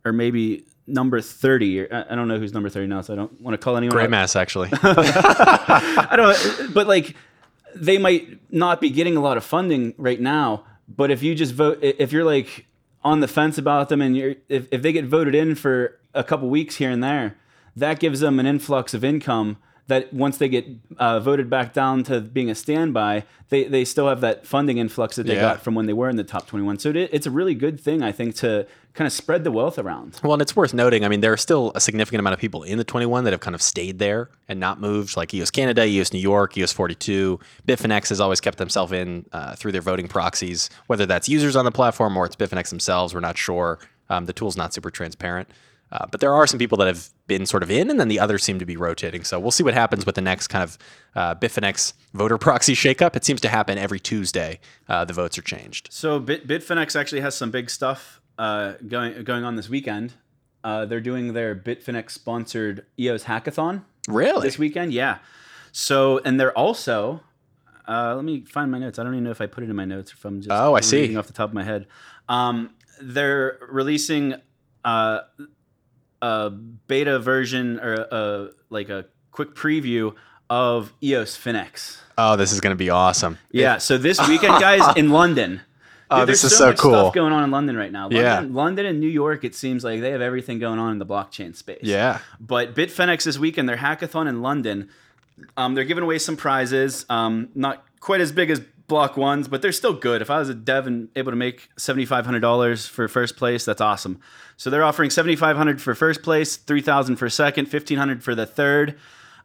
are 0.06 0.14
maybe 0.14 0.66
number 0.86 1.20
30 1.20 1.82
or 1.82 2.06
I 2.10 2.16
don't 2.16 2.30
know 2.30 2.40
who's 2.40 2.54
number 2.54 2.70
30 2.70 2.88
now 2.88 3.02
so 3.02 3.14
I 3.14 3.16
don't 3.18 3.42
want 3.42 3.54
to 3.54 3.58
call 3.58 3.76
anyone. 3.76 3.98
Greymass, 3.98 4.36
actually. 4.38 4.70
I 4.84 6.14
don't 6.16 6.74
but 6.74 6.88
like 6.88 7.16
they 7.76 7.98
might 7.98 8.40
not 8.52 8.80
be 8.80 8.90
getting 8.90 9.18
a 9.18 9.22
lot 9.22 9.36
of 9.36 9.44
funding 9.44 9.94
right 9.98 10.20
now 10.20 10.64
but 10.88 11.12
if 11.12 11.22
you 11.24 11.36
just 11.36 11.54
vote 11.54 11.80
if 11.82 12.14
you're 12.14 12.24
like 12.24 12.67
on 13.08 13.22
the 13.22 13.28
fence 13.28 13.58
about 13.58 13.88
them 13.88 14.02
and 14.02 14.18
if, 14.50 14.68
if 14.70 14.82
they 14.82 14.92
get 14.92 15.06
voted 15.06 15.34
in 15.34 15.56
for 15.56 15.98
a 16.14 16.24
couple 16.24 16.50
weeks 16.50 16.76
here 16.76 16.92
and 16.92 17.02
there 17.02 17.38
that 17.74 18.00
gives 18.00 18.20
them 18.20 18.38
an 18.38 18.46
influx 18.46 18.94
of 18.94 19.04
income 19.04 19.58
that 19.88 20.14
once 20.14 20.38
they 20.38 20.50
get 20.50 20.66
uh, 20.98 21.20
voted 21.20 21.50
back 21.50 21.74
down 21.74 22.04
to 22.04 22.22
being 22.22 22.50
a 22.50 22.56
standby 22.56 23.24
they, 23.50 23.64
they 23.64 23.86
still 23.86 24.10
have 24.10 24.20
that 24.22 24.46
funding 24.46 24.78
influx 24.78 25.16
that 25.16 25.26
they 25.26 25.36
Yeah. 25.36 25.42
got 25.42 25.62
from 25.62 25.74
when 25.76 25.86
they 25.86 25.94
were 25.94 26.10
in 26.10 26.16
the 26.18 26.24
top 26.24 26.48
21 26.48 26.80
so 26.80 26.90
it, 26.90 26.98
it's 26.98 27.26
a 27.26 27.32
really 27.32 27.56
good 27.56 27.80
thing 27.80 28.02
i 28.04 28.12
think 28.12 28.36
to 28.36 28.66
kind 28.94 29.06
of 29.06 29.14
spread 29.14 29.44
the 29.44 29.52
wealth 29.52 29.78
around 29.78 30.20
Well, 30.24 30.34
and 30.34 30.42
it's 30.42 30.56
worth 30.56 30.74
noting. 30.74 31.06
I 31.06 31.08
mean, 31.08 31.22
there 31.22 31.32
are 31.32 31.38
still 31.38 31.72
a 31.76 31.80
significant 31.80 32.20
amount 32.20 32.34
of 32.34 32.40
people 32.40 32.64
in 32.64 32.80
the 32.80 32.84
21 32.84 33.26
that 33.26 33.32
have 33.32 33.42
kind 33.42 33.54
of 33.54 33.62
stayed 33.62 34.00
there 34.00 34.32
and 34.48 34.60
not 34.60 34.82
moved, 34.82 35.16
like 35.16 35.32
EOS 35.36 35.52
Canada, 35.52 35.86
EOS 35.86 36.14
New 36.14 36.18
York, 36.20 36.58
EOS 36.58 36.72
42. 36.74 37.40
Bitfinex 37.68 38.10
has 38.10 38.20
always 38.20 38.42
kept 38.42 38.58
themselves 38.58 38.92
in 38.92 39.28
uh, 39.34 39.56
through 39.56 39.72
their 39.72 39.82
voting 39.84 40.08
proxies, 40.08 40.72
whether 40.88 41.06
that's 41.06 41.30
users 41.30 41.56
on 41.56 41.64
the 41.64 41.72
platform 41.72 42.18
or 42.18 42.26
it's 42.26 42.36
Bitfinex 42.36 42.70
themselves. 42.70 43.14
We're 43.14 43.20
not 43.20 43.38
sure. 43.38 43.78
Um, 44.10 44.26
the 44.26 44.34
tool's 44.34 44.58
not 44.58 44.74
super 44.74 44.90
transparent. 44.90 45.48
Uh, 45.92 46.08
but 46.10 46.20
there 46.20 46.34
are 46.34 46.48
some 46.48 46.58
people 46.58 46.80
that 46.80 46.88
have 46.88 47.08
been 47.28 47.46
sort 47.46 47.62
of 47.64 47.70
in, 47.70 47.90
and 47.90 48.00
then 48.00 48.08
the 48.08 48.20
others 48.20 48.44
seem 48.44 48.58
to 48.60 48.66
be 48.66 48.78
rotating. 48.78 49.24
So 49.24 49.40
we'll 49.40 49.52
see 49.52 49.64
what 49.64 49.74
happens 49.74 50.06
with 50.06 50.16
the 50.16 50.22
next 50.22 50.48
kind 50.48 50.64
of 50.64 50.78
uh, 51.16 51.36
Bitfinex 51.36 51.94
voter 52.14 52.38
proxy 52.48 52.74
shakeup. 52.74 53.16
It 53.16 53.26
seems 53.26 53.42
to 53.42 53.50
happen 53.50 53.78
every 53.78 54.00
Tuesday. 54.00 54.60
Uh, 54.88 55.06
the 55.06 55.14
votes 55.14 55.38
are 55.38 55.42
changed. 55.42 55.90
So 55.92 56.20
Bit, 56.20 56.48
Bitfinex 56.48 57.00
actually 57.00 57.22
has 57.22 57.36
some 57.36 57.52
big 57.52 57.70
stuff 57.70 58.22
uh, 58.38 58.74
going 58.88 59.24
going 59.24 59.44
on 59.44 59.56
this 59.56 59.70
weekend. 59.70 60.14
Uh, 60.64 60.86
they're 60.86 61.02
doing 61.02 61.34
their 61.34 61.56
Bitfinex 61.56 62.12
sponsored 62.12 62.86
EOS 63.00 63.26
hackathon 63.26 63.84
Really? 64.08 64.48
this 64.48 64.58
weekend. 64.58 64.92
Yeah. 64.94 65.20
So 65.72 66.20
and 66.26 66.40
they're 66.40 66.58
also 66.58 67.22
uh, 67.88 68.14
let 68.16 68.26
me 68.26 68.42
find 68.46 68.70
my 68.72 68.80
notes. 68.80 69.00
I 69.00 69.04
don't 69.04 69.14
even 69.14 69.24
know 69.24 69.32
if 69.32 69.40
I 69.42 69.46
put 69.46 69.64
it 69.64 69.70
in 69.70 69.76
my 69.76 69.86
notes 69.86 70.12
or 70.12 70.16
if 70.16 70.26
I'm 70.26 70.42
just 70.42 70.52
Oh, 70.52 70.76
I 70.76 70.82
see. 70.82 71.16
off 71.16 71.28
the 71.28 71.34
top 71.34 71.50
of 71.50 71.54
my 71.54 71.64
head. 71.64 71.88
Um, 72.28 72.72
they're 73.02 73.58
releasing 73.70 74.36
uh, 74.84 75.20
a 76.22 76.50
beta 76.50 77.20
version 77.20 77.80
or 77.80 77.94
a, 77.94 78.50
like 78.70 78.90
a 78.90 79.06
quick 79.32 79.56
preview 79.56 80.14
of 80.50 80.94
EOS 81.04 81.38
Finex. 81.38 81.98
Oh, 82.18 82.36
this 82.36 82.52
is 82.52 82.60
going 82.62 82.72
to 82.72 82.78
be 82.78 82.90
awesome. 82.90 83.38
Yeah. 83.52 83.78
So 83.78 83.98
this 83.98 84.20
weekend, 84.28 84.60
guys, 84.60 84.82
in 84.98 85.10
London. 85.10 85.62
Oh, 86.10 86.26
this 86.26 86.42
there's 86.42 86.54
is 86.54 86.58
so 86.58 86.68
much 86.68 86.78
cool. 86.78 86.92
Stuff 86.94 87.14
going 87.14 87.34
on 87.34 87.44
in 87.44 87.52
London 87.52 87.76
right 87.76 87.92
now. 87.92 88.04
London, 88.04 88.22
Yeah. 88.22 88.44
London 88.50 88.86
and 88.86 89.00
New 89.00 89.10
York. 89.10 89.44
It 89.44 89.54
seems 89.54 89.84
like 89.84 90.00
they 90.02 90.12
have 90.12 90.22
everything 90.22 90.58
going 90.58 90.80
on 90.80 90.94
in 90.94 91.00
the 91.00 91.06
blockchain 91.06 91.54
space. 91.56 91.82
Yeah. 91.84 92.20
But 92.40 92.74
Bitfinex 92.76 93.24
this 93.26 93.38
weekend, 93.38 93.68
their 93.68 93.76
hackathon 93.78 94.28
in 94.30 94.42
London, 94.42 94.90
um, 95.58 95.76
they're 95.76 95.84
giving 95.84 96.04
away 96.06 96.18
some 96.18 96.38
prizes. 96.38 97.06
Um, 97.10 97.50
not 97.56 97.86
quite 98.00 98.22
as 98.22 98.32
big 98.32 98.50
as 98.50 98.62
Block 98.88 99.18
Ones, 99.18 99.48
but 99.48 99.62
they're 99.62 99.72
still 99.72 99.94
good. 99.94 100.22
If 100.22 100.30
I 100.30 100.40
was 100.40 100.48
a 100.50 100.54
dev 100.54 100.88
and 100.88 101.10
able 101.16 101.32
to 101.32 101.36
make 101.36 101.70
seventy 101.78 102.06
five 102.06 102.26
hundred 102.26 102.40
dollars 102.40 102.88
for 102.88 103.08
first 103.08 103.36
place, 103.38 103.66
that's 103.66 103.82
awesome. 103.82 104.20
So 104.56 104.70
they're 104.70 104.84
offering 104.84 105.10
seventy 105.10 105.36
five 105.36 105.58
hundred 105.58 105.82
for 105.82 105.94
first 105.94 106.24
place, 106.24 106.56
three 106.56 106.82
thousand 106.82 107.18
for 107.18 107.30
second, 107.30 107.66
fifteen 107.66 107.98
hundred 107.98 108.24
for 108.24 108.34
the 108.34 108.46
third. 108.46 108.98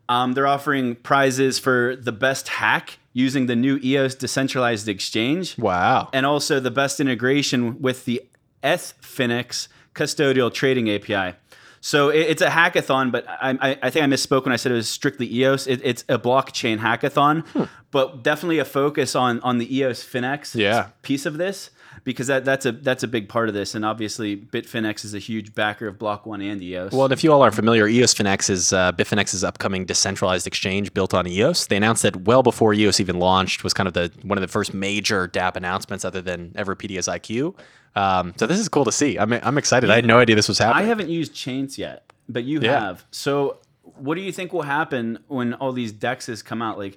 Um, 0.08 0.32
they're 0.34 0.46
offering 0.46 0.96
prizes 0.96 1.58
for 1.58 1.96
the 1.96 2.12
best 2.12 2.48
hack 2.48 2.98
using 3.12 3.46
the 3.46 3.56
new 3.56 3.78
EOS 3.82 4.14
decentralized 4.14 4.88
exchange 4.88 5.56
Wow. 5.58 6.08
and 6.12 6.24
also 6.26 6.60
the 6.60 6.70
best 6.70 6.98
integration 7.00 7.80
with 7.80 8.04
the 8.04 8.22
Ethfinex 8.62 9.68
custodial 9.94 10.52
trading 10.52 10.88
API. 10.90 11.36
So 11.84 12.08
it- 12.10 12.26
it's 12.30 12.42
a 12.42 12.48
hackathon, 12.48 13.10
but 13.10 13.26
I, 13.28 13.50
I, 13.60 13.78
I 13.82 13.90
think 13.90 14.04
I 14.04 14.06
misspoke 14.06 14.44
when 14.44 14.52
I 14.52 14.56
said 14.56 14.70
it 14.72 14.76
was 14.76 14.88
strictly 14.88 15.26
EOS. 15.34 15.66
It, 15.66 15.80
it's 15.82 16.04
a 16.08 16.16
blockchain 16.18 16.78
hackathon, 16.78 17.44
hmm. 17.48 17.64
but 17.90 18.22
definitely 18.22 18.60
a 18.60 18.64
focus 18.64 19.14
on 19.16 19.40
on 19.40 19.58
the 19.58 19.76
EOS 19.76 20.02
Finex 20.04 20.54
Yeah. 20.54 20.88
piece 21.02 21.26
of 21.26 21.38
this 21.38 21.70
because 22.04 22.26
that, 22.26 22.44
that's 22.44 22.66
a 22.66 22.72
that's 22.72 23.02
a 23.02 23.08
big 23.08 23.28
part 23.28 23.48
of 23.48 23.54
this, 23.54 23.74
and 23.74 23.84
obviously 23.84 24.36
Bitfinex 24.36 25.04
is 25.04 25.14
a 25.14 25.18
huge 25.18 25.54
backer 25.54 25.86
of 25.86 25.98
Block 25.98 26.26
One 26.26 26.40
and 26.40 26.60
EOS. 26.62 26.92
Well, 26.92 27.04
and 27.04 27.12
if 27.12 27.22
you 27.22 27.32
all 27.32 27.42
are 27.42 27.50
familiar, 27.50 27.86
EOS 27.86 28.14
Finex 28.14 28.50
is 28.50 28.72
uh, 28.72 28.92
Bitfinex's 28.92 29.44
upcoming 29.44 29.84
decentralized 29.84 30.46
exchange 30.46 30.92
built 30.94 31.14
on 31.14 31.26
EOS. 31.26 31.66
They 31.66 31.76
announced 31.76 32.02
that 32.02 32.16
well 32.24 32.42
before 32.42 32.74
EOS 32.74 32.98
even 33.00 33.18
launched 33.18 33.62
was 33.64 33.72
kind 33.72 33.86
of 33.86 33.94
the 33.94 34.10
one 34.22 34.36
of 34.38 34.42
the 34.42 34.48
first 34.48 34.74
major 34.74 35.28
DApp 35.28 35.56
announcements, 35.56 36.04
other 36.04 36.20
than 36.20 36.50
Everpedia's 36.50 37.06
IQ. 37.06 37.54
Um, 37.94 38.32
so 38.36 38.46
this 38.46 38.58
is 38.58 38.68
cool 38.68 38.84
to 38.86 38.92
see. 38.92 39.18
I'm, 39.18 39.32
I'm 39.32 39.58
excited. 39.58 39.90
I 39.90 39.96
had 39.96 40.06
no 40.06 40.18
idea 40.18 40.34
this 40.34 40.48
was 40.48 40.58
happening. 40.58 40.84
I 40.84 40.88
haven't 40.88 41.10
used 41.10 41.34
Chaince 41.34 41.76
yet, 41.78 42.10
but 42.28 42.44
you 42.44 42.60
Yeah. 42.60 42.80
have. 42.80 43.04
So, 43.10 43.58
what 43.82 44.14
do 44.14 44.22
you 44.22 44.32
think 44.32 44.52
will 44.52 44.62
happen 44.62 45.18
when 45.28 45.52
all 45.54 45.72
these 45.72 45.92
dexes 45.92 46.42
come 46.42 46.62
out? 46.62 46.78
Like, 46.78 46.96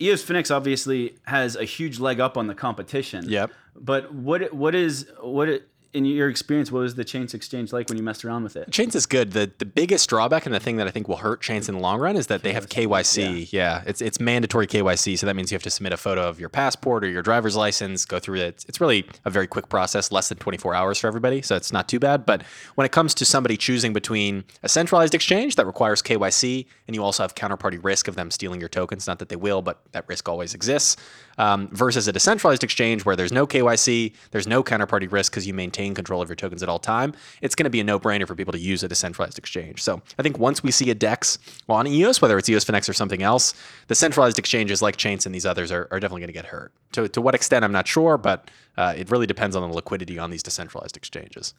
EOS 0.00 0.24
Finex 0.24 0.54
obviously 0.54 1.16
has 1.26 1.56
a 1.56 1.64
huge 1.64 2.00
leg 2.00 2.20
up 2.20 2.36
on 2.36 2.46
the 2.46 2.54
competition. 2.54 3.28
Yep. 3.28 3.52
But 3.76 4.12
what 4.14 4.52
what 4.52 4.74
is 4.74 5.08
what 5.20 5.48
it, 5.48 5.68
in 5.94 6.04
your 6.04 6.28
experience? 6.28 6.72
What 6.72 6.80
was 6.80 6.96
the 6.96 7.04
Chaince 7.04 7.34
exchange 7.34 7.72
like 7.72 7.88
when 7.88 7.96
you 7.96 8.02
messed 8.02 8.24
around 8.24 8.42
with 8.42 8.56
it? 8.56 8.70
Chaince 8.70 8.94
is 8.94 9.06
good. 9.06 9.32
The 9.32 9.50
the 9.58 9.64
biggest 9.64 10.08
drawback 10.10 10.44
and 10.44 10.54
the 10.54 10.60
thing 10.60 10.76
that 10.76 10.86
I 10.86 10.90
think 10.90 11.08
will 11.08 11.16
hurt 11.16 11.40
Chaince 11.40 11.68
in 11.68 11.76
the 11.76 11.80
long 11.80 12.00
run 12.00 12.16
is 12.16 12.26
that 12.26 12.42
they 12.42 12.52
have 12.52 12.68
KYC. 12.68 13.48
Yeah. 13.52 13.82
it's 13.86 14.02
it's 14.02 14.20
mandatory 14.20 14.66
KYC, 14.66 15.16
so 15.18 15.26
that 15.26 15.36
means 15.36 15.50
you 15.52 15.54
have 15.54 15.62
to 15.62 15.70
submit 15.70 15.92
a 15.92 15.96
photo 15.96 16.28
of 16.28 16.40
your 16.40 16.48
passport 16.48 17.04
or 17.04 17.08
your 17.08 17.22
driver's 17.22 17.56
license, 17.56 18.04
go 18.04 18.18
through 18.18 18.40
it. 18.40 18.64
It's 18.68 18.80
really 18.80 19.06
a 19.24 19.30
very 19.30 19.46
quick 19.46 19.68
process, 19.68 20.10
less 20.10 20.28
than 20.28 20.38
24 20.38 20.74
hours 20.74 20.98
for 20.98 21.06
everybody, 21.06 21.40
so 21.40 21.54
it's 21.54 21.72
not 21.72 21.88
too 21.88 22.00
bad. 22.00 22.26
But 22.26 22.42
when 22.74 22.84
it 22.84 22.92
comes 22.92 23.14
to 23.14 23.24
somebody 23.24 23.56
choosing 23.56 23.92
between 23.92 24.44
a 24.64 24.68
centralized 24.68 25.14
exchange 25.14 25.54
that 25.54 25.66
requires 25.66 26.02
KYC 26.02 26.66
and 26.88 26.96
you 26.96 27.04
also 27.04 27.22
have 27.22 27.36
counterparty 27.36 27.82
risk 27.82 28.08
of 28.08 28.16
them 28.16 28.32
stealing 28.32 28.58
your 28.58 28.68
tokens, 28.68 29.06
not 29.06 29.20
that 29.20 29.28
they 29.28 29.36
will, 29.36 29.62
but 29.62 29.80
that 29.92 30.04
risk 30.08 30.28
always 30.28 30.54
exists, 30.54 30.96
um, 31.38 31.68
versus 31.68 32.08
a 32.08 32.12
decentralized 32.12 32.64
exchange 32.64 33.04
where 33.04 33.16
there's 33.16 33.32
no 33.32 33.46
KYC, 33.46 34.12
there's 34.30 34.46
no 34.46 34.62
counterparty 34.62 35.10
risk 35.10 35.32
because 35.32 35.46
you 35.46 35.54
maintain 35.54 35.94
control 35.94 36.22
of 36.22 36.28
your 36.28 36.36
tokens 36.36 36.62
at 36.62 36.68
all 36.68 36.78
time, 36.78 37.14
it's 37.42 37.54
going 37.54 37.64
to 37.64 37.70
be 37.70 37.80
a 37.80 37.84
no-brainer 37.84 38.26
for 38.26 38.34
people 38.34 38.52
to 38.52 38.58
use 38.58 38.82
a 38.82 38.88
decentralized 38.88 39.38
exchange. 39.38 39.82
So 39.82 40.02
I 40.18 40.22
think 40.22 40.38
once 40.38 40.62
we 40.62 40.70
see 40.70 40.90
a 40.90 40.94
DEX 40.94 41.38
on 41.68 41.86
EOS, 41.86 42.20
whether 42.20 42.38
it's 42.38 42.48
EOS 42.48 42.64
Finex 42.64 42.88
or 42.88 42.92
something 42.92 43.22
else, 43.22 43.54
the 43.88 43.94
centralized 43.94 44.38
exchanges 44.38 44.82
like 44.82 44.96
Chaince 44.96 45.26
and 45.26 45.34
these 45.34 45.46
others 45.46 45.70
are, 45.72 45.88
are 45.90 46.00
definitely 46.00 46.20
going 46.20 46.28
to 46.28 46.34
get 46.34 46.46
hurt. 46.46 46.72
To, 46.92 47.08
to 47.08 47.20
what 47.20 47.34
extent, 47.34 47.64
I'm 47.64 47.72
not 47.72 47.88
sure, 47.88 48.16
but 48.16 48.50
uh, 48.76 48.94
it 48.96 49.10
really 49.10 49.26
depends 49.26 49.56
on 49.56 49.68
the 49.68 49.74
liquidity 49.74 50.18
on 50.18 50.30
these 50.30 50.42
decentralized 50.42 50.96
exchanges. 50.96 51.54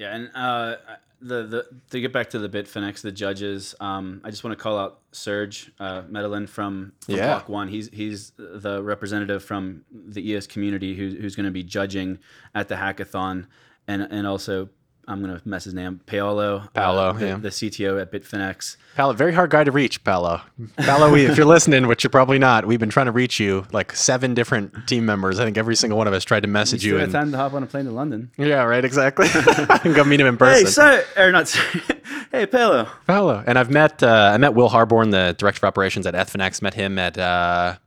Yeah, 0.00 0.14
and 0.16 0.30
uh, 0.34 0.76
the 1.20 1.42
the 1.46 1.66
to 1.90 2.00
get 2.00 2.10
back 2.10 2.30
to 2.30 2.38
the 2.38 2.48
Bitfinex, 2.48 3.02
the 3.02 3.12
judges, 3.12 3.74
um, 3.80 4.22
I 4.24 4.30
just 4.30 4.42
want 4.42 4.56
to 4.56 4.62
call 4.62 4.78
out 4.78 5.00
Serge 5.12 5.70
uh, 5.78 6.02
Metelin 6.10 6.48
from, 6.48 6.92
from 7.04 7.16
Yeah. 7.16 7.26
Block 7.26 7.50
One. 7.50 7.68
He's 7.68 7.90
he's 7.92 8.32
the 8.38 8.82
representative 8.82 9.44
from 9.44 9.84
the 9.92 10.34
ES 10.34 10.46
community 10.46 10.94
who, 10.96 11.10
who's 11.20 11.36
going 11.36 11.44
to 11.44 11.52
be 11.52 11.62
judging 11.62 12.18
at 12.54 12.68
the 12.68 12.76
hackathon, 12.76 13.46
and 13.86 14.00
and 14.10 14.26
also 14.26 14.70
I'm 15.10 15.20
going 15.20 15.36
to 15.36 15.48
mess 15.48 15.64
his 15.64 15.74
name, 15.74 16.00
Paolo. 16.06 16.68
Paolo, 16.72 17.08
uh, 17.08 17.12
the, 17.14 17.26
yeah. 17.26 17.36
the 17.36 17.48
CTO 17.48 18.00
at 18.00 18.12
Bitfinex. 18.12 18.76
Paolo, 18.94 19.12
very 19.12 19.32
hard 19.34 19.50
guy 19.50 19.64
to 19.64 19.72
reach, 19.72 20.04
Paolo. 20.04 20.40
Paolo, 20.76 21.10
we, 21.12 21.24
if 21.26 21.36
you're 21.36 21.46
listening, 21.46 21.88
which 21.88 22.04
you're 22.04 22.10
probably 22.12 22.38
not, 22.38 22.64
we've 22.64 22.78
been 22.78 22.90
trying 22.90 23.06
to 23.06 23.12
reach 23.12 23.40
you, 23.40 23.66
like 23.72 23.90
seven 23.96 24.34
different 24.34 24.86
team 24.86 25.04
members. 25.04 25.40
I 25.40 25.44
think 25.44 25.58
every 25.58 25.74
single 25.74 25.98
one 25.98 26.06
of 26.06 26.12
us 26.14 26.22
tried 26.22 26.44
to 26.44 26.48
message 26.48 26.84
you. 26.84 26.92
Still 26.92 27.02
And, 27.02 27.12
had 27.12 27.20
time 27.20 27.32
to 27.32 27.36
hop 27.38 27.54
on 27.54 27.64
a 27.64 27.66
plane 27.66 27.86
to 27.86 27.90
London. 27.90 28.30
yeah, 28.38 28.62
right, 28.62 28.84
exactly. 28.84 29.26
and 29.34 29.94
go 29.96 30.04
meet 30.04 30.20
him 30.20 30.28
in 30.28 30.36
person. 30.36 30.66
Hey, 30.66 30.70
so 30.70 31.02
or 31.20 31.32
not? 31.32 31.48
hey, 32.30 32.46
Paolo. 32.46 32.88
Paolo. 33.08 33.42
And 33.48 33.58
I've 33.58 33.70
met 33.70 34.04
uh, 34.04 34.30
I 34.32 34.38
met 34.38 34.54
Will 34.54 34.68
Harborne, 34.68 35.10
the 35.10 35.34
director 35.36 35.58
of 35.58 35.64
operations 35.68 36.06
at 36.06 36.14
Ethfinex. 36.14 36.62
Met 36.62 36.74
him 36.74 37.00
at 37.00 37.18
uh, 37.18 37.78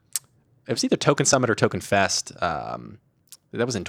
it 0.68 0.74
was 0.74 0.84
either 0.84 0.98
Token 0.98 1.26
Summit 1.26 1.50
or 1.50 1.56
Token 1.56 1.80
Fest. 1.80 2.34
Um, 2.42 3.00
that 3.54 3.66
was 3.66 3.76
in 3.76 3.84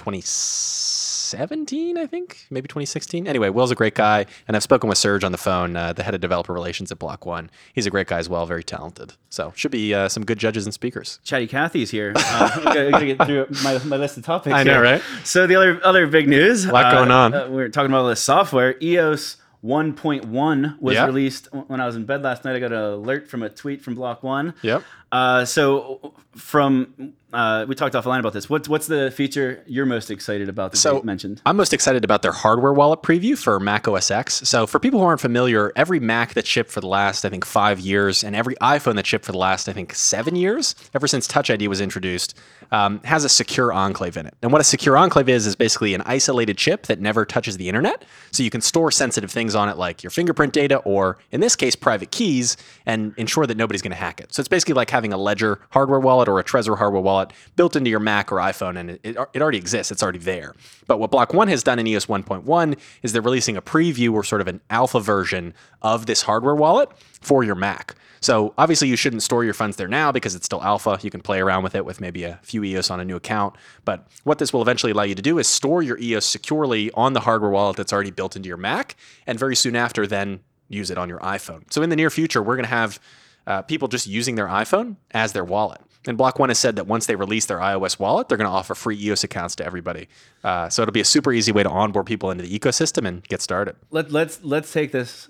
2017, 1.35 1.97
I 1.97 2.05
think, 2.07 2.45
maybe 2.49 2.67
2016. 2.67 3.27
Anyway, 3.27 3.49
Will's 3.49 3.71
a 3.71 3.75
great 3.75 3.95
guy, 3.95 4.25
and 4.47 4.55
I've 4.55 4.63
spoken 4.63 4.87
with 4.89 4.97
Serge 4.97 5.23
on 5.23 5.31
the 5.31 5.37
phone, 5.37 5.75
uh, 5.75 5.93
the 5.93 6.03
head 6.03 6.15
of 6.15 6.21
developer 6.21 6.53
relations 6.53 6.91
at 6.91 6.99
Block 6.99 7.25
One. 7.25 7.49
He's 7.73 7.85
a 7.85 7.89
great 7.89 8.07
guy 8.07 8.19
as 8.19 8.29
well, 8.29 8.45
very 8.45 8.63
talented. 8.63 9.13
So 9.29 9.51
should 9.55 9.71
be 9.71 9.93
uh, 9.93 10.07
some 10.09 10.25
good 10.25 10.39
judges 10.39 10.65
and 10.65 10.73
speakers. 10.73 11.19
Chatty 11.23 11.47
Cathy's 11.47 11.91
here. 11.91 12.13
Uh, 12.15 12.49
I 12.55 12.63
gotta, 12.63 12.91
gotta 12.91 13.05
get 13.05 13.25
through 13.25 13.47
my, 13.63 13.77
my 13.83 13.97
list 13.97 14.17
of 14.17 14.23
topics. 14.25 14.53
I 14.53 14.63
know, 14.63 14.73
here. 14.73 14.81
right? 14.83 15.01
So 15.23 15.45
the 15.47 15.55
other 15.55 15.79
other 15.83 16.07
big 16.07 16.27
news. 16.27 16.65
A 16.65 16.71
lot 16.71 16.91
going 16.93 17.11
on. 17.11 17.53
we're 17.53 17.69
talking 17.69 17.91
about 17.91 18.03
all 18.03 18.09
this 18.09 18.21
software. 18.21 18.75
EOS 18.81 19.37
1.1 19.63 20.79
was 20.79 20.93
Yep. 20.95 21.07
released 21.07 21.47
when 21.67 21.81
I 21.81 21.85
was 21.85 21.95
in 21.95 22.05
bed 22.05 22.23
last 22.23 22.45
night. 22.45 22.55
I 22.55 22.59
got 22.59 22.71
an 22.71 22.77
alert 22.79 23.27
from 23.27 23.43
a 23.43 23.49
tweet 23.49 23.81
from 23.81 23.95
Block 23.95 24.23
One. 24.23 24.53
Yep. 24.61 24.83
Uh, 25.11 25.45
so 25.45 26.13
from 26.35 27.13
uh, 27.35 27.65
we 27.67 27.75
talked 27.75 27.95
offline 27.95 28.19
about 28.19 28.33
this. 28.33 28.49
What's 28.49 28.69
what's 28.69 28.87
the 28.87 29.11
feature 29.11 29.63
you're 29.67 29.85
most 29.85 30.09
excited 30.09 30.49
about 30.49 30.71
that 30.71 30.77
So 30.77 30.99
they 30.99 31.05
mentioned? 31.05 31.41
I'm 31.45 31.57
most 31.57 31.73
excited 31.73 32.03
about 32.03 32.21
their 32.21 32.31
hardware 32.31 32.73
wallet 32.73 33.01
preview 33.01 33.37
for 33.37 33.59
Mac 33.59 33.87
OS 33.87 34.09
X. 34.09 34.41
So 34.47 34.65
for 34.65 34.79
people 34.79 34.99
who 34.99 35.05
aren't 35.05 35.21
familiar, 35.21 35.71
every 35.75 35.99
Mac 35.99 36.33
that 36.33 36.47
shipped 36.47 36.71
for 36.71 36.79
the 36.79 36.87
last 36.87 37.25
I 37.25 37.29
think 37.29 37.45
five 37.45 37.79
years, 37.79 38.23
and 38.23 38.35
every 38.35 38.55
iPhone 38.55 38.95
that 38.95 39.05
shipped 39.05 39.25
for 39.25 39.33
the 39.33 39.37
last 39.37 39.67
I 39.67 39.73
think 39.73 39.93
seven 39.93 40.35
years, 40.35 40.75
ever 40.93 41.07
since 41.07 41.27
Touch 41.27 41.49
ID 41.49 41.67
was 41.67 41.81
introduced, 41.81 42.37
um, 42.71 43.01
has 43.03 43.23
a 43.25 43.29
secure 43.29 43.73
enclave 43.73 44.17
in 44.17 44.25
it. 44.25 44.35
And 44.41 44.51
what 44.51 44.61
a 44.61 44.65
secure 44.65 44.97
enclave 44.97 45.29
is 45.29 45.45
is 45.45 45.55
basically 45.55 45.93
an 45.93 46.01
isolated 46.05 46.57
chip 46.57 46.83
that 46.87 46.99
never 47.01 47.25
touches 47.25 47.57
the 47.57 47.67
internet. 47.67 48.05
So 48.31 48.43
you 48.43 48.49
can 48.49 48.61
store 48.61 48.91
sensitive 48.91 49.31
things 49.31 49.55
on 49.55 49.69
it 49.69 49.77
like 49.77 50.03
your 50.03 50.09
fingerprint 50.09 50.53
data, 50.53 50.77
or 50.77 51.17
in 51.31 51.41
this 51.41 51.55
case, 51.55 51.75
private 51.75 52.11
keys, 52.11 52.55
and 52.85 53.13
ensure 53.17 53.45
that 53.45 53.57
nobody's 53.57 53.81
going 53.81 53.91
to 53.91 53.97
hack 53.97 54.21
it. 54.21 54.33
So 54.33 54.39
it's 54.39 54.47
basically 54.47 54.75
like 54.75 54.89
having 54.89 55.11
a 55.11 55.17
Ledger 55.17 55.59
hardware 55.71 55.99
wallet 55.99 56.29
or 56.29 56.39
a 56.39 56.43
Trezor 56.43 56.77
hardware 56.77 57.01
wallet 57.01 57.24
built 57.55 57.75
into 57.75 57.89
your 57.89 57.99
Mac 57.99 58.31
or 58.31 58.37
iPhone, 58.37 58.77
and 58.77 58.91
it, 58.91 59.17
it, 59.33 59.41
already 59.41 59.57
exists. 59.57 59.91
It's 59.91 60.03
already 60.03 60.19
there. 60.19 60.53
But 60.87 60.99
what 60.99 61.11
Block 61.11 61.33
One 61.33 61.47
has 61.47 61.63
done 61.63 61.79
in 61.79 61.87
EOS 61.87 62.05
1.1 62.05 62.77
is 63.03 63.13
they're 63.13 63.21
releasing 63.21 63.57
a 63.57 63.61
preview 63.61 64.13
or 64.13 64.23
sort 64.23 64.41
of 64.41 64.47
an 64.47 64.61
alpha 64.69 64.99
version 64.99 65.53
of 65.81 66.05
this 66.05 66.23
hardware 66.23 66.55
wallet 66.55 66.89
for 67.21 67.43
your 67.43 67.55
Mac. 67.55 67.95
So 68.21 68.55
obviously 68.57 68.87
you 68.87 68.95
shouldn't 68.95 69.21
store 69.21 69.43
your 69.43 69.53
funds 69.53 69.77
there 69.77 69.87
now 69.87 70.11
because 70.11 70.33
it's 70.33 70.45
still 70.45 70.63
alpha. 70.63 70.97
You 71.03 71.11
can 71.11 71.21
play 71.21 71.39
around 71.39 71.61
with 71.61 71.75
it 71.75 71.85
with 71.85 72.01
maybe 72.01 72.23
a 72.23 72.39
few 72.41 72.63
EOS 72.63 72.89
on 72.89 72.99
a 72.99 73.05
new 73.05 73.15
account. 73.15 73.55
But 73.83 74.07
what 74.23 74.39
this 74.39 74.51
will 74.51 74.63
eventually 74.63 74.91
allow 74.91 75.03
you 75.03 75.13
to 75.13 75.21
do 75.21 75.37
is 75.37 75.47
store 75.47 75.83
your 75.83 75.99
EOS 75.99 76.25
securely 76.25 76.89
on 76.93 77.13
the 77.13 77.19
hardware 77.19 77.51
wallet 77.51 77.77
that's 77.77 77.93
already 77.93 78.09
built 78.09 78.35
into 78.35 78.47
your 78.47 78.57
Mac, 78.57 78.95
and 79.27 79.37
very 79.37 79.55
soon 79.55 79.75
after 79.75 80.07
then 80.07 80.39
use 80.69 80.89
it 80.89 80.97
on 80.97 81.07
your 81.07 81.19
iPhone. 81.19 81.71
So 81.71 81.83
in 81.83 81.91
the 81.91 81.95
near 81.95 82.09
future, 82.09 82.41
we're 82.41 82.55
going 82.55 82.65
to 82.65 82.69
have 82.69 82.99
uh, 83.45 83.61
people 83.61 83.87
just 83.87 84.07
using 84.07 84.33
their 84.33 84.47
iPhone 84.47 84.95
as 85.11 85.33
their 85.33 85.45
wallet. 85.45 85.81
And 86.07 86.17
Block 86.17 86.39
One 86.39 86.49
has 86.49 86.59
said 86.59 86.75
that 86.75 86.87
once 86.87 87.05
they 87.07 87.15
release 87.15 87.45
their 87.45 87.57
iOS 87.57 87.99
wallet, 87.99 88.29
they're 88.29 88.37
going 88.37 88.49
to 88.49 88.55
offer 88.55 88.75
free 88.75 88.97
EOS 88.97 89.23
accounts 89.23 89.55
to 89.55 89.65
everybody. 89.65 90.07
Uh, 90.43 90.69
so 90.69 90.81
it'll 90.81 90.91
be 90.91 91.01
a 91.01 91.05
super 91.05 91.33
easy 91.33 91.51
way 91.51 91.63
to 91.63 91.69
onboard 91.69 92.05
people 92.05 92.31
into 92.31 92.43
the 92.43 92.59
ecosystem 92.59 93.07
and 93.07 93.23
get 93.27 93.41
started. 93.41 93.75
Let 93.91 94.11
let's 94.11 94.43
let's 94.43 94.71
take 94.71 94.91
this 94.91 95.29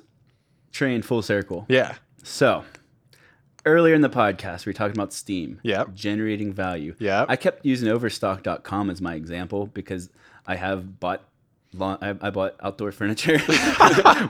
train 0.72 1.02
full 1.02 1.22
circle. 1.22 1.66
Yeah. 1.70 1.96
So, 2.24 2.66
earlier 3.66 3.94
in 3.96 4.02
the 4.02 4.10
podcast, 4.10 4.66
we 4.66 4.72
were 4.72 4.74
talking 4.74 4.96
about 4.96 5.14
Steem. 5.14 5.60
Yep. 5.64 5.94
Generating 5.94 6.52
value. 6.54 6.96
Yep. 7.00 7.28
I 7.30 7.36
kept 7.36 7.66
using 7.66 7.88
Overstock.com 7.90 8.90
as 8.90 9.02
my 9.02 9.16
example 9.16 9.68
because 9.68 10.10
I 10.46 10.56
have 10.56 11.00
bought. 11.00 11.24
I, 11.78 12.16
I 12.22 12.30
bought 12.30 12.56
outdoor 12.62 12.94
furniture 12.94 13.34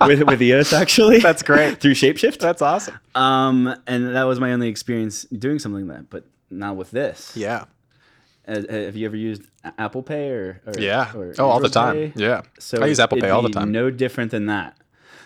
with 0.07 0.23
with 0.23 0.41
EOS 0.41 0.73
actually. 0.73 1.19
That's 1.19 1.43
great. 1.43 1.77
through 1.79 1.93
Shapeshift. 1.93 2.39
That's 2.39 2.63
awesome. 2.63 2.97
Um, 3.13 3.75
and 3.85 4.15
that 4.15 4.23
was 4.23 4.39
my 4.39 4.51
only 4.51 4.67
experience 4.67 5.25
doing 5.25 5.59
something 5.59 5.87
like 5.87 5.97
that. 5.97 6.09
But 6.09 6.25
now 6.49 6.73
with 6.73 6.91
this, 6.91 7.31
Yeah. 7.35 7.65
uh, 8.47 8.53
have 8.69 8.95
you 8.95 9.05
ever 9.05 9.15
used 9.15 9.43
Apple 9.77 10.03
Pay 10.03 10.29
or, 10.29 10.61
or 10.65 10.73
Yeah. 10.77 11.11
or 11.15 11.33
oh, 11.39 11.45
all 11.49 11.59
the 11.59 11.69
time. 11.69 12.11
Pay? 12.11 12.13
Yeah. 12.15 12.41
So 12.59 12.81
I 12.81 12.87
use 12.87 12.99
Apple 12.99 13.19
Pay 13.19 13.29
all 13.29 13.41
the 13.41 13.49
time. 13.49 13.71
No 13.71 13.89
different 13.89 14.31
than 14.31 14.45
that. 14.47 14.77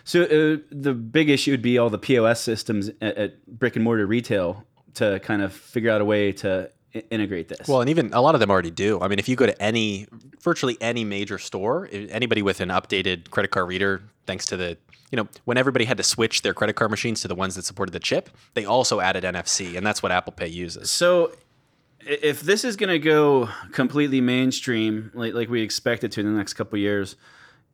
So 0.05 0.23
uh, 0.23 0.57
the 0.71 0.93
big 0.93 1.29
issue 1.29 1.51
would 1.51 1.61
be 1.61 1.77
all 1.77 1.89
the 1.89 1.99
POS 1.99 2.41
systems 2.41 2.89
at, 3.01 3.17
at 3.17 3.45
brick 3.47 3.75
and 3.75 3.83
mortar 3.83 4.05
retail 4.07 4.65
to 4.95 5.19
kind 5.19 5.41
of 5.41 5.53
figure 5.53 5.91
out 5.91 6.01
a 6.01 6.05
way 6.05 6.31
to 6.31 6.69
i- 6.95 7.03
integrate 7.11 7.47
this. 7.49 7.67
Well, 7.67 7.81
and 7.81 7.89
even 7.89 8.11
a 8.13 8.21
lot 8.21 8.33
of 8.33 8.39
them 8.39 8.49
already 8.49 8.71
do. 8.71 8.99
I 9.01 9.07
mean, 9.07 9.19
if 9.19 9.29
you 9.29 9.35
go 9.35 9.45
to 9.45 9.61
any, 9.61 10.07
virtually 10.41 10.77
any 10.81 11.03
major 11.03 11.37
store, 11.37 11.87
anybody 11.91 12.41
with 12.41 12.59
an 12.61 12.69
updated 12.69 13.29
credit 13.29 13.51
card 13.51 13.67
reader, 13.67 14.01
thanks 14.25 14.45
to 14.47 14.57
the, 14.57 14.77
you 15.11 15.15
know, 15.17 15.27
when 15.45 15.57
everybody 15.57 15.85
had 15.85 15.97
to 15.97 16.03
switch 16.03 16.41
their 16.43 16.53
credit 16.53 16.73
card 16.75 16.91
machines 16.91 17.21
to 17.21 17.27
the 17.27 17.35
ones 17.35 17.55
that 17.55 17.65
supported 17.65 17.91
the 17.91 17.99
chip, 17.99 18.29
they 18.53 18.65
also 18.65 18.99
added 18.99 19.23
NFC, 19.23 19.75
and 19.77 19.85
that's 19.85 20.03
what 20.03 20.11
Apple 20.11 20.33
Pay 20.33 20.47
uses. 20.47 20.89
So 20.91 21.31
if 22.05 22.41
this 22.41 22.63
is 22.63 22.75
going 22.75 22.89
to 22.89 22.99
go 22.99 23.49
completely 23.71 24.21
mainstream, 24.21 25.11
like, 25.13 25.33
like 25.33 25.49
we 25.49 25.61
expect 25.61 26.03
it 26.03 26.11
to 26.13 26.21
in 26.21 26.25
the 26.31 26.37
next 26.37 26.53
couple 26.53 26.77
of 26.77 26.81
years, 26.81 27.15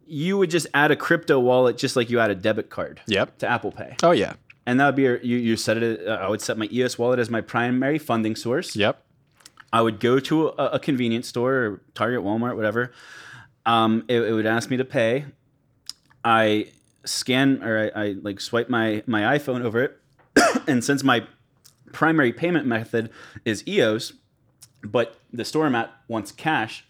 you 0.07 0.37
would 0.37 0.49
just 0.49 0.67
add 0.73 0.91
a 0.91 0.95
crypto 0.95 1.39
wallet 1.39 1.77
just 1.77 1.95
like 1.95 2.09
you 2.09 2.19
add 2.19 2.29
a 2.29 2.35
debit 2.35 2.69
card 2.69 3.01
Yep. 3.07 3.39
to 3.39 3.47
Apple 3.47 3.71
Pay. 3.71 3.95
Oh 4.03 4.11
yeah. 4.11 4.33
And 4.67 4.79
that 4.79 4.85
would 4.87 4.95
be 4.95 5.03
your, 5.03 5.17
you, 5.17 5.37
you 5.37 5.55
set 5.57 5.77
it. 5.77 6.07
Uh, 6.07 6.11
I 6.13 6.27
would 6.29 6.41
set 6.41 6.57
my 6.57 6.67
EOS 6.71 6.97
wallet 6.97 7.19
as 7.19 7.29
my 7.29 7.41
primary 7.41 7.99
funding 7.99 8.35
source. 8.35 8.75
Yep. 8.75 9.01
I 9.73 9.81
would 9.81 9.99
go 9.99 10.19
to 10.19 10.47
a, 10.49 10.65
a 10.73 10.79
convenience 10.79 11.27
store, 11.27 11.53
or 11.53 11.81
Target, 11.93 12.21
Walmart, 12.21 12.55
whatever. 12.55 12.91
Um, 13.65 14.05
it, 14.07 14.21
it 14.21 14.31
would 14.31 14.45
ask 14.45 14.69
me 14.69 14.77
to 14.77 14.85
pay. 14.85 15.25
I 16.23 16.67
scan 17.05 17.63
or 17.63 17.91
I, 17.95 18.01
I 18.03 18.15
like 18.21 18.41
swipe 18.41 18.69
my 18.69 19.03
my 19.05 19.37
iPhone 19.37 19.63
over 19.63 19.81
it, 19.83 19.99
and 20.67 20.83
since 20.83 21.03
my 21.03 21.25
primary 21.91 22.33
payment 22.33 22.65
method 22.65 23.09
is 23.45 23.65
EOS, 23.67 24.13
but 24.83 25.19
the 25.31 25.45
store 25.45 25.69
mat 25.69 25.91
wants 26.07 26.31
cash, 26.31 26.85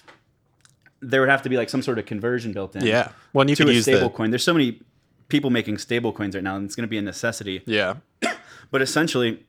there 1.01 1.21
would 1.21 1.29
have 1.29 1.43
to 1.43 1.49
be 1.49 1.57
like 1.57 1.69
some 1.69 1.81
sort 1.81 1.99
of 1.99 2.05
conversion 2.05 2.53
built 2.53 2.75
in. 2.75 2.85
Yeah. 2.85 3.11
Well, 3.33 3.47
you 3.47 3.55
to 3.55 3.63
could 3.63 3.71
a 3.71 3.75
use 3.75 3.83
stable 3.83 4.09
the 4.09 4.15
coin. 4.15 4.31
There's 4.31 4.43
so 4.43 4.53
many 4.53 4.81
people 5.27 5.49
making 5.49 5.77
stable 5.77 6.11
coins 6.11 6.35
right 6.35 6.43
now, 6.43 6.55
and 6.55 6.65
it's 6.65 6.75
going 6.75 6.87
to 6.87 6.89
be 6.89 6.97
a 6.97 7.01
necessity. 7.01 7.61
yeah. 7.65 7.95
But 8.71 8.81
essentially, 8.81 9.45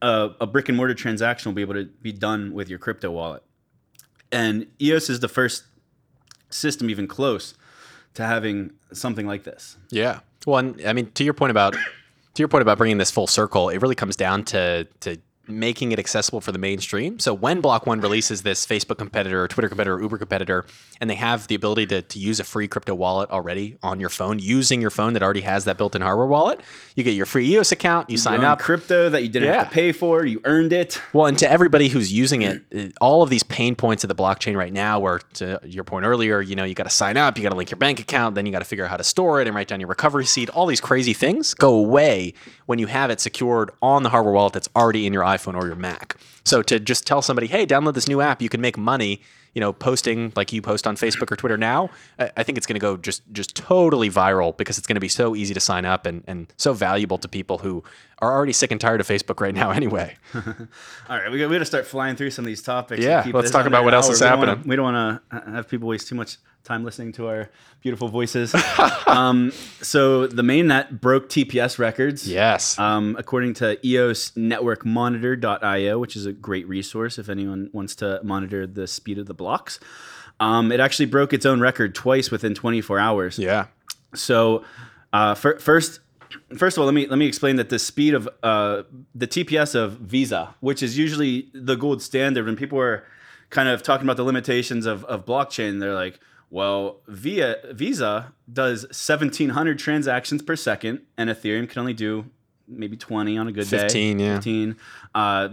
a, 0.00 0.30
a 0.40 0.46
brick 0.46 0.70
and 0.70 0.76
mortar 0.76 0.94
transaction 0.94 1.50
will 1.50 1.54
be 1.54 1.60
able 1.60 1.74
to 1.74 1.84
be 1.84 2.12
done 2.12 2.54
with 2.54 2.68
your 2.68 2.78
crypto 2.78 3.10
wallet. 3.10 3.42
And 4.32 4.68
EOS 4.80 5.10
is 5.10 5.20
the 5.20 5.28
first 5.28 5.64
system 6.48 6.88
even 6.88 7.06
close 7.06 7.54
to 8.14 8.24
having 8.24 8.72
something 8.92 9.26
like 9.26 9.44
this. 9.44 9.76
Yeah. 9.90 10.20
Well, 10.46 10.58
and, 10.58 10.82
I 10.86 10.92
mean, 10.92 11.10
to 11.12 11.24
your 11.24 11.34
point 11.34 11.50
about 11.50 11.74
to 11.74 12.40
your 12.40 12.48
point 12.48 12.62
about 12.62 12.78
bringing 12.78 12.98
this 12.98 13.10
full 13.10 13.26
circle, 13.26 13.68
it 13.68 13.80
really 13.82 13.94
comes 13.94 14.16
down 14.16 14.44
to 14.46 14.86
to 15.00 15.18
making 15.58 15.92
it 15.92 15.98
accessible 15.98 16.40
for 16.40 16.52
the 16.52 16.58
mainstream. 16.58 17.18
So 17.18 17.34
when 17.34 17.60
Block 17.60 17.86
One 17.86 18.00
releases 18.00 18.42
this 18.42 18.66
Facebook 18.66 18.98
competitor, 18.98 19.46
Twitter 19.48 19.68
competitor, 19.68 20.00
Uber 20.00 20.18
competitor, 20.18 20.64
and 21.00 21.08
they 21.10 21.14
have 21.14 21.46
the 21.48 21.54
ability 21.54 21.86
to, 21.86 22.02
to 22.02 22.18
use 22.18 22.40
a 22.40 22.44
free 22.44 22.68
crypto 22.68 22.94
wallet 22.94 23.30
already 23.30 23.76
on 23.82 24.00
your 24.00 24.08
phone, 24.08 24.38
using 24.38 24.80
your 24.80 24.90
phone 24.90 25.12
that 25.14 25.22
already 25.22 25.40
has 25.42 25.64
that 25.64 25.76
built-in 25.76 26.02
hardware 26.02 26.26
wallet, 26.26 26.60
you 26.96 27.02
get 27.04 27.12
your 27.14 27.26
free 27.26 27.46
EOS 27.48 27.72
account, 27.72 28.08
you 28.10 28.16
sign 28.16 28.44
up. 28.44 28.58
crypto 28.60 29.08
that 29.08 29.22
you 29.22 29.28
didn't 29.28 29.48
Yeah. 29.48 29.58
have 29.58 29.68
to 29.68 29.74
pay 29.74 29.92
for, 29.92 30.24
you 30.24 30.40
earned 30.44 30.72
it. 30.72 31.00
Well, 31.12 31.26
and 31.26 31.38
to 31.38 31.50
everybody 31.50 31.88
who's 31.88 32.12
using 32.12 32.42
it, 32.42 32.62
uh, 32.74 32.82
all 33.00 33.22
of 33.22 33.30
these 33.30 33.42
pain 33.42 33.74
points 33.74 34.04
of 34.04 34.08
the 34.08 34.14
blockchain 34.14 34.56
right 34.56 34.72
now, 34.72 35.00
where 35.00 35.18
to 35.34 35.60
your 35.64 35.84
point 35.84 36.04
earlier, 36.06 36.40
you 36.40 36.54
know, 36.56 36.64
you 36.64 36.74
got 36.74 36.84
to 36.84 36.90
sign 36.90 37.16
up, 37.16 37.36
you 37.36 37.42
got 37.42 37.50
to 37.50 37.56
link 37.56 37.70
your 37.70 37.78
bank 37.78 38.00
account, 38.00 38.34
then 38.34 38.46
you 38.46 38.52
got 38.52 38.60
to 38.60 38.64
figure 38.64 38.84
out 38.84 38.90
how 38.90 38.96
to 38.96 39.04
store 39.04 39.40
it 39.40 39.46
and 39.46 39.56
write 39.56 39.68
down 39.68 39.80
your 39.80 39.88
recovery 39.88 40.24
seed. 40.26 40.50
All 40.50 40.66
these 40.66 40.80
crazy 40.80 41.12
things 41.12 41.54
go 41.54 41.74
away 41.74 42.34
when 42.72 42.78
you 42.78 42.86
have 42.86 43.10
it 43.10 43.20
secured 43.20 43.70
on 43.82 44.02
the 44.02 44.08
hardware 44.08 44.32
wallet 44.32 44.54
that's 44.54 44.70
already 44.74 45.06
in 45.06 45.12
your 45.12 45.24
iPhone 45.24 45.54
or 45.54 45.66
your 45.66 45.76
Mac. 45.76 46.16
So 46.42 46.62
to 46.62 46.80
just 46.80 47.06
tell 47.06 47.20
somebody, 47.20 47.46
hey, 47.46 47.66
download 47.66 47.92
this 47.92 48.08
new 48.08 48.22
app, 48.22 48.40
you 48.40 48.48
can 48.48 48.62
make 48.62 48.78
money. 48.78 49.20
You 49.54 49.60
know, 49.60 49.74
posting 49.74 50.32
like 50.34 50.50
you 50.54 50.62
post 50.62 50.86
on 50.86 50.96
Facebook 50.96 51.30
or 51.30 51.36
Twitter 51.36 51.58
now, 51.58 51.90
I 52.18 52.30
I 52.38 52.42
think 52.42 52.56
it's 52.56 52.66
going 52.66 52.76
to 52.76 52.80
go 52.80 52.96
just 52.96 53.20
just 53.32 53.54
totally 53.54 54.08
viral 54.08 54.56
because 54.56 54.78
it's 54.78 54.86
going 54.86 54.94
to 54.96 55.00
be 55.00 55.08
so 55.10 55.36
easy 55.36 55.52
to 55.52 55.60
sign 55.60 55.84
up 55.84 56.06
and, 56.06 56.24
and 56.26 56.50
so 56.56 56.72
valuable 56.72 57.18
to 57.18 57.28
people 57.28 57.58
who 57.58 57.84
are 58.20 58.32
already 58.32 58.54
sick 58.54 58.70
and 58.70 58.80
tired 58.80 59.02
of 59.02 59.06
Facebook 59.06 59.40
right 59.42 59.54
now 59.54 59.70
anyway. 59.80 60.16
All 60.34 61.18
right, 61.18 61.30
we 61.30 61.38
got, 61.38 61.50
we 61.50 61.56
got 61.56 61.58
to 61.58 61.66
start 61.66 61.86
flying 61.86 62.16
through 62.16 62.30
some 62.30 62.46
of 62.46 62.46
these 62.46 62.62
topics. 62.62 63.02
Yeah, 63.04 63.26
let's 63.34 63.50
talk 63.50 63.66
about 63.66 63.84
what 63.84 63.92
else 63.92 64.06
hour. 64.06 64.12
is 64.14 64.20
We 64.22 64.26
don't 64.26 64.38
wanna- 64.38 64.50
happening. 64.52 64.68
we 64.70 64.76
don't 64.76 64.94
want 64.94 65.22
to 65.30 65.50
have 65.52 65.68
people 65.68 65.86
waste 65.88 66.08
too 66.08 66.14
much 66.14 66.38
time 66.64 66.84
listening 66.84 67.12
to 67.12 67.26
our 67.26 67.50
beautiful 67.80 68.08
voices. 68.08 68.54
um, 69.06 69.52
so 69.80 70.26
the 70.26 70.42
mainnet 70.42 71.00
broke 71.00 71.28
TPS 71.28 71.78
records. 71.78 72.28
Yes. 72.28 72.78
Um, 72.78 73.16
according 73.18 73.54
to 73.54 73.84
EOS 73.86 74.36
Network 74.36 74.84
Monitor.io, 74.86 75.98
which 75.98 76.16
is 76.16 76.26
a 76.26 76.32
great 76.32 76.68
resource 76.68 77.18
if 77.18 77.28
anyone 77.28 77.70
wants 77.72 77.94
to 77.96 78.20
monitor 78.22 78.66
the 78.66 78.86
speed 78.86 79.18
of 79.18 79.26
the 79.26 79.34
blocks, 79.34 79.80
um, 80.40 80.72
it 80.72 80.80
actually 80.80 81.06
broke 81.06 81.32
its 81.32 81.46
own 81.46 81.60
record 81.60 81.94
twice 81.94 82.30
within 82.30 82.54
24 82.54 82.98
hours. 82.98 83.38
yeah. 83.38 83.66
So, 84.14 84.64
uh, 85.12 85.34
fir- 85.34 85.58
first, 85.58 86.00
first 86.56 86.76
of 86.76 86.80
all, 86.80 86.86
let 86.86 86.94
me 86.94 87.06
let 87.06 87.18
me 87.18 87.26
explain 87.26 87.56
that 87.56 87.70
the 87.70 87.78
speed 87.78 88.14
of 88.14 88.28
uh, 88.42 88.82
the 89.14 89.26
TPS 89.26 89.74
of 89.74 89.92
Visa, 89.94 90.54
which 90.60 90.82
is 90.82 90.98
usually 90.98 91.48
the 91.54 91.76
gold 91.76 92.02
standard, 92.02 92.44
when 92.44 92.56
people 92.56 92.78
are 92.78 93.04
kind 93.50 93.68
of 93.68 93.82
talking 93.82 94.06
about 94.06 94.16
the 94.16 94.24
limitations 94.24 94.86
of, 94.86 95.04
of 95.04 95.24
blockchain, 95.24 95.80
they're 95.80 95.94
like, 95.94 96.18
well, 96.52 97.00
via 97.08 97.56
Visa 97.72 98.34
does 98.52 98.82
1,700 98.84 99.78
transactions 99.78 100.42
per 100.42 100.54
second, 100.54 101.00
and 101.16 101.30
Ethereum 101.30 101.66
can 101.66 101.80
only 101.80 101.94
do 101.94 102.26
maybe 102.68 102.94
20 102.94 103.38
on 103.38 103.48
a 103.48 103.52
good 103.52 103.66
day. 103.70 103.78
15, 103.78 104.18
yeah. 104.18 104.34
15. 104.34 104.76
Uh, 105.14 105.48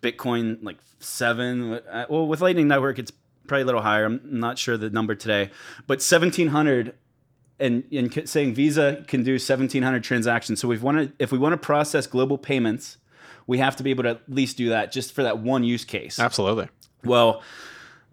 Bitcoin 0.00 0.58
like 0.60 0.78
seven. 0.98 1.74
Uh, 1.74 2.06
Well, 2.10 2.26
with 2.26 2.40
Lightning 2.40 2.66
Network, 2.66 2.98
it's 2.98 3.12
probably 3.46 3.62
a 3.62 3.66
little 3.66 3.82
higher. 3.82 4.06
I'm 4.06 4.20
not 4.24 4.58
sure 4.58 4.76
the 4.76 4.90
number 4.90 5.14
today, 5.14 5.52
but 5.86 5.98
1,700 5.98 6.94
and, 7.60 7.84
and 7.92 8.28
saying 8.28 8.54
Visa 8.54 9.04
can 9.06 9.22
do 9.22 9.34
1,700 9.34 10.02
transactions. 10.02 10.60
So 10.60 10.66
we 10.66 10.78
want 10.78 10.98
to, 10.98 11.12
if 11.22 11.30
we 11.30 11.38
want 11.38 11.52
to 11.52 11.56
process 11.64 12.08
global 12.08 12.38
payments, 12.38 12.96
we 13.46 13.58
have 13.58 13.76
to 13.76 13.84
be 13.84 13.90
able 13.90 14.02
to 14.02 14.10
at 14.10 14.22
least 14.28 14.56
do 14.56 14.68
that 14.70 14.90
just 14.90 15.12
for 15.12 15.22
that 15.22 15.38
one 15.38 15.62
use 15.62 15.84
case. 15.84 16.18
Absolutely. 16.18 16.68
Well, 17.04 17.42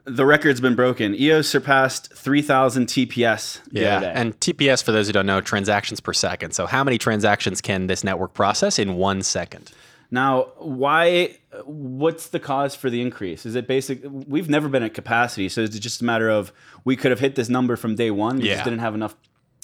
the 0.05 0.25
record's 0.25 0.61
been 0.61 0.75
broken. 0.75 1.15
EOS 1.15 1.47
surpassed 1.47 2.13
3,000 2.13 2.87
TPS. 2.87 3.59
Yeah. 3.71 3.99
And 4.01 4.39
TPS, 4.39 4.83
for 4.83 4.91
those 4.91 5.07
who 5.07 5.13
don't 5.13 5.25
know, 5.25 5.41
transactions 5.41 5.99
per 5.99 6.13
second. 6.13 6.51
So, 6.51 6.65
how 6.67 6.83
many 6.83 6.97
transactions 6.97 7.61
can 7.61 7.87
this 7.87 8.03
network 8.03 8.33
process 8.33 8.79
in 8.79 8.95
one 8.95 9.21
second? 9.21 9.71
Now, 10.11 10.51
why? 10.57 11.37
What's 11.65 12.27
the 12.27 12.39
cause 12.39 12.75
for 12.75 12.89
the 12.89 13.01
increase? 13.01 13.45
Is 13.45 13.55
it 13.55 13.67
basic? 13.67 14.01
We've 14.03 14.49
never 14.49 14.69
been 14.69 14.83
at 14.83 14.93
capacity, 14.93 15.49
so 15.49 15.61
is 15.61 15.75
it 15.75 15.79
just 15.79 16.01
a 16.01 16.05
matter 16.05 16.29
of 16.29 16.53
we 16.83 16.95
could 16.95 17.11
have 17.11 17.19
hit 17.19 17.35
this 17.35 17.49
number 17.49 17.75
from 17.75 17.95
day 17.95 18.11
one? 18.11 18.37
We 18.37 18.47
Yeah. 18.49 18.53
just 18.55 18.65
didn't 18.65 18.79
have 18.79 18.93
enough 18.93 19.15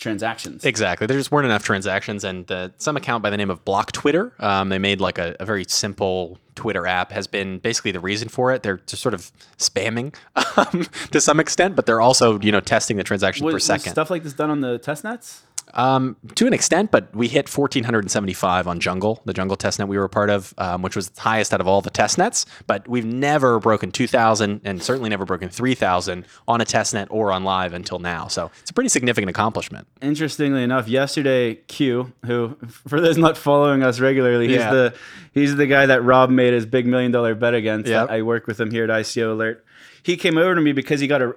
transactions. 0.02 0.66
Exactly. 0.66 1.08
There 1.08 1.18
just 1.18 1.32
weren't 1.32 1.46
enough 1.46 1.64
transactions, 1.64 2.24
and 2.26 2.52
uh, 2.52 2.70
some 2.78 2.98
account 2.98 3.24
by 3.24 3.30
the 3.30 3.38
name 3.38 3.50
of 3.50 3.64
Block 3.64 3.92
Twitter, 3.94 4.34
um, 4.40 4.68
they 4.70 4.80
made 4.80 5.00
like 5.00 5.18
a, 5.18 5.36
a 5.40 5.46
very 5.46 5.64
simple 5.66 6.38
Twitter 6.56 6.86
app. 6.86 7.12
Has 7.12 7.28
been 7.28 7.60
basically 7.60 7.92
the 7.92 8.00
reason 8.00 8.28
for 8.28 8.52
it. 8.52 8.64
They're 8.64 8.82
just 8.88 9.02
sort 9.02 9.14
of 9.14 9.32
spamming 9.58 10.14
um, 10.58 10.86
to 11.12 11.22
some 11.22 11.40
extent, 11.40 11.76
but 11.76 11.86
they're 11.86 12.02
also 12.02 12.40
you 12.42 12.52
know 12.52 12.60
testing 12.60 12.98
the 12.98 13.04
transactions 13.04 13.44
Was- 13.46 13.54
per 13.54 13.56
was 13.58 13.64
second. 13.64 13.92
stuff 13.94 14.10
like 14.10 14.24
this 14.24 14.34
done 14.34 14.50
on 14.50 14.60
the 14.60 14.78
test 14.80 15.04
nets? 15.04 15.44
Um, 15.74 16.18
to 16.36 16.48
an 16.48 16.54
extent, 16.54 16.92
but 16.92 17.14
we 17.16 17.28
hit 17.28 17.46
1475 17.48 18.68
on 18.68 18.80
Jungle, 18.80 19.22
the 19.26 19.34
Jungle 19.34 19.56
testnet 19.58 19.88
we 19.88 19.98
were 19.98 20.04
a 20.06 20.10
part 20.10 20.30
of, 20.30 20.54
um, 20.58 20.82
which 20.82 20.96
was 20.96 21.10
the 21.10 21.22
highest 21.22 21.54
out 21.54 21.62
of 21.62 21.68
all 21.68 21.82
the 21.82 21.92
testnets. 21.92 22.46
But 22.68 22.88
we've 22.88 23.06
never 23.06 23.60
broken 23.60 23.92
2,000 23.92 24.62
and 24.64 24.82
certainly 24.84 25.10
never 25.10 25.26
broken 25.26 25.50
3,000 25.50 26.26
on 26.48 26.62
a 26.62 26.66
testnet 26.66 27.08
or 27.10 27.32
on 27.32 27.44
live 27.44 27.74
until 27.74 28.00
now. 28.00 28.28
So 28.28 28.52
it's 28.62 28.72
a 28.72 28.74
pretty 28.74 28.90
significant 28.90 29.30
accomplishment. 29.30 29.88
Interestingly 30.02 30.64
enough, 30.64 30.88
yesterday 30.88 31.56
Q, 31.56 32.12
who 32.26 32.58
for 32.88 33.00
those 33.02 33.18
not 33.18 33.38
following 33.38 33.84
us 33.84 34.00
regularly, 34.00 34.48
he's 34.48 34.58
Yeah. 34.58 34.72
the 34.72 34.94
he's 35.34 35.56
the 35.56 35.68
guy 35.68 35.86
that 35.86 36.04
Rob 36.04 36.30
made 36.30 36.54
his 36.54 36.66
big 36.66 36.86
million 36.86 37.12
dollar 37.12 37.36
bet 37.36 37.54
against. 37.54 37.90
Yep. 37.90 38.10
I 38.10 38.22
work 38.22 38.48
with 38.48 38.60
him 38.60 38.72
here 38.72 38.84
at 38.84 38.90
ICO 38.90 39.32
Alert. 39.32 39.66
He 40.04 40.18
came 40.18 40.38
over 40.38 40.56
to 40.56 40.62
me 40.62 40.72
because 40.72 41.00
he 41.00 41.08
got 41.08 41.22
a 41.22 41.36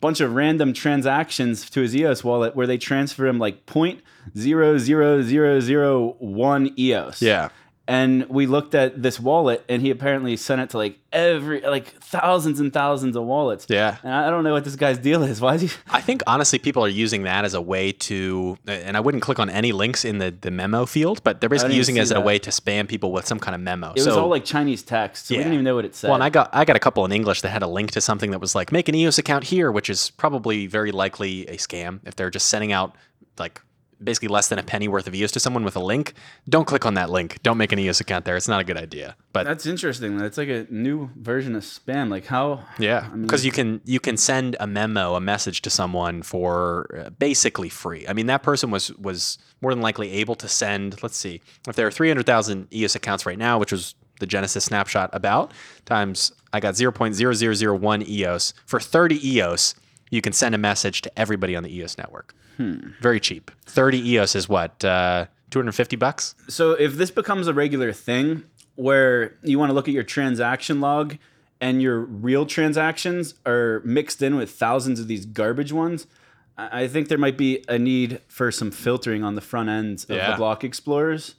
bunch 0.00 0.20
of 0.20 0.34
random 0.34 0.72
transactions 0.72 1.68
to 1.70 1.80
his 1.80 1.94
EOS 1.94 2.22
wallet 2.22 2.54
where 2.54 2.66
they 2.66 2.78
transfer 2.78 3.26
him 3.26 3.38
like 3.38 3.66
point 3.66 4.02
zero 4.36 4.78
zero 4.78 5.22
zero 5.22 5.60
zero 5.60 6.16
one 6.18 6.72
EOS. 6.78 7.22
Yeah. 7.22 7.48
And 7.88 8.28
we 8.28 8.44
looked 8.44 8.74
at 8.74 9.02
this 9.02 9.18
wallet, 9.18 9.64
and 9.66 9.80
he 9.80 9.90
apparently 9.90 10.36
sent 10.36 10.60
it 10.60 10.68
to 10.70 10.76
like 10.76 10.98
every 11.10 11.62
like 11.62 11.88
thousands 12.02 12.60
and 12.60 12.70
thousands 12.70 13.16
of 13.16 13.24
wallets. 13.24 13.64
Yeah. 13.70 13.96
And 14.02 14.12
I 14.12 14.28
don't 14.28 14.44
know 14.44 14.52
what 14.52 14.64
this 14.64 14.76
guy's 14.76 14.98
deal 14.98 15.22
is. 15.22 15.40
Why 15.40 15.54
is 15.54 15.62
he? 15.62 15.70
I 15.88 16.02
think 16.02 16.22
honestly, 16.26 16.58
people 16.58 16.84
are 16.84 16.88
using 16.88 17.22
that 17.22 17.46
as 17.46 17.54
a 17.54 17.62
way 17.62 17.92
to, 17.92 18.58
and 18.66 18.94
I 18.94 19.00
wouldn't 19.00 19.22
click 19.22 19.38
on 19.38 19.48
any 19.48 19.72
links 19.72 20.04
in 20.04 20.18
the, 20.18 20.30
the 20.38 20.50
memo 20.50 20.84
field, 20.84 21.22
but 21.24 21.40
they're 21.40 21.48
basically 21.48 21.76
using 21.76 21.96
it 21.96 22.00
as 22.00 22.10
see 22.10 22.14
a 22.14 22.20
way 22.20 22.38
to 22.38 22.50
spam 22.50 22.86
people 22.86 23.10
with 23.10 23.26
some 23.26 23.40
kind 23.40 23.54
of 23.54 23.62
memo. 23.62 23.94
It 23.96 24.04
was 24.04 24.08
all 24.08 24.28
like 24.28 24.44
Chinese 24.44 24.82
text, 24.82 25.28
so 25.28 25.34
we 25.34 25.38
didn't 25.38 25.54
even 25.54 25.64
know 25.64 25.74
what 25.74 25.86
it 25.86 25.94
said. 25.94 26.08
Well, 26.08 26.16
and 26.16 26.24
I 26.24 26.28
got 26.28 26.50
I 26.52 26.66
got 26.66 26.76
a 26.76 26.80
couple 26.80 27.06
in 27.06 27.12
English 27.12 27.40
that 27.40 27.48
had 27.48 27.62
a 27.62 27.66
link 27.66 27.92
to 27.92 28.02
something 28.02 28.32
that 28.32 28.40
was 28.40 28.54
like 28.54 28.70
make 28.70 28.90
an 28.90 28.94
EOS 28.94 29.16
account 29.16 29.44
here, 29.44 29.72
which 29.72 29.88
is 29.88 30.10
probably 30.10 30.66
very 30.66 30.92
likely 30.92 31.46
a 31.46 31.56
scam 31.56 32.00
if 32.04 32.16
they're 32.16 32.28
just 32.28 32.50
sending 32.50 32.70
out 32.70 32.94
like 33.38 33.62
basically 34.02 34.28
less 34.28 34.48
than 34.48 34.58
a 34.58 34.62
penny 34.62 34.88
worth 34.88 35.06
of 35.06 35.14
EOS 35.14 35.32
to 35.32 35.40
someone 35.40 35.64
with 35.64 35.76
a 35.76 35.80
link. 35.80 36.14
Don't 36.48 36.66
click 36.66 36.86
on 36.86 36.94
that 36.94 37.10
link. 37.10 37.42
Don't 37.42 37.58
make 37.58 37.72
an 37.72 37.78
EOS 37.78 38.00
account 38.00 38.24
there. 38.24 38.36
It's 38.36 38.48
not 38.48 38.60
a 38.60 38.64
good 38.64 38.76
idea. 38.76 39.16
But 39.32 39.44
That's 39.44 39.66
interesting. 39.66 40.16
That's 40.16 40.38
like 40.38 40.48
a 40.48 40.66
new 40.70 41.10
version 41.16 41.54
of 41.54 41.62
spam. 41.62 42.10
Like 42.10 42.26
how? 42.26 42.64
yeah, 42.78 43.08
because 43.08 43.44
you 43.44 43.52
can 43.52 43.80
you 43.84 44.00
can 44.00 44.16
send 44.16 44.56
a 44.60 44.66
memo, 44.66 45.14
a 45.14 45.20
message 45.20 45.62
to 45.62 45.70
someone 45.70 46.22
for 46.22 47.04
uh, 47.06 47.10
basically 47.10 47.68
free. 47.68 48.06
I 48.08 48.12
mean, 48.12 48.26
that 48.26 48.42
person 48.42 48.70
was 48.70 48.92
was 48.96 49.38
more 49.60 49.72
than 49.72 49.82
likely 49.82 50.10
able 50.12 50.34
to 50.36 50.48
send. 50.48 51.02
Let's 51.02 51.16
see, 51.16 51.40
if 51.68 51.76
there 51.76 51.86
are 51.86 51.90
three 51.90 52.08
hundred 52.08 52.26
thousand 52.26 52.72
EOS 52.72 52.94
accounts 52.94 53.26
right 53.26 53.38
now, 53.38 53.58
which 53.58 53.72
was 53.72 53.94
the 54.20 54.26
Genesis 54.26 54.64
snapshot 54.64 55.10
about 55.12 55.52
times 55.84 56.32
I 56.52 56.60
got 56.60 56.76
zero 56.76 56.92
point 56.92 57.14
zero 57.14 57.32
zero 57.32 57.54
zero 57.54 57.76
one 57.76 58.02
EOS 58.08 58.54
for 58.66 58.80
thirty 58.80 59.26
EOS. 59.28 59.74
You 60.10 60.20
can 60.20 60.32
send 60.32 60.54
a 60.54 60.58
message 60.58 61.02
to 61.02 61.18
everybody 61.18 61.54
on 61.56 61.62
the 61.62 61.74
EOS 61.74 61.98
network. 61.98 62.34
Very 62.58 63.20
cheap. 63.20 63.50
Thirty 63.66 63.98
EOS 64.10 64.34
is 64.34 64.48
what 64.48 64.84
uh, 64.84 65.26
two 65.50 65.58
hundred 65.60 65.72
fifty 65.72 65.94
bucks. 65.96 66.34
So 66.48 66.72
if 66.72 66.94
this 66.94 67.10
becomes 67.12 67.46
a 67.46 67.54
regular 67.54 67.92
thing, 67.92 68.42
where 68.74 69.36
you 69.42 69.58
want 69.58 69.70
to 69.70 69.74
look 69.74 69.86
at 69.88 69.94
your 69.94 70.02
transaction 70.02 70.80
log 70.80 71.16
and 71.60 71.80
your 71.82 72.00
real 72.00 72.46
transactions 72.46 73.34
are 73.46 73.80
mixed 73.84 74.22
in 74.22 74.34
with 74.36 74.50
thousands 74.50 74.98
of 74.98 75.06
these 75.08 75.24
garbage 75.26 75.72
ones, 75.72 76.06
I 76.56 76.88
think 76.88 77.06
there 77.08 77.18
might 77.18 77.36
be 77.38 77.64
a 77.68 77.78
need 77.78 78.20
for 78.26 78.50
some 78.50 78.70
filtering 78.72 79.22
on 79.22 79.36
the 79.36 79.40
front 79.40 79.68
ends 79.68 80.04
of 80.04 80.16
Yeah. 80.16 80.32
the 80.32 80.36
block 80.36 80.64
explorers. 80.64 81.36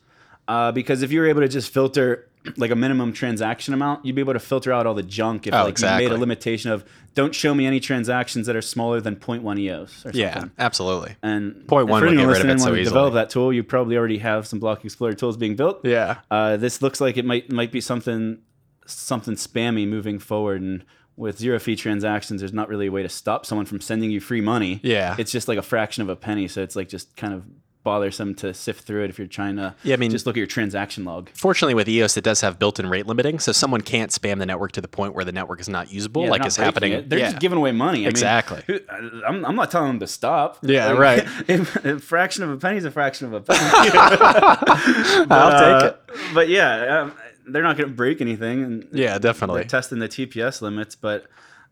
Uh, 0.47 0.71
because 0.71 1.01
if 1.01 1.11
you're 1.11 1.27
able 1.27 1.41
to 1.41 1.47
just 1.49 1.71
filter 1.73 2.28
like 2.57 2.71
a 2.71 2.75
minimum 2.75 3.11
transaction 3.13 3.73
amount, 3.73 4.05
you'd 4.05 4.15
be 4.15 4.21
able 4.21 4.33
to 4.33 4.39
filter 4.39 4.71
out 4.71 4.87
all 4.87 4.93
the 4.93 5.03
junk 5.03 5.45
if 5.47 5.53
Oh, 5.53 5.63
like 5.65 5.79
you 5.79 5.85
made 5.85 6.11
a 6.11 6.17
limitation 6.17 6.71
of 6.71 6.85
don't 7.15 7.35
show 7.35 7.53
me 7.53 7.65
any 7.65 7.79
transactions 7.79 8.47
that 8.47 8.55
are 8.55 8.61
smaller 8.61 9.01
than 9.01 9.15
0.1 9.17 9.59
EOS 9.59 10.05
or 10.05 10.11
Yeah, 10.13 10.45
absolutely. 10.57 11.15
And 11.21 11.67
Point 11.67 11.87
if 11.87 11.91
one 11.91 11.99
for 12.01 12.05
would 12.07 12.13
anyone 12.13 12.33
get 12.33 12.41
rid 12.43 12.49
of 12.51 12.55
it 12.57 12.59
so 12.61 12.67
easily. 12.69 12.83
develop 12.85 13.13
that 13.15 13.29
tool, 13.29 13.51
you 13.51 13.63
probably 13.63 13.97
already 13.97 14.19
have 14.19 14.47
some 14.47 14.59
Block 14.59 14.85
Explorer 14.85 15.13
tools 15.13 15.35
being 15.37 15.55
built. 15.55 15.83
Yeah. 15.83 16.19
Uh, 16.31 16.55
this 16.57 16.81
looks 16.81 17.01
like 17.01 17.17
it 17.17 17.25
might 17.25 17.51
might 17.51 17.71
be 17.71 17.81
something 17.81 18.39
something 18.85 19.35
spammy 19.35 19.87
moving 19.87 20.17
forward 20.17 20.61
and 20.61 20.83
with 21.15 21.37
zero 21.37 21.59
fee 21.59 21.75
transactions 21.75 22.39
there's 22.41 22.53
not 22.53 22.69
really 22.69 22.87
a 22.87 22.91
way 22.91 23.03
to 23.03 23.09
stop 23.09 23.45
someone 23.45 23.65
from 23.65 23.81
sending 23.81 24.09
you 24.09 24.19
free 24.21 24.39
money 24.41 24.79
Yeah. 24.83 25.15
it's 25.19 25.31
just 25.31 25.47
like 25.49 25.57
a 25.57 25.61
fraction 25.61 26.01
of 26.01 26.09
a 26.09 26.15
penny 26.15 26.47
so 26.47 26.63
it's 26.63 26.75
like 26.77 26.87
just 26.89 27.15
kind 27.17 27.33
of 27.33 27.43
bothersome 27.89 28.35
to 28.35 28.53
sift 28.53 28.85
through 28.85 29.03
it 29.05 29.09
if 29.09 29.17
you're 29.17 29.27
trying 29.27 29.55
to 29.55 29.73
Yeah, 29.83 29.95
I 29.95 29.97
mean- 29.97 30.11
just 30.11 30.25
look 30.27 30.35
at 30.35 30.37
your 30.37 30.45
transaction 30.47 31.05
log 31.05 31.29
Fortunately, 31.33 31.73
with 31.73 31.89
EOS, 31.89 32.17
it 32.17 32.23
does 32.23 32.41
have 32.41 32.59
built-in 32.59 32.87
rate 32.87 33.07
limiting, 33.07 33.39
so 33.39 33.51
someone 33.51 33.81
can't 33.81 34.11
spam 34.11 34.37
the 34.37 34.45
network 34.45 34.71
to 34.73 34.81
the 34.81 34.87
point 34.87 35.15
where 35.15 35.25
the 35.25 35.31
network 35.31 35.59
is 35.59 35.67
not 35.69 35.91
usable, 35.91 36.25
Yeah, 36.25 36.29
like 36.29 36.45
is 36.45 36.55
happening. 36.55 36.91
it. 36.93 37.09
they're 37.09 37.17
yeah. 37.19 37.29
just 37.31 37.39
giving 37.41 37.57
away 37.57 37.71
money 37.71 38.05
I 38.05 38.09
Exactly. 38.09 38.61
who- 38.67 38.79
I'm, 39.27 39.43
I'm 39.45 39.55
not 39.55 39.71
telling 39.71 39.87
them 39.89 39.99
to 40.01 40.07
stop 40.07 40.59
Yeah, 40.61 40.89
Like, 40.91 40.99
right. 40.99 41.27
if- 41.47 41.75
a 41.83 41.97
fraction 41.99 42.43
of 42.43 42.51
a 42.51 42.57
penny 42.57 42.77
is 42.77 42.85
a 42.85 42.91
fraction 42.91 43.25
of 43.27 43.33
a 43.33 43.41
penny 43.41 43.59
I'll 45.31 45.51
Uh, 45.51 45.81
take 45.81 45.91
it. 45.91 46.33
but 46.33 46.49
yeah 46.49 47.01
um, 47.01 47.13
they're 47.47 47.63
not 47.63 47.77
going 47.77 47.89
to 47.89 47.95
break 47.95 48.21
anything 48.21 48.63
and 48.63 48.87
Yeah, 48.91 49.17
definitely. 49.17 49.61
they're 49.61 49.69
testing 49.69 49.99
the 49.99 50.07
TPS 50.07 50.61
limits, 50.61 50.95
but 50.95 51.25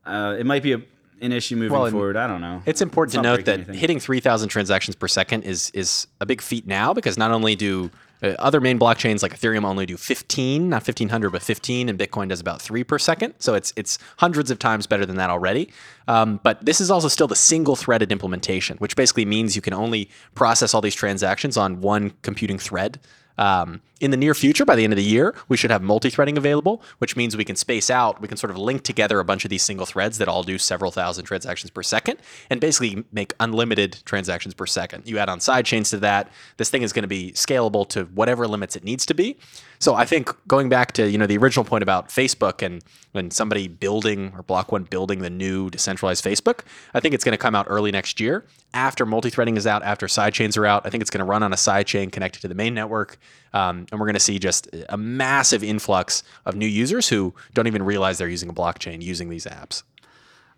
uh, 0.05 0.35
it 0.39 0.45
might 0.45 0.63
be 0.63 0.73
a, 0.73 0.81
an 1.21 1.31
issue 1.31 1.55
moving 1.55 1.77
Well, 1.77 1.89
forward. 1.91 2.17
I 2.17 2.27
don't 2.27 2.41
know. 2.41 2.61
It's 2.65 2.81
important 2.81 3.15
to 3.15 3.21
note 3.21 3.45
that 3.45 3.53
anything. 3.55 3.75
hitting 3.75 3.99
3,000 3.99 4.49
transactions 4.49 4.95
per 4.95 5.07
second 5.07 5.43
is 5.43 5.69
is 5.71 6.07
a 6.21 6.25
big 6.25 6.41
feat 6.41 6.67
now 6.67 6.93
because 6.93 7.17
not 7.17 7.31
only 7.31 7.55
do 7.55 7.89
uh, 8.23 8.29
other 8.39 8.59
main 8.59 8.79
blockchains 8.79 9.21
like 9.21 9.37
Ethereum 9.37 9.63
only 9.63 9.85
do 9.85 9.95
15, 9.95 10.69
not 10.69 10.77
1500, 10.77 11.29
but 11.29 11.43
15, 11.43 11.87
and 11.89 11.99
Bitcoin 11.99 12.29
does 12.29 12.39
about 12.39 12.61
three 12.61 12.83
per 12.83 12.97
second. 12.97 13.33
So 13.39 13.53
it's 13.53 13.73
it's 13.75 13.99
hundreds 14.17 14.49
of 14.49 14.57
times 14.59 14.87
better 14.87 15.05
than 15.05 15.17
that 15.17 15.29
already. 15.29 15.69
Um, 16.07 16.39
but 16.43 16.65
this 16.65 16.81
is 16.81 16.89
also 16.89 17.09
still 17.09 17.27
the 17.27 17.35
single-threaded 17.35 18.11
implementation, 18.11 18.77
which 18.77 18.95
basically 18.95 19.25
means 19.25 19.55
you 19.55 19.61
can 19.61 19.73
only 19.73 20.09
process 20.35 20.73
all 20.73 20.81
these 20.81 20.95
transactions 20.95 21.57
on 21.57 21.81
one 21.81 22.11
computing 22.21 22.57
thread. 22.57 22.99
Um, 23.37 23.81
in 23.99 24.11
the 24.11 24.17
near 24.17 24.33
future, 24.33 24.65
by 24.65 24.75
the 24.75 24.83
end 24.83 24.93
of 24.93 24.97
the 24.97 25.03
year, 25.03 25.33
we 25.47 25.57
should 25.57 25.71
have 25.71 25.81
multi-threading 25.81 26.37
available, 26.37 26.81
which 26.99 27.15
means 27.15 27.35
we 27.35 27.45
can 27.45 27.55
space 27.55 27.89
out, 27.89 28.21
we 28.21 28.27
can 28.27 28.37
sort 28.37 28.51
of 28.51 28.57
link 28.57 28.83
together 28.83 29.19
a 29.19 29.23
bunch 29.23 29.43
of 29.43 29.49
these 29.49 29.63
single 29.63 29.85
threads 29.85 30.17
that 30.17 30.27
all 30.27 30.43
do 30.43 30.57
several 30.57 30.91
thousand 30.91 31.25
transactions 31.25 31.71
per 31.71 31.83
second, 31.83 32.19
and 32.49 32.61
basically 32.61 33.03
make 33.11 33.33
unlimited 33.39 33.97
transactions 34.05 34.53
per 34.53 34.65
second. 34.65 35.07
You 35.07 35.17
add 35.17 35.29
on 35.29 35.39
sidechains 35.39 35.89
to 35.91 35.97
that, 35.97 36.31
this 36.57 36.69
thing 36.69 36.83
is 36.83 36.93
going 36.93 37.03
to 37.03 37.07
be 37.07 37.31
scalable 37.31 37.87
to 37.89 38.05
whatever 38.05 38.47
limits 38.47 38.75
it 38.75 38.83
needs 38.83 39.05
to 39.07 39.13
be. 39.13 39.37
So 39.79 39.93
I 39.93 40.05
think 40.05 40.35
going 40.47 40.69
back 40.69 40.91
to 40.93 41.09
you 41.09 41.17
know 41.17 41.27
the 41.27 41.37
original 41.37 41.63
point 41.63 41.83
about 41.83 42.09
Facebook 42.09 42.65
and 42.65 42.83
and 43.13 43.31
somebody 43.33 43.67
building 43.67 44.31
or 44.35 44.43
Block 44.43 44.71
One 44.71 44.83
building 44.83 45.19
the 45.19 45.29
new 45.29 45.69
decentralized 45.69 46.23
Facebook, 46.23 46.61
I 46.93 46.99
think 46.99 47.15
it's 47.15 47.23
going 47.23 47.33
to 47.33 47.37
come 47.37 47.55
out 47.55 47.65
early 47.69 47.91
next 47.91 48.19
year 48.19 48.45
after 48.73 49.05
multi-threading 49.05 49.57
is 49.57 49.65
out, 49.65 49.81
after 49.83 50.07
sidechains 50.07 50.57
are 50.57 50.65
out. 50.65 50.85
I 50.85 50.89
think 50.89 51.01
it's 51.01 51.09
going 51.09 51.19
to 51.19 51.25
run 51.25 51.41
on 51.41 51.51
a 51.53 51.55
sidechain 51.55 52.11
connected 52.11 52.41
to 52.41 52.47
the 52.47 52.53
main 52.53 52.73
network, 52.73 53.17
um, 53.53 53.86
and 53.91 53.99
we're 53.99 54.05
going 54.05 54.13
to 54.15 54.19
see 54.19 54.39
just 54.39 54.67
a 54.89 54.97
massive 54.97 55.63
influx 55.63 56.23
of 56.45 56.55
new 56.55 56.67
users 56.67 57.09
who 57.09 57.33
don't 57.53 57.67
even 57.67 57.83
realize 57.83 58.17
they're 58.17 58.27
using 58.27 58.49
a 58.49 58.53
blockchain 58.53 59.01
using 59.01 59.29
these 59.29 59.45
apps. 59.45 59.83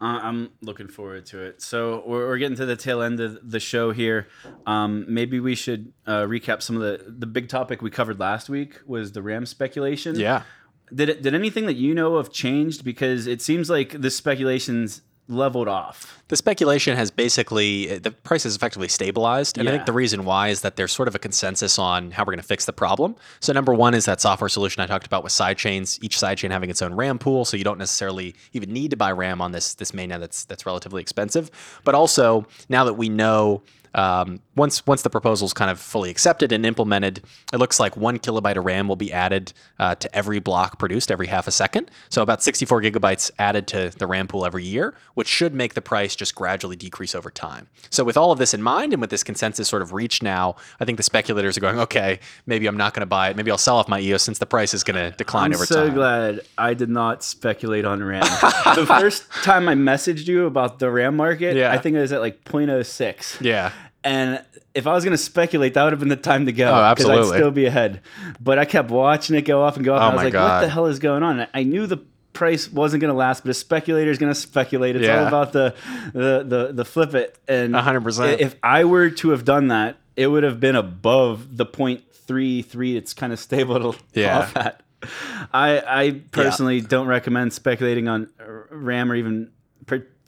Uh, 0.02 0.20
I'm 0.22 0.52
looking 0.62 0.88
forward 0.88 1.26
to 1.28 1.40
it. 1.42 1.62
So 1.62 2.04
we're, 2.06 2.26
we're 2.26 2.38
getting 2.38 2.56
to 2.58 2.66
the 2.66 2.78
tail 2.78 3.02
end 3.02 3.20
of 3.20 3.52
the 3.52 3.60
show 3.60 3.92
here. 3.92 4.28
Um, 4.66 5.06
maybe 5.10 5.42
we 5.42 5.56
should 5.56 5.92
uh, 6.08 6.22
recap 6.22 6.62
some 6.62 6.78
of 6.78 6.82
the 6.82 7.04
the 7.06 7.26
big 7.26 7.50
topic 7.50 7.82
we 7.82 7.90
covered 7.90 8.18
last 8.18 8.48
week 8.48 8.80
was 8.86 9.12
the 9.12 9.22
RAM 9.22 9.46
speculation. 9.46 10.18
Yeah. 10.18 10.44
Did 10.94 11.10
it, 11.10 11.22
did 11.22 11.36
anything 11.36 11.66
that 11.66 11.76
you 11.76 11.94
know 11.94 12.16
of 12.16 12.32
changed? 12.32 12.84
Because 12.84 13.28
it 13.28 13.42
seems 13.42 13.70
like 13.70 14.02
the 14.02 14.10
speculations 14.10 15.02
leveled 15.30 15.68
off. 15.68 16.22
The 16.28 16.36
speculation 16.36 16.98
has 16.98 17.12
basically 17.12 17.98
the 18.00 18.12
price 18.12 18.46
is 18.46 18.56
effectively 18.56 18.88
stabilized, 18.88 19.58
and 19.58 19.70
I 19.70 19.72
think 19.72 19.86
the 19.86 19.94
reason 19.94 20.26
why 20.26 20.50
is 20.50 20.62
that 20.62 20.76
there's 20.76 20.92
sort 20.92 21.08
of 21.08 21.16
a 21.16 21.20
consensus 21.20 21.80
on 21.80 22.12
how 22.12 22.24
we're 22.24 22.34
going 22.34 22.42
to 22.42 22.48
fix 22.48 22.66
the 22.66 22.74
problem. 22.74 23.16
So 23.40 23.54
number 23.54 23.74
one 23.74 23.94
is 23.94 24.06
that 24.06 24.20
software 24.20 24.50
solution 24.50 24.82
I 24.82 24.88
talked 24.88 25.06
about 25.06 25.24
with 25.24 25.32
sidechains, 25.32 26.00
each 26.04 26.18
sidechain 26.18 26.52
having 26.52 26.70
its 26.70 26.82
own 26.82 26.94
RAM 26.94 27.20
pool, 27.20 27.46
so 27.46 27.56
you 27.56 27.64
don't 27.64 27.78
necessarily 27.78 28.36
even 28.54 28.74
need 28.74 28.92
to 28.92 28.98
buy 28.98 29.12
RAM 29.12 29.42
on 29.42 29.52
this 29.52 29.76
this 29.76 29.92
mainnet 29.92 30.20
that's 30.20 30.46
that's 30.46 30.66
relatively 30.66 31.02
expensive. 31.02 31.50
But 31.84 31.96
also 31.96 32.46
now 32.68 32.84
that 32.84 32.96
we 32.96 33.10
know 33.10 33.64
um, 33.94 34.40
once 34.60 34.86
once 34.86 35.02
the 35.02 35.10
proposal 35.10 35.46
is 35.46 35.54
kind 35.54 35.72
of 35.72 35.80
fully 35.80 36.10
accepted 36.12 36.52
and 36.52 36.66
implemented, 36.66 37.24
it 37.52 37.58
looks 37.58 37.80
like 37.80 37.98
one 37.98 38.20
kilobyte 38.20 38.58
of 38.58 38.66
RAM 38.66 38.88
will 38.88 38.96
be 38.96 39.12
added 39.12 39.54
uh, 39.80 39.96
to 39.96 40.14
every 40.16 40.40
block 40.40 40.78
produced 40.78 41.10
every 41.10 41.28
half 41.28 41.48
a 41.48 41.52
second. 41.52 41.90
So 42.10 42.22
about 42.22 42.44
64 42.44 42.82
gigabytes 42.82 43.32
added 43.40 43.66
to 43.68 43.92
the 43.98 44.06
RAM 44.06 44.28
pool 44.28 44.46
every 44.46 44.64
year, 44.64 44.94
which 45.16 45.28
should 45.28 45.54
make 45.56 45.74
the 45.74 45.82
price 45.82 46.16
just 46.16 46.36
gradually 46.36 46.76
decrease 46.76 47.16
over 47.16 47.32
time. 47.32 47.68
So 47.90 48.04
with 48.04 48.18
all 48.18 48.32
of 48.32 48.38
this 48.38 48.54
in 48.54 48.62
mind 48.62 48.94
and 48.94 49.02
with 49.02 49.10
this 49.10 49.24
consensus 49.24 49.68
sort 49.68 49.82
of 49.82 49.94
reached 49.94 50.22
now, 50.22 50.56
I 50.80 50.86
think 50.86 50.98
the 50.98 51.04
speculators 51.04 51.58
are 51.58 51.62
going, 51.62 51.80
okay, 51.80 52.20
maybe 52.46 52.68
I'm 52.68 52.78
not 52.78 52.94
going 52.94 53.02
to 53.02 53.08
buy 53.08 53.30
it. 53.30 53.38
Maybe 53.38 53.50
I'll 53.52 53.58
sell 53.58 53.78
off 53.78 53.88
my 53.88 54.00
EOS 54.00 54.24
since 54.24 54.40
the 54.40 54.46
price 54.46 54.74
is 54.74 54.84
going 54.84 54.98
to 54.98 55.16
decline 55.18 55.52
I'm 55.52 55.56
over 55.56 55.66
so 55.66 55.76
time. 55.76 55.84
I'm 55.84 55.90
so 55.92 55.96
glad 55.96 56.42
I 56.58 56.74
did 56.74 56.90
not 56.90 57.24
speculate 57.24 57.86
on 57.86 58.04
RAM. 58.04 58.22
the 58.76 58.86
first 58.86 59.32
time 59.44 59.70
I 59.70 59.76
messaged 59.76 60.28
you 60.28 60.46
about 60.46 60.80
the 60.80 60.92
RAM 60.92 61.16
market, 61.16 61.56
Yeah. 61.56 61.72
I 61.72 61.78
think 61.78 61.96
it 61.96 62.02
was 62.02 62.12
at 62.12 62.20
like 62.22 62.44
0.06. 62.44 63.42
Yeah. 63.42 63.72
And 64.04 64.44
if 64.74 64.88
I 64.88 64.94
was 64.94 65.04
going 65.04 65.16
to 65.16 65.22
speculate, 65.22 65.74
that 65.74 65.84
would 65.84 65.94
have 65.94 66.00
been 66.00 66.10
the 66.10 66.16
time 66.16 66.46
to 66.46 66.52
go. 66.52 66.70
Oh, 66.70 66.74
I'd 66.74 67.00
still 67.00 67.52
be 67.52 67.66
ahead. 67.66 68.02
But 68.40 68.58
I 68.58 68.66
kept 68.66 68.90
watching 68.90 69.36
it 69.36 69.42
go 69.42 69.62
off 69.62 69.76
and 69.76 69.84
go 69.86 69.94
off. 69.94 70.02
Oh 70.02 70.10
and 70.10 70.20
I 70.20 70.24
was 70.24 70.34
like, 70.34 70.42
what 70.42 70.62
the 70.62 70.70
hell 70.70 70.86
is 70.86 71.00
going 71.00 71.24
on? 71.24 71.40
And 71.40 71.50
I 71.54 71.64
knew 71.64 71.86
the 71.86 71.98
price 72.32 72.72
wasn't 72.72 73.02
going 73.02 73.12
to 73.12 73.18
last, 73.18 73.44
but 73.44 73.50
a 73.50 73.54
speculator 73.54 74.10
is 74.10 74.18
going 74.18 74.32
to 74.32 74.40
speculate. 74.40 74.96
It's 74.96 75.08
all 75.10 75.28
about 75.28 75.52
the, 75.52 75.76
the, 76.14 76.44
the, 76.48 76.72
the 76.74 76.86
flip 76.86 77.14
it. 77.14 77.38
And 77.48 77.74
100%. 77.74 78.40
If 78.40 78.56
I 78.64 78.86
were 78.86 79.10
to 79.10 79.30
have 79.32 79.44
done 79.44 79.68
that, 79.68 79.98
it 80.16 80.28
would 80.28 80.44
have 80.44 80.60
been 80.60 80.76
above 80.76 81.58
the 81.58 81.66
0.33 81.66 82.96
it's 82.96 83.14
kind 83.14 83.34
of 83.34 83.40
stable 83.40 83.96
Yeah. 84.14 84.40
off 84.40 84.56
at. 84.56 84.82
I, 85.54 85.82
I 85.86 86.22
personally 86.32 86.82
don't 86.82 87.08
recommend 87.08 87.54
speculating 87.54 88.08
on 88.08 88.30
RAM 88.70 89.12
or 89.12 89.16
even 89.16 89.52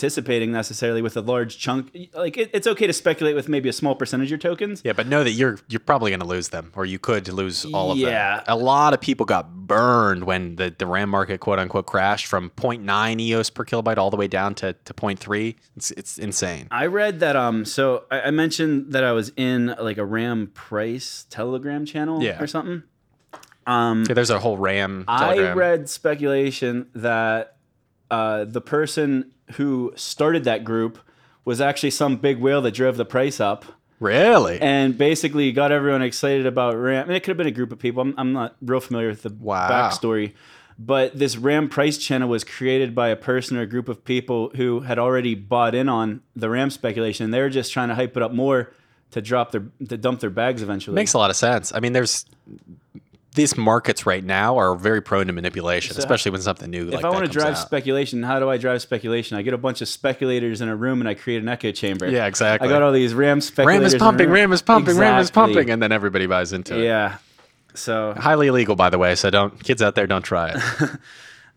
participating 0.02 0.52
necessarily 0.52 1.00
with 1.04 1.16
a 1.16 1.22
large 1.22 1.60
chunk. 1.60 1.96
Like 2.16 2.36
it, 2.36 2.50
it's 2.54 2.66
okay 2.66 2.88
to 2.88 2.94
speculate 2.94 3.36
with 3.36 3.48
maybe 3.48 3.70
a 3.70 3.74
small 3.74 3.94
percentage 3.96 4.28
of 4.28 4.32
your 4.32 4.38
tokens. 4.40 4.82
Yeah, 4.84 4.94
but 4.94 5.06
know 5.08 5.24
that 5.24 5.32
you're 5.32 5.60
you're 5.70 5.80
probably 5.80 6.10
going 6.10 6.22
to 6.22 6.26
lose 6.26 6.50
them, 6.50 6.72
or 6.76 6.86
you 6.86 6.98
could 6.98 7.28
lose 7.28 7.66
all 7.66 7.92
of 7.92 7.98
Yeah. 8.00 8.38
them. 8.38 8.46
A 8.48 8.56
lot 8.56 8.94
of 8.96 9.00
people 9.02 9.28
got 9.28 9.54
burned 9.54 10.24
when 10.24 10.56
the, 10.56 10.74
the 10.76 10.88
RAM 10.88 11.10
market 11.10 11.40
quote 11.40 11.60
unquote 11.60 11.86
crashed 11.86 12.26
from 12.26 12.50
0.9 12.58 13.20
EOS 13.22 13.52
per 13.52 13.64
kilobyte 13.64 13.98
all 13.98 14.10
the 14.10 14.18
way 14.18 14.28
down 14.28 14.56
to, 14.56 14.74
to 14.74 14.94
0.3. 14.94 15.56
It's 15.78 15.92
it's 15.92 16.18
insane. 16.18 16.68
I 16.72 16.88
read 16.88 17.20
that 17.20 17.36
um 17.36 17.64
so 17.64 18.06
I, 18.10 18.22
I 18.22 18.32
mentioned 18.32 18.94
that 18.94 19.04
I 19.04 19.12
was 19.12 19.32
in 19.38 19.76
like 19.80 20.00
a 20.00 20.06
RAM 20.06 20.48
price 20.56 21.28
Telegram 21.30 21.86
channel 21.86 22.24
Yeah. 22.24 22.42
or 22.42 22.48
something. 22.48 22.82
Um 23.68 24.06
Yeah, 24.10 24.16
there's 24.16 24.32
a 24.32 24.40
whole 24.40 24.58
RAM. 24.58 25.06
I 25.08 25.54
read 25.54 25.90
speculation 25.90 26.88
that 26.96 27.58
uh, 28.12 28.46
the 28.46 28.62
person 28.62 29.32
who 29.54 29.92
started 29.96 30.44
that 30.44 30.64
group 30.64 31.00
was 31.46 31.60
actually 31.60 31.90
some 31.92 32.18
big 32.18 32.38
whale 32.38 32.62
that 32.62 32.72
drove 32.74 32.98
the 32.98 33.06
price 33.06 33.40
up 33.40 33.66
really. 34.00 34.60
and 34.62 34.98
basically 34.98 35.52
got 35.52 35.72
everyone 35.72 36.02
excited 36.04 36.46
about 36.46 36.76
RAM. 36.76 37.06
I 37.06 37.08
mean, 37.08 37.16
it 37.18 37.22
could 37.22 37.30
have 37.32 37.38
been 37.38 37.48
a 37.48 37.52
group 37.52 37.72
of 37.72 37.80
people. 37.80 38.02
I'm, 38.02 38.14
I'm 38.18 38.34
not 38.34 38.56
real 38.62 38.80
familiar 38.80 39.08
with 39.10 39.24
the 39.24 39.34
Wow. 39.40 39.70
backstory. 39.70 40.34
But 40.80 41.18
this 41.18 41.38
RAM 41.38 41.70
price 41.70 41.98
channel 41.98 42.28
was 42.30 42.44
created 42.44 42.96
by 42.96 43.10
a 43.10 43.16
person 43.16 43.56
or 43.58 43.62
a 43.62 43.66
group 43.68 43.88
of 43.88 44.04
people 44.04 44.52
who 44.56 44.80
had 44.82 44.98
already 44.98 45.36
bought 45.36 45.76
in 45.76 45.88
on 45.90 46.22
the 46.36 46.50
RAM 46.50 46.70
speculation. 46.72 47.30
They 47.32 47.40
were 47.42 47.50
just 47.50 47.72
trying 47.72 47.90
to 47.90 47.96
hype 47.96 48.18
it 48.18 48.24
up 48.24 48.32
more 48.34 48.72
to 49.12 49.22
drop 49.22 49.52
their 49.52 49.64
to 49.90 49.98
dump 49.98 50.22
their 50.22 50.30
bags 50.32 50.64
eventually. 50.64 50.96
Makes 50.96 51.14
a 51.14 51.18
lot 51.20 51.30
of 51.30 51.36
sense. 51.36 51.72
I 51.76 51.80
mean, 51.82 51.94
there's 51.94 52.26
these 53.34 53.56
markets 53.58 54.06
right 54.06 54.24
now 54.24 54.58
are 54.58 54.76
very 54.76 55.02
prone 55.02 55.28
to 55.28 55.34
manipulation, 55.34 55.94
So 55.96 56.00
especially 56.00 56.32
when 56.32 56.42
something 56.42 56.70
new. 56.70 56.88
if 56.90 56.96
like 56.96 57.06
I 57.06 57.10
want 57.10 57.24
to 57.26 57.32
drive 57.32 57.54
out. 57.54 57.58
speculation, 57.58 58.24
how 58.24 58.40
do 58.40 58.50
I 58.50 58.58
drive 58.58 58.82
speculation? 58.82 59.38
I 59.38 59.42
get 59.42 59.54
a 59.54 59.58
bunch 59.58 59.82
of 59.82 59.88
speculators 59.88 60.60
in 60.60 60.68
a 60.68 60.76
room 60.76 61.00
and 61.00 61.08
I 61.08 61.14
create 61.14 61.42
an 61.42 61.48
echo 61.48 61.72
chamber. 61.72 62.10
yeah, 62.10 62.26
exactly. 62.26 62.68
I 62.68 62.72
got 62.72 62.82
all 62.82 62.92
these 62.92 63.14
RAM 63.14 63.40
speculators. 63.40 63.80
RAM 63.80 63.86
is 63.88 63.96
pumping. 63.96 64.30
RAM 64.30 64.52
is 64.54 64.62
pumping, 64.62 64.98
RAM 64.98 65.20
is 65.22 65.32
pumping, 65.32 65.70
and 65.70 65.82
then 65.82 65.92
everybody 65.94 66.26
buys 66.26 66.52
into 66.52 66.78
it. 66.78 66.84
Yeah. 66.84 67.18
So 67.74 68.14
Highly 68.18 68.48
illegal, 68.48 68.76
by 68.76 68.90
the 68.90 68.98
way. 68.98 69.16
So 69.16 69.30
don't 69.30 69.64
kids 69.64 69.82
out 69.82 69.96
there, 69.96 70.08
don't 70.08 70.24
try 70.24 70.50
it. 70.50 70.58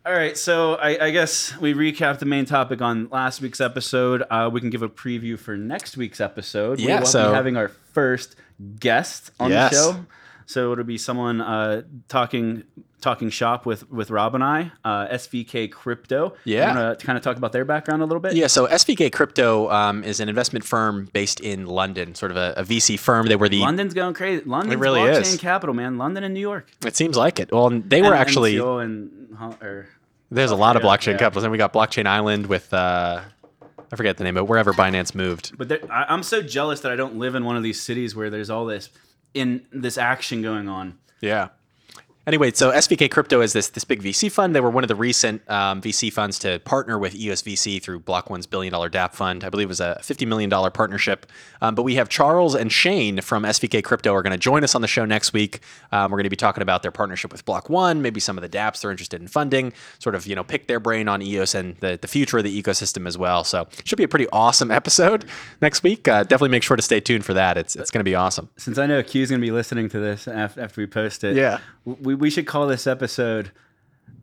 All 0.07 0.12
right, 0.12 0.37
so 0.37 0.75
I, 0.75 1.07
I 1.07 1.11
guess 1.12 1.57
we 1.59 1.72
recapped 1.72 2.18
the 2.18 2.27
main 2.27 2.45
topic 2.45 2.83
on 2.83 3.09
last 3.11 3.41
week's 3.41 3.61
episode. 3.61 4.22
Uh, 4.31 4.51
we 4.53 4.61
can 4.61 4.68
give 4.68 4.83
a 4.83 4.89
preview 4.89 5.39
for 5.39 5.57
next 5.57 5.97
week's 5.97 6.20
episode. 6.20 6.79
Yeah, 6.79 6.97
we 6.97 7.01
will 7.01 7.07
so- 7.07 7.31
be 7.31 7.35
having 7.35 7.57
our 7.57 7.68
first 7.68 8.37
guest 8.79 9.31
on 9.41 9.51
Yes. 9.51 9.70
the 9.72 9.77
show. 9.95 10.07
So 10.47 10.72
it'll 10.72 10.84
be 10.84 10.99
someone 10.99 11.40
uh, 11.40 11.82
talking 12.09 12.64
talking 13.05 13.28
shop 13.28 13.66
with 13.66 13.88
with 13.90 14.11
Rob 14.11 14.34
and 14.34 14.42
I, 14.42 14.72
uh, 14.82 15.07
SVK 15.09 15.70
Crypto. 15.70 16.34
Yeah. 16.45 16.95
To 16.95 17.07
kind 17.07 17.16
of 17.16 17.22
talk 17.22 17.36
about 17.36 17.53
their 17.53 17.64
background 17.64 18.03
a 18.03 18.07
little 18.07 18.20
bit? 18.20 18.34
Yeah, 18.34 18.47
so 18.47 18.66
SVK 18.66 19.12
Crypto 19.12 19.70
um, 19.70 20.03
is 20.03 20.20
an 20.20 20.28
investment 20.28 20.64
firm 20.64 21.09
based 21.12 21.40
in 21.40 21.66
London, 21.66 22.14
sort 22.14 22.30
of 22.30 22.38
a, 22.38 22.55
a 22.57 22.64
VC 22.64 22.99
firm. 22.99 23.26
They 23.26 23.36
were 23.36 23.49
the. 23.49 23.61
London's 23.61 23.95
going 23.95 24.14
crazy. 24.14 24.42
London's 24.45 24.80
really 24.80 25.01
blockchain 25.01 25.20
is. 25.20 25.36
capital, 25.36 25.74
man. 25.74 25.99
London 25.99 26.24
and 26.24 26.34
New 26.34 26.40
York. 26.40 26.68
It 26.84 26.97
seems 26.97 27.16
like 27.16 27.38
it. 27.38 27.53
Well, 27.53 27.70
they 27.70 28.01
were 28.01 28.09
And 28.09 28.16
actually. 28.16 28.59
And 28.59 29.36
or 29.61 29.88
There's 30.30 30.51
a 30.51 30.57
lot 30.57 30.76
of 30.76 30.82
blockchain 30.82 31.12
yeah. 31.12 31.18
capitals, 31.18 31.45
and 31.45 31.53
we 31.53 31.59
got 31.59 31.72
Blockchain 31.72 32.07
Island 32.07 32.47
with. 32.47 32.72
Uh, 32.72 33.20
I 33.92 33.97
forget 33.97 34.16
the 34.16 34.24
name 34.24 34.36
of 34.36 34.45
it, 34.45 34.49
wherever 34.49 34.72
Binance 34.72 35.14
moved. 35.14 35.57
But 35.57 35.68
there, 35.68 35.78
I, 35.88 36.07
I'm 36.09 36.24
so 36.24 36.42
jealous 36.42 36.80
that 36.80 36.90
I 36.90 36.97
don't 36.97 37.16
live 37.16 37.36
in 37.36 37.45
one 37.45 37.57
of 37.57 37.62
these 37.62 37.80
cities 37.80 38.16
where 38.16 38.28
there's 38.28 38.51
all 38.51 38.64
this 38.64 38.88
in 39.35 39.66
this 39.72 39.99
action 39.99 40.41
going 40.41 40.68
on. 40.68 40.99
Yeah. 41.20 41.49
Anyway, 42.27 42.51
so 42.53 42.70
SVK 42.72 43.11
Crypto 43.11 43.43
is 43.43 43.53
this 43.53 43.68
this 43.68 43.85
big 43.85 44.03
VC 44.03 44.33
fund. 44.33 44.55
They 44.57 44.61
were 44.61 44.70
one 44.70 44.83
of 44.83 44.89
the 44.89 44.95
recent 44.95 45.49
um, 45.51 45.83
VC 45.83 46.11
funds 46.11 46.39
to 46.39 46.59
partner 46.61 46.99
with 46.99 47.12
EOSVC 47.14 47.83
through 47.83 48.01
Block 48.01 48.31
One's 48.31 48.47
billion 48.47 48.72
dollar 48.72 48.89
DApp 48.89 49.12
fund. 49.14 49.45
I 49.45 49.51
believe 49.51 49.66
it 49.66 49.68
was 49.68 49.81
a 49.81 49.99
fifty 50.03 50.25
million 50.25 50.49
dollar 50.49 50.70
partnership. 50.70 51.27
Um, 51.61 51.75
but 51.75 51.83
we 51.83 51.97
have 51.97 52.09
Charles 52.09 52.55
and 52.55 52.72
Shane 52.72 53.20
from 53.20 53.43
SVK 53.43 53.85
Crypto 53.85 54.14
are 54.14 54.22
going 54.22 54.33
to 54.33 54.39
join 54.39 54.64
us 54.64 54.75
on 54.75 54.81
the 54.81 54.89
show 54.89 55.05
next 55.05 55.33
week. 55.35 55.61
Um, 55.93 56.11
we're 56.11 56.16
going 56.16 56.25
to 56.25 56.31
be 56.31 56.37
talking 56.37 56.62
about 56.62 56.83
their 56.83 56.91
partnership 56.91 57.31
with 57.31 57.45
Block 57.45 57.68
One, 57.68 58.01
maybe 58.01 58.20
some 58.20 58.39
of 58.39 58.43
the 58.43 58.49
DApps 58.49 58.81
they're 58.81 58.91
interested 58.91 59.20
in 59.20 59.29
funding. 59.29 59.72
Sort 59.99 60.14
of 60.14 60.27
you 60.27 60.35
know 60.35 60.45
pick 60.45 60.66
their 60.66 60.81
brain 60.81 61.09
on 61.09 61.20
EOS 61.20 61.55
and 61.55 61.77
the, 61.77 61.99
the 62.01 62.09
future 62.09 62.39
of 62.39 62.45
the 62.45 62.62
ecosystem 62.62 63.07
as 63.07 63.18
well. 63.18 63.45
So 63.45 63.68
it 63.79 63.87
should 63.87 63.99
be 63.99 64.05
a 64.05 64.09
pretty 64.09 64.29
awesome 64.33 64.70
episode 64.70 65.27
next 65.61 65.83
week. 65.83 66.09
Uh, 66.09 66.22
definitely 66.22 66.49
make 66.49 66.62
sure 66.62 66.77
to 66.77 66.83
stay 66.83 67.01
tuned 67.01 67.25
for 67.27 67.35
that. 67.35 67.59
It's 67.59 67.77
it's 67.77 67.91
going 67.91 68.01
to 68.01 68.05
be 68.09 68.14
awesome. 68.14 68.49
Since 68.57 68.79
I 68.79 68.87
know 68.87 69.03
Q's 69.03 69.29
going 69.29 69.43
to 69.43 69.47
be 69.47 69.51
listening 69.53 69.91
to 69.91 69.99
this 69.99 70.27
af- 70.27 70.57
after 70.57 70.81
we 70.81 70.87
post 70.87 71.22
it, 71.22 71.37
Yeah. 71.37 71.59
we, 71.85 72.13
we 72.14 72.30
should 72.30 72.46
call 72.46 72.66
this 72.66 72.86
episode 72.86 73.50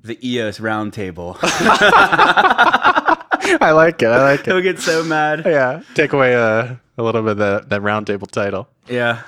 the 0.03 0.17
EOS 0.27 0.59
Roundtable. 0.59 1.37
I 3.61 3.71
like 3.71 4.01
it. 4.01 4.07
I 4.07 4.23
like 4.23 4.41
it. 4.41 4.45
He'll 4.47 4.61
get 4.61 4.79
so 4.79 5.03
mad. 5.03 5.43
yeah, 5.45 5.81
take 5.93 6.13
away 6.13 6.33
a, 6.33 6.79
a 6.97 7.03
little 7.03 7.21
bit 7.21 7.31
of 7.31 7.37
the, 7.37 7.65
that 7.67 7.81
roundtable 7.81 8.29
title. 8.29 8.67
Yeah. 8.87 9.21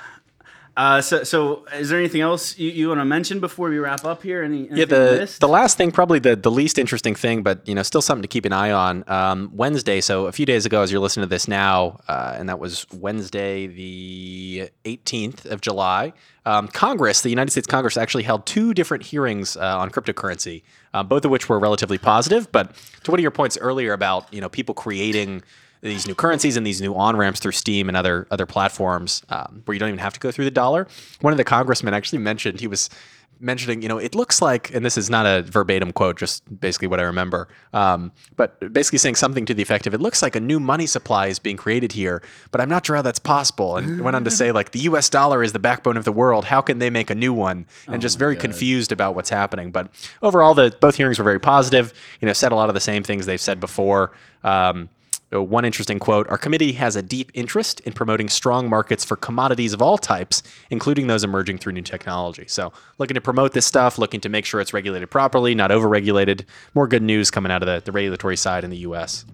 Uh, 0.76 1.00
so, 1.00 1.22
so 1.22 1.64
is 1.72 1.88
there 1.88 1.98
anything 1.98 2.20
else 2.20 2.58
you, 2.58 2.68
you 2.68 2.88
want 2.88 3.00
to 3.00 3.04
mention 3.04 3.38
before 3.38 3.68
we 3.68 3.78
wrap 3.78 4.04
up 4.04 4.22
here? 4.22 4.42
Any, 4.42 4.68
Yeah, 4.68 4.86
the 4.86 5.36
the 5.38 5.46
last 5.46 5.76
thing, 5.76 5.92
probably 5.92 6.18
the, 6.18 6.34
the 6.34 6.50
least 6.50 6.78
interesting 6.78 7.14
thing, 7.14 7.44
but 7.44 7.66
you 7.68 7.76
know, 7.76 7.84
still 7.84 8.02
something 8.02 8.22
to 8.22 8.28
keep 8.28 8.44
an 8.44 8.52
eye 8.52 8.72
on. 8.72 9.04
Um, 9.06 9.50
Wednesday, 9.54 10.00
so 10.00 10.26
a 10.26 10.32
few 10.32 10.46
days 10.46 10.66
ago, 10.66 10.82
as 10.82 10.90
you're 10.90 11.00
listening 11.00 11.24
to 11.24 11.30
this 11.30 11.46
now, 11.46 12.00
uh, 12.08 12.34
and 12.36 12.48
that 12.48 12.58
was 12.58 12.86
Wednesday, 12.92 13.68
the 13.68 14.70
18th 14.84 15.46
of 15.46 15.60
July. 15.60 16.12
Um, 16.44 16.66
Congress, 16.66 17.20
the 17.20 17.30
United 17.30 17.52
States 17.52 17.68
Congress, 17.68 17.96
actually 17.96 18.24
held 18.24 18.44
two 18.44 18.74
different 18.74 19.04
hearings 19.04 19.56
uh, 19.56 19.78
on 19.78 19.90
cryptocurrency, 19.90 20.62
uh, 20.92 21.04
both 21.04 21.24
of 21.24 21.30
which 21.30 21.48
were 21.48 21.60
relatively 21.60 21.98
positive. 21.98 22.50
But 22.50 22.74
to 23.04 23.12
one 23.12 23.20
of 23.20 23.22
your 23.22 23.30
points 23.30 23.56
earlier 23.58 23.92
about 23.92 24.32
you 24.34 24.40
know 24.40 24.48
people 24.48 24.74
creating 24.74 25.44
these 25.90 26.06
new 26.06 26.14
currencies 26.14 26.56
and 26.56 26.66
these 26.66 26.80
new 26.80 26.94
on 26.94 27.16
ramps 27.16 27.40
through 27.40 27.52
Steem 27.52 27.88
and 27.88 27.96
other 27.96 28.26
other 28.30 28.46
platforms 28.46 29.22
um, 29.28 29.62
where 29.64 29.74
you 29.74 29.78
don't 29.78 29.90
even 29.90 29.98
have 29.98 30.14
to 30.14 30.20
go 30.20 30.30
through 30.30 30.46
the 30.46 30.50
dollar. 30.50 30.88
One 31.20 31.32
of 31.32 31.36
the 31.36 31.44
congressmen 31.44 31.94
actually 31.94 32.20
mentioned 32.20 32.60
he 32.60 32.66
was 32.66 32.88
mentioning, 33.40 33.82
you 33.82 33.88
know, 33.88 33.98
it 33.98 34.14
looks 34.14 34.40
like, 34.40 34.72
and 34.74 34.84
this 34.84 34.96
is 34.96 35.10
not 35.10 35.26
a 35.26 35.42
verbatim 35.42 35.92
quote, 35.92 36.16
just 36.16 36.42
basically 36.60 36.88
what 36.88 37.00
I 37.00 37.02
remember, 37.02 37.48
um, 37.72 38.12
but 38.36 38.72
basically 38.72 38.98
saying 38.98 39.16
something 39.16 39.44
to 39.46 39.54
the 39.54 39.62
effect 39.62 39.86
of, 39.86 39.92
it 39.92 40.00
looks 40.00 40.22
like 40.22 40.36
a 40.36 40.40
new 40.40 40.58
money 40.60 40.86
supply 40.86 41.26
is 41.26 41.38
being 41.38 41.56
created 41.56 41.92
here, 41.92 42.22
but 42.52 42.60
I'm 42.60 42.68
not 42.68 42.86
sure 42.86 42.96
how 42.96 43.02
that's 43.02 43.18
possible. 43.18 43.76
And 43.76 44.00
went 44.00 44.16
on 44.16 44.24
to 44.24 44.30
say, 44.30 44.52
like, 44.52 44.70
the 44.70 44.80
US 44.80 45.10
dollar 45.10 45.42
is 45.42 45.52
the 45.52 45.58
backbone 45.58 45.96
of 45.96 46.04
the 46.04 46.12
world. 46.12 46.46
How 46.46 46.60
can 46.60 46.78
they 46.78 46.90
make 46.90 47.10
a 47.10 47.14
new 47.14 47.32
one? 47.32 47.66
And 47.88 48.00
just 48.00 48.18
very 48.18 48.36
confused 48.36 48.92
about 48.92 49.14
what's 49.14 49.30
happening. 49.30 49.70
But 49.70 49.90
overall, 50.22 50.54
the 50.54 50.74
both 50.80 50.96
hearings 50.96 51.18
were 51.18 51.24
very 51.24 51.40
positive, 51.40 51.92
you 52.20 52.26
know, 52.26 52.32
said 52.32 52.52
a 52.52 52.54
lot 52.54 52.68
of 52.68 52.74
the 52.74 52.80
same 52.80 53.02
things 53.02 53.26
they've 53.26 53.40
said 53.40 53.60
before. 53.60 54.12
Um, 54.42 54.88
uh, 55.34 55.42
One 55.42 55.64
interesting 55.64 55.98
quote 55.98 56.28
Our 56.30 56.38
committee 56.38 56.72
has 56.72 56.96
a 56.96 57.02
deep 57.02 57.30
interest 57.34 57.80
in 57.80 57.92
promoting 57.92 58.28
strong 58.28 58.68
markets 58.68 59.04
for 59.04 59.16
commodities 59.16 59.72
of 59.72 59.82
all 59.82 59.98
types, 59.98 60.42
including 60.70 61.06
those 61.06 61.24
emerging 61.24 61.58
through 61.58 61.72
new 61.72 61.82
technology. 61.82 62.44
So, 62.46 62.72
looking 62.98 63.14
to 63.14 63.20
promote 63.20 63.52
this 63.52 63.66
stuff, 63.66 63.98
looking 63.98 64.20
to 64.20 64.28
make 64.28 64.44
sure 64.44 64.60
it's 64.60 64.72
regulated 64.72 65.10
properly, 65.10 65.54
not 65.54 65.70
overregulated. 65.70 66.44
More 66.74 66.86
good 66.86 67.02
news 67.02 67.30
coming 67.30 67.50
out 67.52 67.62
of 67.62 67.66
the, 67.66 67.82
the 67.84 67.92
regulatory 67.92 68.36
side 68.36 68.64
in 68.64 68.70
the 68.70 68.78
US. 68.78 69.24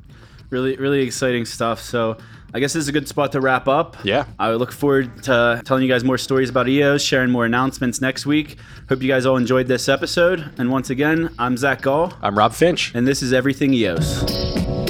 really, 0.50 0.76
really 0.76 1.00
exciting 1.02 1.44
stuff. 1.44 1.80
So, 1.80 2.16
I 2.52 2.58
guess 2.58 2.72
this 2.72 2.82
is 2.82 2.88
a 2.88 2.92
good 2.92 3.06
spot 3.06 3.30
to 3.32 3.40
wrap 3.40 3.68
up. 3.68 3.96
Yeah. 4.02 4.24
I 4.38 4.50
look 4.54 4.72
forward 4.72 5.22
to 5.24 5.62
telling 5.64 5.84
you 5.84 5.88
guys 5.88 6.02
more 6.02 6.18
stories 6.18 6.50
about 6.50 6.68
EOS, 6.68 7.00
sharing 7.00 7.30
more 7.30 7.44
announcements 7.44 8.00
next 8.00 8.26
week. 8.26 8.56
Hope 8.88 9.02
you 9.02 9.08
guys 9.08 9.24
all 9.24 9.36
enjoyed 9.36 9.68
this 9.68 9.88
episode. 9.88 10.50
And 10.58 10.68
once 10.68 10.90
again, 10.90 11.32
I'm 11.38 11.56
Zach 11.56 11.82
Gall, 11.82 12.12
I'm 12.20 12.36
Rob 12.36 12.52
Finch. 12.52 12.92
and 12.92 13.06
this 13.06 13.22
is 13.22 13.32
Everything 13.32 13.72
EOS. 13.72 14.89